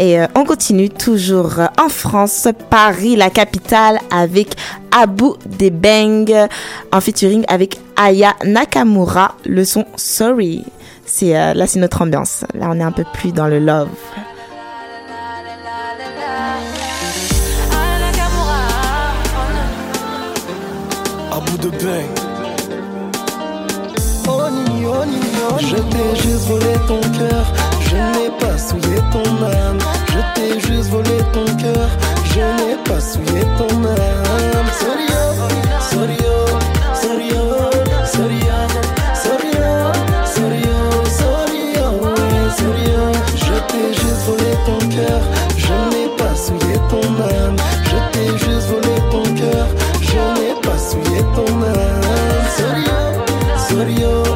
Et 0.00 0.18
euh, 0.18 0.26
on 0.34 0.44
continue 0.44 0.88
toujours 0.88 1.58
euh, 1.58 1.66
en 1.78 1.90
France, 1.90 2.48
Paris, 2.70 3.16
la 3.16 3.28
capitale, 3.28 3.98
avec 4.10 4.56
Abu 4.90 5.32
Debeng 5.44 6.48
en 6.90 7.00
featuring 7.02 7.44
avec 7.48 7.78
Aya 7.96 8.34
Nakamura, 8.42 9.34
le 9.44 9.62
son 9.62 9.84
Sorry. 9.96 10.64
C'est 11.04 11.36
euh, 11.36 11.52
là, 11.52 11.66
c'est 11.66 11.80
notre 11.80 12.00
ambiance. 12.00 12.46
Là, 12.54 12.68
on 12.70 12.80
est 12.80 12.82
un 12.82 12.92
peu 12.92 13.04
plus 13.12 13.30
dans 13.32 13.46
le 13.46 13.58
love. 13.58 13.90
Oh 21.32 21.42
oh 21.42 21.68
oh. 21.68 22.10
Je 25.60 25.76
t'ai 25.76 26.16
juste 26.22 26.46
volé 26.48 26.72
ton 26.88 27.00
cœur, 27.00 27.52
je 27.90 27.96
n'ai 27.96 28.30
pas 28.38 28.56
souillé 28.56 29.00
ton 29.10 29.28
âme. 29.44 29.78
Je 30.12 30.20
t'ai 30.34 30.60
juste 30.60 30.90
volé 30.90 31.18
ton 31.32 31.44
cœur, 31.56 31.88
je 32.24 32.40
n'ai 32.58 32.76
pas 32.84 33.00
souillé 33.00 33.42
ton 33.58 33.84
âme. 33.84 34.26
Oh, 34.26 34.70
sorry, 34.80 35.08
oh, 35.12 35.34
sorry, 35.90 36.18
oh, 36.24 36.46
ouais, 37.02 37.50
sorry, 42.56 42.88
oh. 42.94 43.12
Je 43.34 43.54
t'ai 43.68 43.86
juste 43.92 44.22
volé 44.26 44.52
ton 44.66 44.78
cœur, 44.88 45.20
je 45.56 45.74
n'ai 45.90 46.08
pas 46.16 46.34
souillé 46.36 46.76
ton 46.88 47.06
âme. 47.22 47.56
Je 47.90 47.98
t'ai 48.12 48.28
juste 48.38 48.68
volé 48.68 48.96
ton 49.10 49.24
cœur, 49.34 49.66
je 50.00 50.22
n'ai 50.36 50.54
pas 50.62 50.78
souillé 50.78 51.22
ton 51.34 51.50
âme. 51.62 52.00
Sorry, 53.68 54.04
oh, 54.04 54.29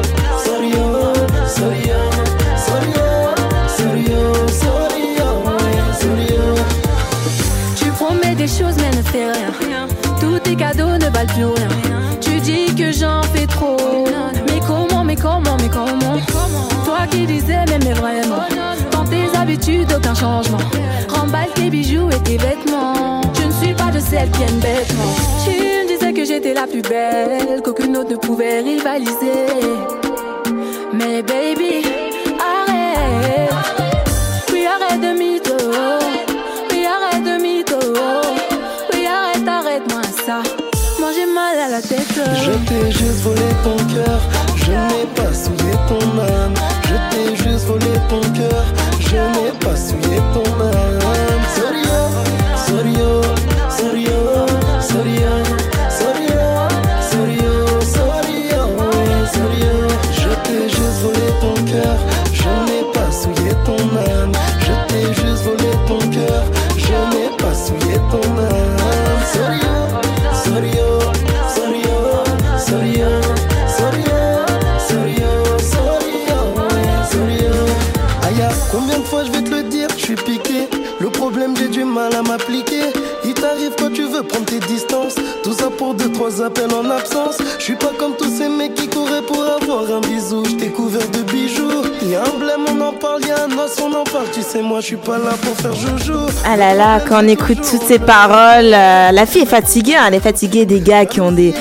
tes 19.65 19.71
habitudes, 19.71 19.93
aucun 19.95 20.15
changement. 20.15 20.57
Remballe 21.09 21.49
tes 21.55 21.69
bijoux 21.69 22.09
et 22.09 22.19
tes 22.23 22.37
vêtements. 22.37 23.21
Je 23.33 23.47
ne 23.47 23.51
suis 23.51 23.73
pas 23.73 23.91
de 23.91 23.99
celles 23.99 24.29
qui 24.31 24.43
aiment 24.43 24.59
bêtement. 24.59 25.15
Tu 25.43 25.51
me 25.51 25.87
disais 25.87 26.13
que 26.13 26.25
j'étais 26.25 26.53
la 26.53 26.67
plus 26.67 26.81
belle, 26.81 27.61
qu'aucune 27.63 27.97
autre 27.97 28.11
ne 28.11 28.15
pouvait 28.15 28.59
rivaliser. 28.61 29.47
Mais 30.93 31.21
baby, 31.21 31.83
arrête. 32.39 33.51
Oui, 34.51 34.65
arrête 34.65 35.01
de 35.01 35.17
mytho. 35.17 35.55
Oui, 36.71 36.85
arrête 36.85 37.23
de 37.23 37.41
mytho. 37.41 37.79
Oui, 38.93 39.05
arrête, 39.05 39.47
arrête-moi 39.47 40.01
ça. 40.25 40.41
Moi 40.99 41.09
j'ai 41.13 41.25
mal 41.25 41.59
à 41.59 41.69
la 41.69 41.81
tête. 41.81 42.19
Je 42.43 42.51
t'ai 42.67 42.91
juste 42.91 43.21
volé 43.21 43.41
ton 43.63 43.75
cœur, 43.93 44.19
je 44.55 44.71
n'ai 44.71 45.05
pas 45.15 45.33
souillé 45.33 45.73
ton 45.87 46.19
âme. 46.19 46.53
Je 46.83 46.95
t'ai 47.11 47.35
juste 47.35 47.65
volé 47.65 47.85
ton 48.09 48.21
cœur, 48.31 48.65
je 49.15 49.39
n'ai 49.39 49.51
pas 49.59 49.75
souillé 49.75 50.19
ton 50.33 50.43
âme. 50.61 50.94
Prendre 84.25 84.45
tes 84.45 84.59
distances. 84.59 85.15
Tout 85.43 85.53
ça 85.53 85.69
pour 85.77 85.93
deux, 85.93 86.11
trois 86.11 86.41
appels 86.43 86.73
en 86.73 86.89
absence. 86.89 87.37
Je 87.59 87.63
suis 87.63 87.75
pas 87.75 87.91
comme 87.97 88.15
tous 88.17 88.29
ces 88.37 88.49
mecs 88.49 88.73
qui 88.75 88.87
couraient 88.87 89.21
pour 89.21 89.43
avoir 89.43 89.83
un 89.97 90.01
bisou. 90.01 90.43
Je 90.45 90.55
t'ai 90.55 90.67
couvert 90.67 91.07
de 91.09 91.21
bijoux. 91.31 91.83
Y'a 92.09 92.21
un 92.21 92.37
blême, 92.39 92.65
on 92.69 92.81
en 92.81 92.93
parle, 92.93 93.21
y'a 93.25 93.43
un 93.45 93.57
os, 93.57 93.75
on 93.81 93.93
en 93.93 94.03
parle. 94.03 94.25
Tu 94.33 94.41
sais, 94.41 94.61
moi, 94.61 94.79
je 94.81 94.87
suis 94.87 94.95
pas 94.97 95.17
là 95.17 95.31
pour 95.41 95.55
faire 95.55 95.73
joujou. 95.73 96.19
Ah 96.45 96.57
là 96.57 96.73
là, 96.73 96.99
quand 97.07 97.23
on 97.23 97.27
écoute 97.27 97.59
toutes 97.69 97.83
ces 97.83 97.99
paroles, 97.99 98.73
euh, 98.73 99.11
la 99.11 99.25
fille 99.25 99.41
est 99.43 99.45
fatiguée. 99.47 99.95
hein, 99.95 100.05
elle 100.07 100.15
est 100.15 100.19
fatiguée 100.19 100.65
des 100.65 100.81
gars 100.81 101.05
qui 101.05 101.21
ont 101.21 101.31
des 101.31 101.53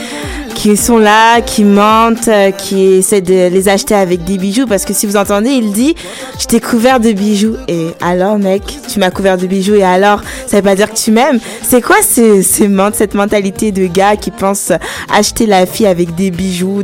qui 0.54 0.78
sont 0.78 0.96
là, 0.96 1.42
qui 1.42 1.62
mentent, 1.62 2.28
euh, 2.28 2.50
qui 2.50 2.94
essaient 2.94 3.20
de 3.20 3.48
les 3.48 3.68
acheter 3.68 3.94
avec 3.94 4.24
des 4.24 4.38
bijoux. 4.38 4.66
Parce 4.66 4.86
que 4.86 4.94
si 4.94 5.04
vous 5.04 5.16
entendez, 5.16 5.50
il 5.50 5.72
dit, 5.72 5.94
je 6.40 6.46
t'ai 6.46 6.58
couvert 6.58 7.00
de 7.00 7.12
bijoux. 7.12 7.56
Et 7.68 7.88
alors, 8.00 8.38
mec, 8.38 8.62
tu 8.88 8.98
m'as 8.98 9.10
couvert 9.10 9.36
de 9.36 9.46
bijoux. 9.46 9.74
Et 9.74 9.82
alors, 9.82 10.22
ça 10.54 10.60
veut 10.60 10.64
pas 10.66 10.76
dire 10.76 10.88
que 10.88 10.96
tu 10.96 11.10
m'aimes. 11.10 11.40
C'est 11.62 11.80
quoi 11.80 11.96
cette 12.00 13.14
mentalité 13.14 13.72
de 13.72 13.88
gars 13.88 14.14
qui 14.14 14.30
pensent 14.30 14.70
acheter 15.12 15.46
la 15.46 15.66
fille 15.66 15.88
avec 15.88 16.14
des 16.14 16.30
bijoux, 16.30 16.80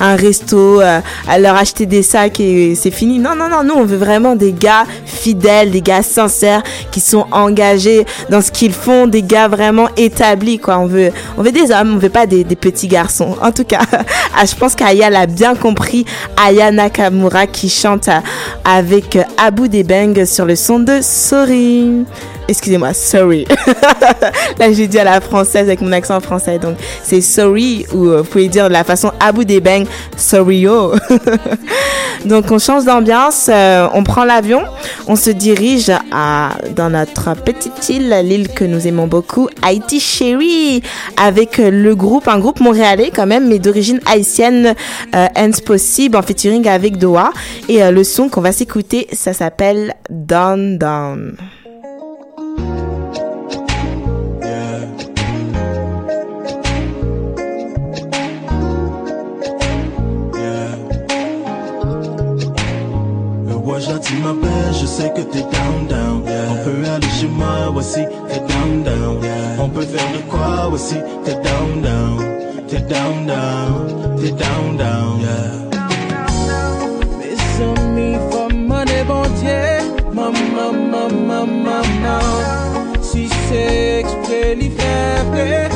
un 0.00 0.16
resto, 0.16 0.80
euh, 0.80 0.98
leur 1.38 1.54
acheter 1.54 1.86
des 1.86 2.02
sacs 2.02 2.40
et 2.40 2.74
c'est 2.74 2.90
fini? 2.90 3.20
Non, 3.20 3.36
non, 3.36 3.48
non, 3.48 3.62
nous, 3.62 3.74
on 3.74 3.84
veut 3.84 3.96
vraiment 3.96 4.34
des 4.34 4.52
gars 4.52 4.86
fidèles, 5.04 5.70
des 5.70 5.82
gars 5.82 6.02
sincères, 6.02 6.64
qui 6.90 6.98
sont 6.98 7.26
engagés 7.30 8.06
dans 8.28 8.40
ce 8.40 8.50
qu'ils 8.50 8.72
font, 8.72 9.06
des 9.06 9.22
gars 9.22 9.46
vraiment 9.46 9.86
établis. 9.96 10.60
On 10.66 10.86
veut, 10.86 11.12
des 11.52 11.70
hommes, 11.70 11.94
on 11.94 11.98
veut 11.98 12.08
pas 12.08 12.26
des, 12.26 12.42
des 12.42 12.56
petits 12.56 12.88
garçons. 12.88 13.36
En 13.40 13.52
tout 13.52 13.62
cas, 13.62 13.82
ah, 14.36 14.44
je 14.44 14.56
pense 14.56 14.74
qu'Aya 14.74 15.10
l'a 15.10 15.26
bien 15.26 15.54
compris. 15.54 16.06
Aya 16.36 16.72
Nakamura 16.72 17.46
qui 17.46 17.68
chante 17.68 18.08
euh, 18.08 18.18
avec 18.64 19.16
Abu 19.38 19.68
Debeng 19.68 20.24
sur 20.24 20.44
le 20.44 20.56
son 20.56 20.80
de 20.80 20.98
Sorry. 21.00 22.04
Excusez-moi, 22.52 22.92
sorry. 22.92 23.46
Là, 24.58 24.70
j'ai 24.70 24.86
dit 24.86 24.98
à 24.98 25.04
la 25.04 25.22
française 25.22 25.68
avec 25.68 25.80
mon 25.80 25.90
accent 25.90 26.20
français. 26.20 26.58
Donc, 26.58 26.76
c'est 27.02 27.22
sorry 27.22 27.86
ou 27.94 28.08
euh, 28.08 28.18
vous 28.18 28.24
pouvez 28.24 28.48
dire 28.48 28.68
de 28.68 28.74
la 28.74 28.84
façon 28.84 29.10
Abu 29.20 29.46
Debeng, 29.46 29.86
sorry 30.18 30.66
oh. 30.66 30.92
Donc, 32.26 32.50
on 32.50 32.58
change 32.58 32.84
d'ambiance, 32.84 33.48
euh, 33.48 33.88
on 33.94 34.04
prend 34.04 34.24
l'avion, 34.24 34.64
on 35.06 35.16
se 35.16 35.30
dirige 35.30 35.90
à, 36.12 36.50
dans 36.76 36.90
notre 36.90 37.34
petite 37.36 37.88
île, 37.88 38.14
l'île 38.22 38.48
que 38.50 38.66
nous 38.66 38.86
aimons 38.86 39.06
beaucoup, 39.06 39.48
Haïti 39.62 39.98
Chérie, 39.98 40.82
avec 41.16 41.58
euh, 41.58 41.70
le 41.70 41.94
groupe, 41.94 42.28
un 42.28 42.38
groupe 42.38 42.60
montréalais 42.60 43.10
quand 43.14 43.26
même, 43.26 43.48
mais 43.48 43.60
d'origine 43.60 44.00
haïtienne, 44.04 44.74
euh, 45.14 45.26
Possible, 45.64 46.16
en 46.18 46.22
featuring 46.22 46.68
avec 46.68 46.98
Doha. 46.98 47.30
Et 47.68 47.80
le 47.90 48.04
son 48.04 48.28
qu'on 48.28 48.40
va 48.40 48.52
s'écouter, 48.52 49.06
ça 49.12 49.32
s'appelle 49.32 49.94
Down 50.10 50.76
Down. 50.76 51.36
Je 64.82 64.86
sais 64.86 65.12
que 65.14 65.20
t'es 65.20 65.42
down 65.42 65.86
down. 65.88 66.22
On 66.50 66.64
peut 66.64 66.88
aller 66.88 67.06
chez 67.20 67.28
moi 67.28 67.70
t'es 68.28 68.40
down 68.40 68.82
down. 68.82 69.18
On 69.60 69.68
peut 69.68 69.82
faire 69.82 70.12
de 70.12 70.18
quoi 70.30 70.68
t'es 71.24 71.34
down 71.34 71.82
down. 71.82 72.18
T'es 72.68 72.80
down 72.80 73.26
down, 73.26 74.16
t'es 74.20 74.30
down 74.32 74.76
down. 74.76 75.20
Mes 75.20 75.71
Si 83.12 83.28
se 83.28 83.62
ekspre 84.00 84.54
li 84.56 84.68
fevre 84.78 85.68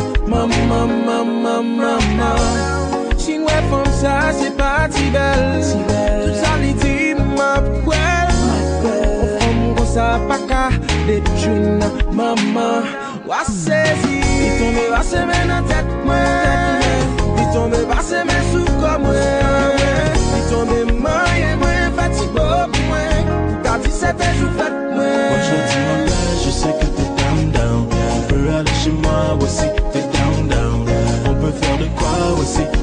Si 3.20 3.36
nou 3.38 3.50
e 3.50 3.58
fom 3.70 3.88
sa 4.00 4.32
se 4.32 4.48
pati 4.56 5.10
bel 5.12 5.42
Tout 5.60 6.36
sa 6.40 6.52
li 6.62 6.72
di 6.80 7.12
map 7.36 7.66
kwel 7.84 8.32
O 8.86 8.94
fom 9.36 9.58
kon 9.76 9.88
sa 9.92 10.06
paka 10.30 10.64
de 11.08 11.20
joun 11.42 11.84
Maman 12.16 12.88
wasezi 13.28 14.22
Li 14.40 14.50
tombe 14.60 14.86
vase 14.94 15.26
men 15.28 15.52
nan 15.52 15.68
tek 15.68 15.86
mwen 16.06 16.80
Li 17.36 17.44
tombe 17.52 17.84
vase 17.92 18.24
men 18.24 18.42
sou 18.52 18.78
komwen 18.80 20.16
Li 20.32 20.42
tombe 20.48 20.75
C'était 23.98 24.34
jour 24.38 24.50
fait, 24.58 24.74
moi. 24.94 25.04
Roi 25.30 25.38
gentil 25.48 25.80
m'appelle, 25.88 26.36
je 26.44 26.50
sais 26.50 26.74
que 26.78 26.86
t'es 26.96 27.08
down 27.16 27.50
down. 27.50 27.86
On 28.14 28.20
peut 28.28 28.48
aller 28.54 28.76
chez 28.84 28.90
moi 28.90 29.38
aussi, 29.40 29.68
t'es 29.90 30.04
down 30.12 30.48
down. 30.48 30.86
On 31.24 31.34
peut 31.34 31.52
faire 31.52 31.78
de 31.78 31.86
quoi 31.96 32.38
aussi, 32.38 32.60
t'es 32.72 32.75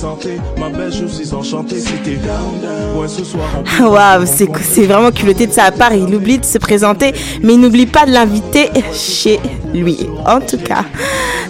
présenter, 0.00 0.40
ma 0.58 0.70
belle, 0.70 0.90
je 0.90 1.04
suis 1.04 1.34
enchanté 1.34 1.78
si 1.78 1.92
t'es 2.02 2.16
down, 2.16 2.58
down. 2.62 2.98
Ouais, 2.98 3.06
ce 3.06 3.22
soir 3.22 3.46
on 3.58 3.62
peut 3.62 3.84
Waouh, 3.84 4.24
c'est 4.24 4.48
c'est 4.62 4.86
vraiment 4.86 5.10
culotté 5.10 5.46
de 5.46 5.52
sa 5.52 5.70
part. 5.72 5.92
Il 5.92 6.14
oublie 6.14 6.38
de 6.38 6.44
se 6.46 6.56
présenter, 6.56 7.12
mais 7.42 7.52
il 7.52 7.60
n'oublie 7.60 7.84
pas 7.84 8.06
de 8.06 8.12
l'inviter 8.12 8.70
chez 8.94 9.38
lui. 9.74 9.98
En 10.24 10.40
tout 10.40 10.56
cas, 10.56 10.86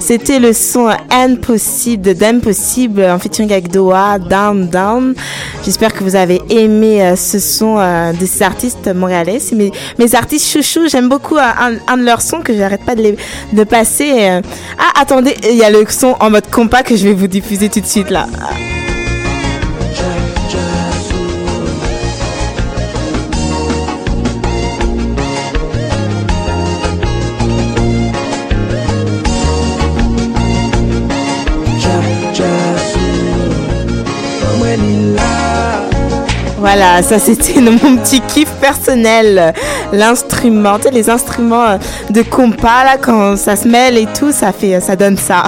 c'était 0.00 0.40
le 0.40 0.52
son 0.52 0.90
Impossible 1.10 2.14
d'Impossible 2.14 3.04
en 3.04 3.18
featuring 3.18 3.52
avec 3.52 3.70
Doha, 3.70 4.18
Down 4.18 4.66
Down. 4.68 5.14
J'espère 5.64 5.92
que 5.92 6.02
vous 6.02 6.16
avez 6.16 6.40
aimé 6.48 7.02
euh, 7.02 7.16
ce 7.16 7.38
son 7.38 7.78
euh, 7.78 8.12
de 8.12 8.26
ces 8.26 8.42
artistes 8.42 8.92
montréalais. 8.92 9.38
Mes, 9.52 9.70
mes 9.98 10.14
artistes 10.14 10.50
chouchous. 10.50 10.88
J'aime 10.88 11.08
beaucoup 11.08 11.36
euh, 11.36 11.42
un, 11.86 11.96
de 11.96 12.04
leurs 12.04 12.22
sons 12.22 12.40
que 12.40 12.56
j'arrête 12.56 12.84
pas 12.84 12.94
de, 12.94 13.14
de 13.52 13.64
passer. 13.64 14.40
Ah, 14.78 15.00
attendez, 15.00 15.36
il 15.48 15.56
y 15.56 15.62
a 15.62 15.70
le 15.70 15.84
son 15.88 16.16
en 16.18 16.30
mode 16.30 16.50
compas 16.50 16.82
que 16.82 16.96
je 16.96 17.04
vais 17.04 17.14
vous 17.14 17.28
diffuser 17.28 17.68
tout 17.68 17.80
de 17.80 17.86
suite 17.86 18.10
là. 18.10 18.26
Voilà, 36.72 37.02
ça 37.02 37.18
c'était 37.18 37.60
mon 37.60 37.96
petit 37.96 38.20
kiff 38.20 38.48
personnel. 38.60 39.52
L'instrument, 39.92 40.78
tu 40.78 40.88
les 40.92 41.10
instruments 41.10 41.64
euh, 41.70 41.78
de 42.10 42.22
compas 42.22 42.84
là, 42.84 42.96
quand 43.00 43.36
ça 43.36 43.56
se 43.56 43.66
mêle 43.66 43.98
et 43.98 44.06
tout, 44.06 44.30
ça 44.30 44.52
fait, 44.52 44.78
ça 44.78 44.94
donne 44.94 45.16
ça. 45.16 45.42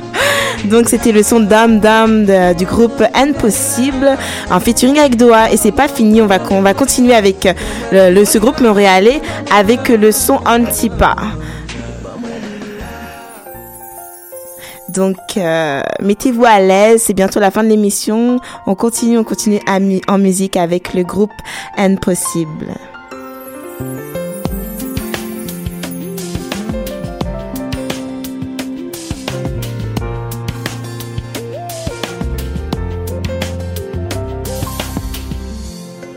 Donc 0.66 0.88
c'était 0.88 1.10
le 1.10 1.24
son 1.24 1.40
Dame 1.40 1.80
Dame 1.80 2.26
du 2.56 2.64
groupe 2.64 3.02
Impossible 3.12 4.16
en 4.52 4.60
featuring 4.60 5.00
avec 5.00 5.16
Doha 5.16 5.50
et 5.50 5.56
c'est 5.56 5.72
pas 5.72 5.88
fini, 5.88 6.22
on 6.22 6.26
va, 6.26 6.38
on 6.50 6.60
va 6.62 6.74
continuer 6.74 7.16
avec 7.16 7.44
euh, 7.92 8.10
le- 8.10 8.24
ce 8.24 8.38
groupe 8.38 8.60
montréalais 8.60 9.20
avec 9.52 9.88
le 9.88 10.12
son 10.12 10.38
Antipa. 10.46 11.16
Donc, 14.94 15.16
euh, 15.36 15.82
mettez-vous 16.00 16.44
à 16.44 16.60
l'aise. 16.60 17.02
C'est 17.06 17.14
bientôt 17.14 17.40
la 17.40 17.50
fin 17.50 17.62
de 17.64 17.68
l'émission. 17.68 18.40
On 18.66 18.74
continue, 18.74 19.18
on 19.18 19.24
continue 19.24 19.60
à 19.66 19.78
en 20.08 20.18
musique 20.18 20.56
avec 20.56 20.94
le 20.94 21.02
groupe 21.02 21.30
Impossible. 21.76 22.74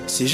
Si 0.07 0.27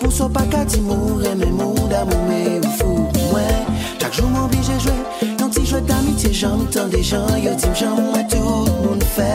pou 0.00 0.10
so 0.10 0.28
pa 0.28 0.42
kati 0.50 0.80
moure 0.80 1.34
Men 1.34 1.52
moun 1.58 1.88
da 1.90 2.04
moun 2.04 2.26
me 2.28 2.40
ou 2.58 2.72
fou 2.78 2.96
mwen 3.30 3.66
Chak 4.00 4.12
joun 4.18 4.32
moun 4.34 4.50
bi 4.52 4.62
jè 4.64 4.78
jwè 4.84 4.96
Yon 5.40 5.50
ti 5.54 5.64
jwè 5.66 5.80
d'amitié 5.88 6.32
jan 6.32 6.58
m'tan 6.62 6.90
de 6.92 7.02
jan 7.02 7.28
Yo 7.42 7.54
tim 7.60 7.74
jan 7.74 7.96
mwen 8.00 8.28
tout 8.32 8.70
moun 8.82 9.02
fè 9.16 9.32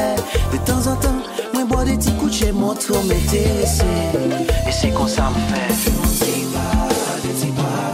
De 0.54 0.62
tan 0.68 0.84
an 0.92 1.00
tan 1.04 1.22
mwen 1.54 1.68
bo 1.72 1.84
de 1.88 1.98
ti 1.98 2.16
kout 2.20 2.34
chè 2.34 2.52
Moun 2.56 2.80
tro 2.84 3.02
mè 3.10 3.20
te 3.32 3.44
lese 3.60 3.92
E 4.68 4.76
se 4.82 4.94
kon 4.96 5.10
sa 5.12 5.32
m'fè 5.34 5.66
Fè 5.84 5.98
moun 6.00 6.16
ti 6.22 6.48
pa, 6.54 6.70
de 7.26 7.36
ti 7.42 7.52
pa 7.60 7.93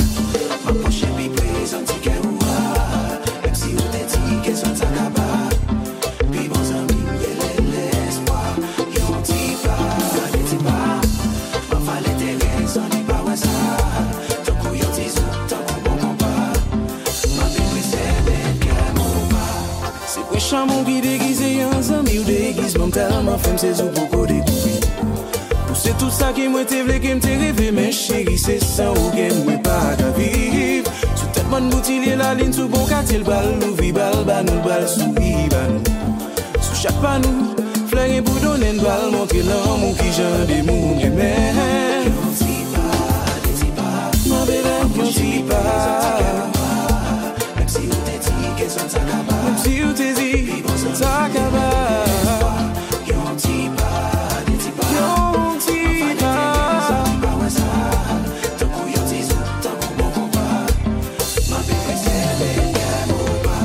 chamon 20.50 20.84
ki 20.86 20.98
degize 21.02 21.50
yon 21.60 21.82
zami 21.82 22.18
Ou 22.20 22.26
degize 22.26 22.78
mam 22.80 22.92
talman 22.92 23.38
fem 23.44 23.58
se 23.62 23.74
zou 23.78 23.92
pou 23.94 24.10
kode 24.14 24.40
toubi 24.48 24.78
Pou 25.68 25.78
se 25.78 25.94
tout 26.02 26.14
sa 26.14 26.32
ki 26.34 26.48
mwen 26.50 26.66
te 26.70 26.82
vle 26.88 26.98
ke 27.04 27.14
mte 27.20 27.36
reve 27.42 27.70
Men 27.76 27.92
cheri 27.94 28.38
se 28.42 28.58
san 28.64 28.90
ou 28.96 29.12
gen 29.14 29.36
mwen 29.44 29.62
pa 29.66 29.78
ka 30.00 30.10
viv. 30.18 30.90
Sou 31.14 31.30
tet 31.36 31.46
man 31.54 31.70
bouti 31.70 32.00
li 32.02 32.16
la 32.18 32.34
lin 32.40 32.54
sou 32.56 32.72
bon 32.72 32.88
katil 32.90 33.26
bal 33.28 33.52
Nou 33.62 33.78
vi 33.78 33.94
bal 33.94 34.24
banou 34.30 34.64
bal 34.66 34.88
sou 34.90 35.14
vi 35.20 35.46
banou 35.54 35.84
Sou 36.58 36.82
chak 36.82 36.98
panou 37.04 37.54
Fleur 37.92 38.10
e 38.18 38.22
boudonnen 38.26 38.82
bal 38.82 39.10
Montre 39.14 39.46
lan 39.46 39.68
moun 39.84 39.98
ki 40.02 40.14
jan 40.18 40.48
de 40.50 40.64
moun 40.66 40.98
gemen 41.04 42.10
Yon 42.10 42.38
ti 42.42 42.62
pa, 42.74 42.88
yon 43.46 43.60
ti 43.62 43.76
pa 43.78 43.92
Mon 44.32 44.48
bebe, 44.50 44.80
yon 44.98 45.14
ti 45.14 45.36
pa. 45.50 46.59
Mwen 48.70 49.58
si 49.58 49.82
ou 49.82 49.94
te 49.98 50.14
di 50.14 50.62
Sa 50.78 51.26
t'akaba 51.26 51.70
Yon 53.10 53.34
ti 53.42 53.66
pa. 53.74 53.90
Yon 54.94 55.58
ti 55.58 56.14
pa 56.20 56.34
Tankou 58.60 58.86
yon 58.94 59.06
ti 59.10 59.24
zou 59.26 59.42
Tankou 59.66 59.98
bon 59.98 60.12
kompa 60.14 60.46
Mwen 61.50 61.66
pe 61.66 61.80
presebe 61.88 62.52
Gam 62.78 63.10
ou 63.18 63.42
pa 63.42 63.58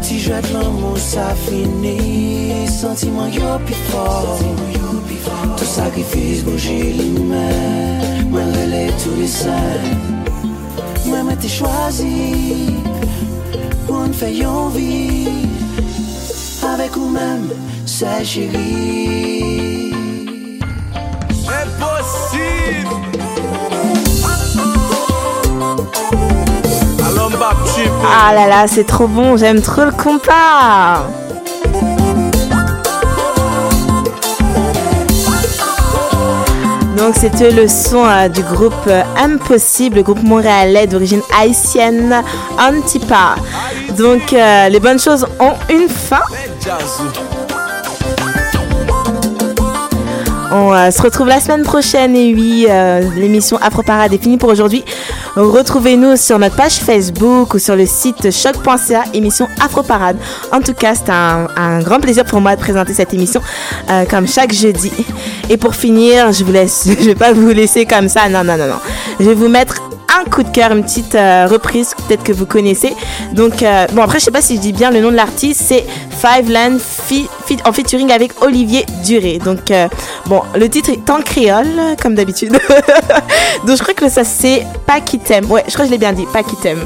Ti 0.00 0.16
jwet 0.16 0.48
lan 0.56 0.72
mou 0.80 0.96
sa 0.96 1.28
fini 1.44 2.64
Sentimen 2.72 3.28
yo 3.36 3.58
pi 3.68 3.76
for 3.92 4.32
Tout 5.60 5.68
sakrifis 5.68 6.40
bouje 6.48 6.80
li 6.96 7.10
men 7.20 8.32
Mwen 8.32 8.48
rele 8.56 8.86
tou 9.04 9.12
li 9.20 9.28
sen. 9.28 9.92
Mwen 11.04 11.24
mwen 11.28 11.36
te 11.40 11.48
chwazi 11.52 12.16
Yon 14.10 14.68
vie 14.68 15.28
Avec 16.62 16.96
ou 16.96 17.08
même 17.08 17.50
c'est 17.84 18.24
chérie 18.24 19.92
Impossible 21.46 22.88
Ah 28.04 28.34
là 28.34 28.46
là, 28.46 28.66
c'est 28.66 28.84
trop 28.84 29.06
bon, 29.06 29.36
j'aime 29.36 29.60
trop 29.60 29.84
le 29.84 29.92
compas. 29.92 31.06
Donc 36.96 37.14
c'était 37.14 37.52
le 37.52 37.68
son 37.68 38.04
euh, 38.04 38.28
du 38.28 38.42
groupe 38.42 38.74
euh, 38.88 39.02
Impossible, 39.16 39.96
le 39.96 40.02
groupe 40.02 40.22
montréalais 40.22 40.88
d'origine 40.88 41.22
haïtienne 41.38 42.22
Antipa. 42.58 43.36
Donc 43.98 44.32
euh, 44.32 44.68
les 44.68 44.78
bonnes 44.78 45.00
choses 45.00 45.26
ont 45.40 45.54
une 45.68 45.88
fin. 45.88 46.20
On 50.50 50.72
euh, 50.72 50.90
se 50.90 51.02
retrouve 51.02 51.26
la 51.26 51.40
semaine 51.40 51.62
prochaine 51.62 52.14
et 52.14 52.32
oui, 52.32 52.66
euh, 52.70 53.02
l'émission 53.16 53.58
Afro 53.60 53.82
Parade 53.82 54.12
est 54.12 54.22
finie 54.22 54.38
pour 54.38 54.50
aujourd'hui. 54.50 54.84
Retrouvez-nous 55.34 56.16
sur 56.16 56.38
notre 56.38 56.56
page 56.56 56.74
Facebook 56.74 57.54
ou 57.54 57.58
sur 57.58 57.76
le 57.76 57.86
site 57.86 58.30
choc.ca, 58.30 59.04
émission 59.14 59.48
Afro 59.60 59.82
Parade. 59.82 60.16
En 60.52 60.60
tout 60.60 60.74
cas, 60.74 60.94
c'est 60.94 61.10
un, 61.10 61.80
grand 61.80 62.00
plaisir 62.00 62.24
pour 62.24 62.40
moi 62.40 62.56
de 62.56 62.60
présenter 62.60 62.94
cette 62.94 63.12
émission 63.12 63.40
comme 64.10 64.26
chaque 64.26 64.52
jeudi. 64.52 64.92
Et 65.48 65.56
pour 65.56 65.74
finir, 65.74 66.32
je 66.32 66.44
vous 66.44 66.52
laisse, 66.52 66.88
je 67.00 67.04
vais 67.04 67.14
pas 67.14 67.32
vous 67.32 67.50
laisser 67.50 67.84
comme 67.84 68.08
ça, 68.08 68.28
non, 68.28 68.42
non, 68.42 68.56
non, 68.56 68.66
non. 68.66 68.80
Je 69.20 69.26
vais 69.26 69.34
vous 69.34 69.48
mettre 69.48 69.87
un 70.20 70.24
coup 70.28 70.42
de 70.42 70.48
cœur, 70.48 70.72
une 70.72 70.82
petite 70.82 71.14
euh, 71.14 71.46
reprise 71.46 71.94
peut-être 72.06 72.22
que 72.22 72.32
vous 72.32 72.46
connaissez. 72.46 72.94
Donc, 73.32 73.62
euh, 73.62 73.86
bon, 73.92 74.02
après, 74.02 74.18
je 74.18 74.24
sais 74.24 74.30
pas 74.30 74.42
si 74.42 74.56
je 74.56 74.60
dis 74.60 74.72
bien 74.72 74.90
le 74.90 75.00
nom 75.00 75.10
de 75.10 75.16
l'artiste, 75.16 75.62
c'est 75.66 75.84
Five 76.10 76.50
Land 76.50 76.78
featuring 77.72 78.10
avec 78.10 78.42
Olivier 78.42 78.84
Duré. 79.04 79.38
Donc, 79.38 79.70
euh, 79.70 79.88
bon, 80.26 80.42
le 80.56 80.68
titre 80.68 80.90
est 80.90 81.10
en 81.10 81.20
créole, 81.20 81.96
comme 82.02 82.14
d'habitude. 82.14 82.52
Donc, 83.66 83.76
je 83.76 83.82
crois 83.82 83.94
que 83.94 84.08
ça 84.08 84.24
c'est 84.24 84.66
Paquitem. 84.86 85.50
Ouais, 85.50 85.64
je 85.66 85.72
crois 85.72 85.84
que 85.84 85.88
je 85.88 85.92
l'ai 85.92 85.98
bien 85.98 86.12
dit, 86.12 86.26
Paquitem. 86.32 86.78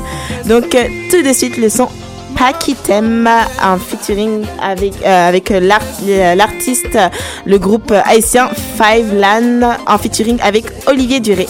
Donc, 0.47 0.75
euh, 0.75 0.85
tout 1.11 1.23
de 1.23 1.33
suite, 1.33 1.57
le 1.57 1.68
son 1.68 1.89
Paquitem 2.37 3.28
en 3.62 3.78
featuring 3.78 4.45
avec, 4.62 4.93
euh, 5.05 5.28
avec 5.28 5.51
euh, 5.51 5.61
l'art- 5.61 6.35
l'artiste, 6.37 6.99
le 7.47 7.59
groupe 7.59 7.93
haïtien 8.05 8.49
Five 8.76 9.14
Land 9.14 9.76
en 9.87 9.99
featuring 9.99 10.39
avec 10.43 10.64
Olivier 10.87 11.20
Duré. 11.20 11.47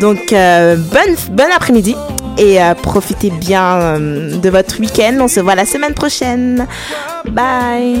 Donc, 0.00 0.32
euh, 0.32 0.76
bonne, 0.76 1.14
bon 1.30 1.46
après-midi 1.54 1.94
et 2.38 2.58
profitez 2.82 3.30
bien 3.30 3.98
de 3.98 4.48
votre 4.50 4.80
week-end. 4.80 5.16
On 5.20 5.28
se 5.28 5.40
voit 5.40 5.54
la 5.54 5.66
semaine 5.66 5.94
prochaine. 5.94 6.66
Bye. 7.28 8.00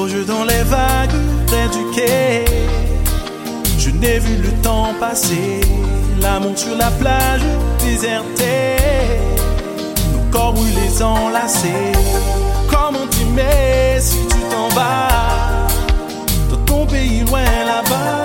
Nos 0.00 0.08
jeux 0.08 0.24
dans 0.24 0.44
les 0.44 0.62
vagues 0.62 1.20
près 1.46 1.68
du 1.68 1.84
quai. 1.94 2.46
Je 3.78 3.90
n'ai 3.90 4.18
vu 4.18 4.36
le 4.38 4.50
temps 4.62 4.94
passer. 4.98 5.60
L'amour 6.22 6.56
sur 6.56 6.74
la 6.74 6.90
plage 6.92 7.42
désertée. 7.84 8.78
Nos 10.14 10.30
corps 10.30 10.54
brûlés 10.54 11.02
enlacés. 11.02 11.92
Comment 12.70 13.06
t'aimer 13.10 14.00
si 14.00 14.16
tu 14.30 14.38
t'en 14.50 14.68
vas 14.74 15.68
dans 16.50 16.64
ton 16.64 16.86
pays 16.86 17.20
loin 17.26 17.44
là-bas? 17.66 18.24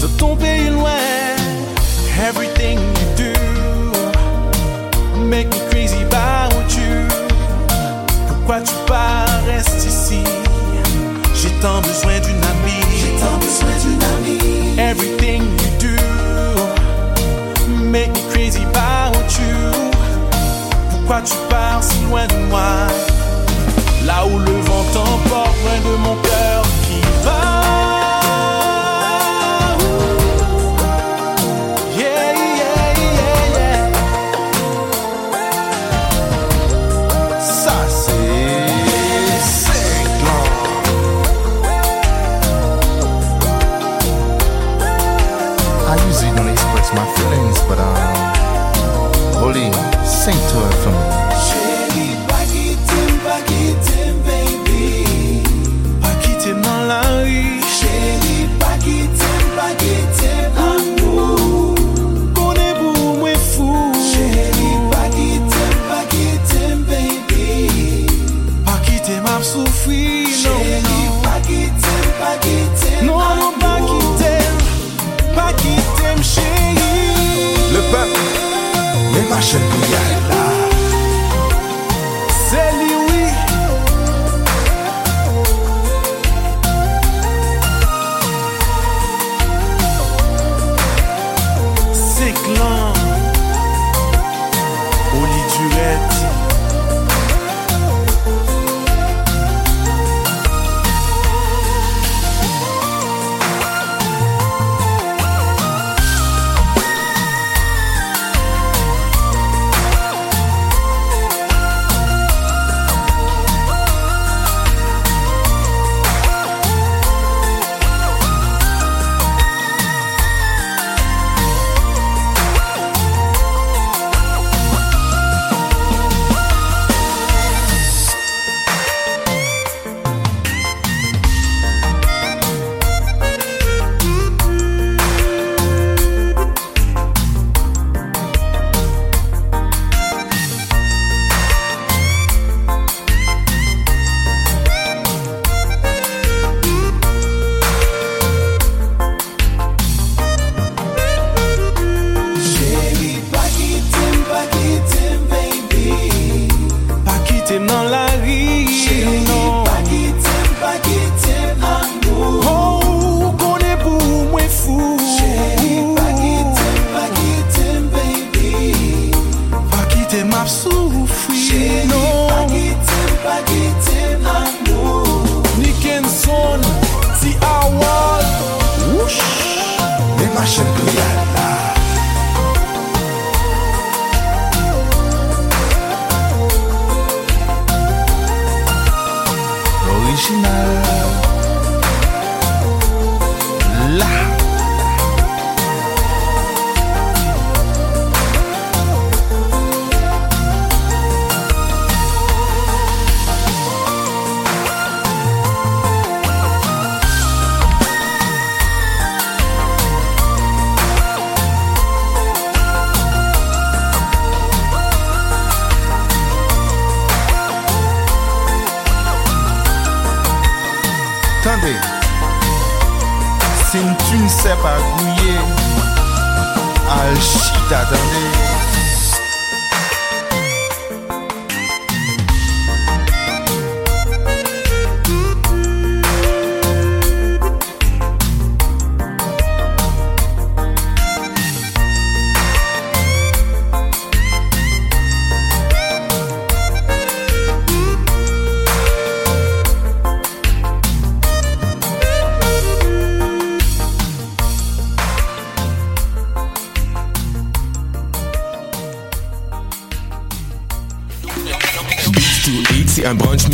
Dans 0.00 0.16
ton 0.16 0.36
pays 0.36 0.70
loin. 0.70 0.96
Everything 2.26 2.78
Pourquoi 8.50 8.66
tu 8.66 8.74
pars, 8.84 9.44
reste 9.46 9.84
ici. 9.86 10.24
J'ai 11.36 11.52
tant 11.62 11.80
besoin 11.82 12.18
d'une 12.18 12.42
amie. 12.52 12.84
J'ai 12.98 13.14
tant 13.20 13.38
besoin 13.38 13.76
d'une 13.84 14.02
amie. 14.02 14.76
Everything 14.76 15.42
you 15.62 15.70
do 15.78 15.94
make 17.92 18.10
me 18.12 18.22
crazy 18.32 18.64
about 18.64 19.38
you. 19.38 19.70
Pourquoi 20.90 21.22
tu 21.22 21.36
pars 21.48 21.80
si 21.80 22.00
loin 22.08 22.26
de 22.26 22.34
moi? 22.50 22.88
Là 24.04 24.26
où 24.26 24.36
le 24.36 24.52
vent 24.62 24.84
t'emporte, 24.94 25.54
loin 25.62 25.78
de 25.84 25.96
mon 25.98 26.16
cœur 26.16 26.29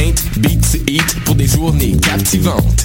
paint, 0.00 0.14
beats, 0.38 0.78
eat 0.86 1.16
pour 1.26 1.34
des 1.34 1.46
journées 1.46 1.94
captivantes. 2.00 2.84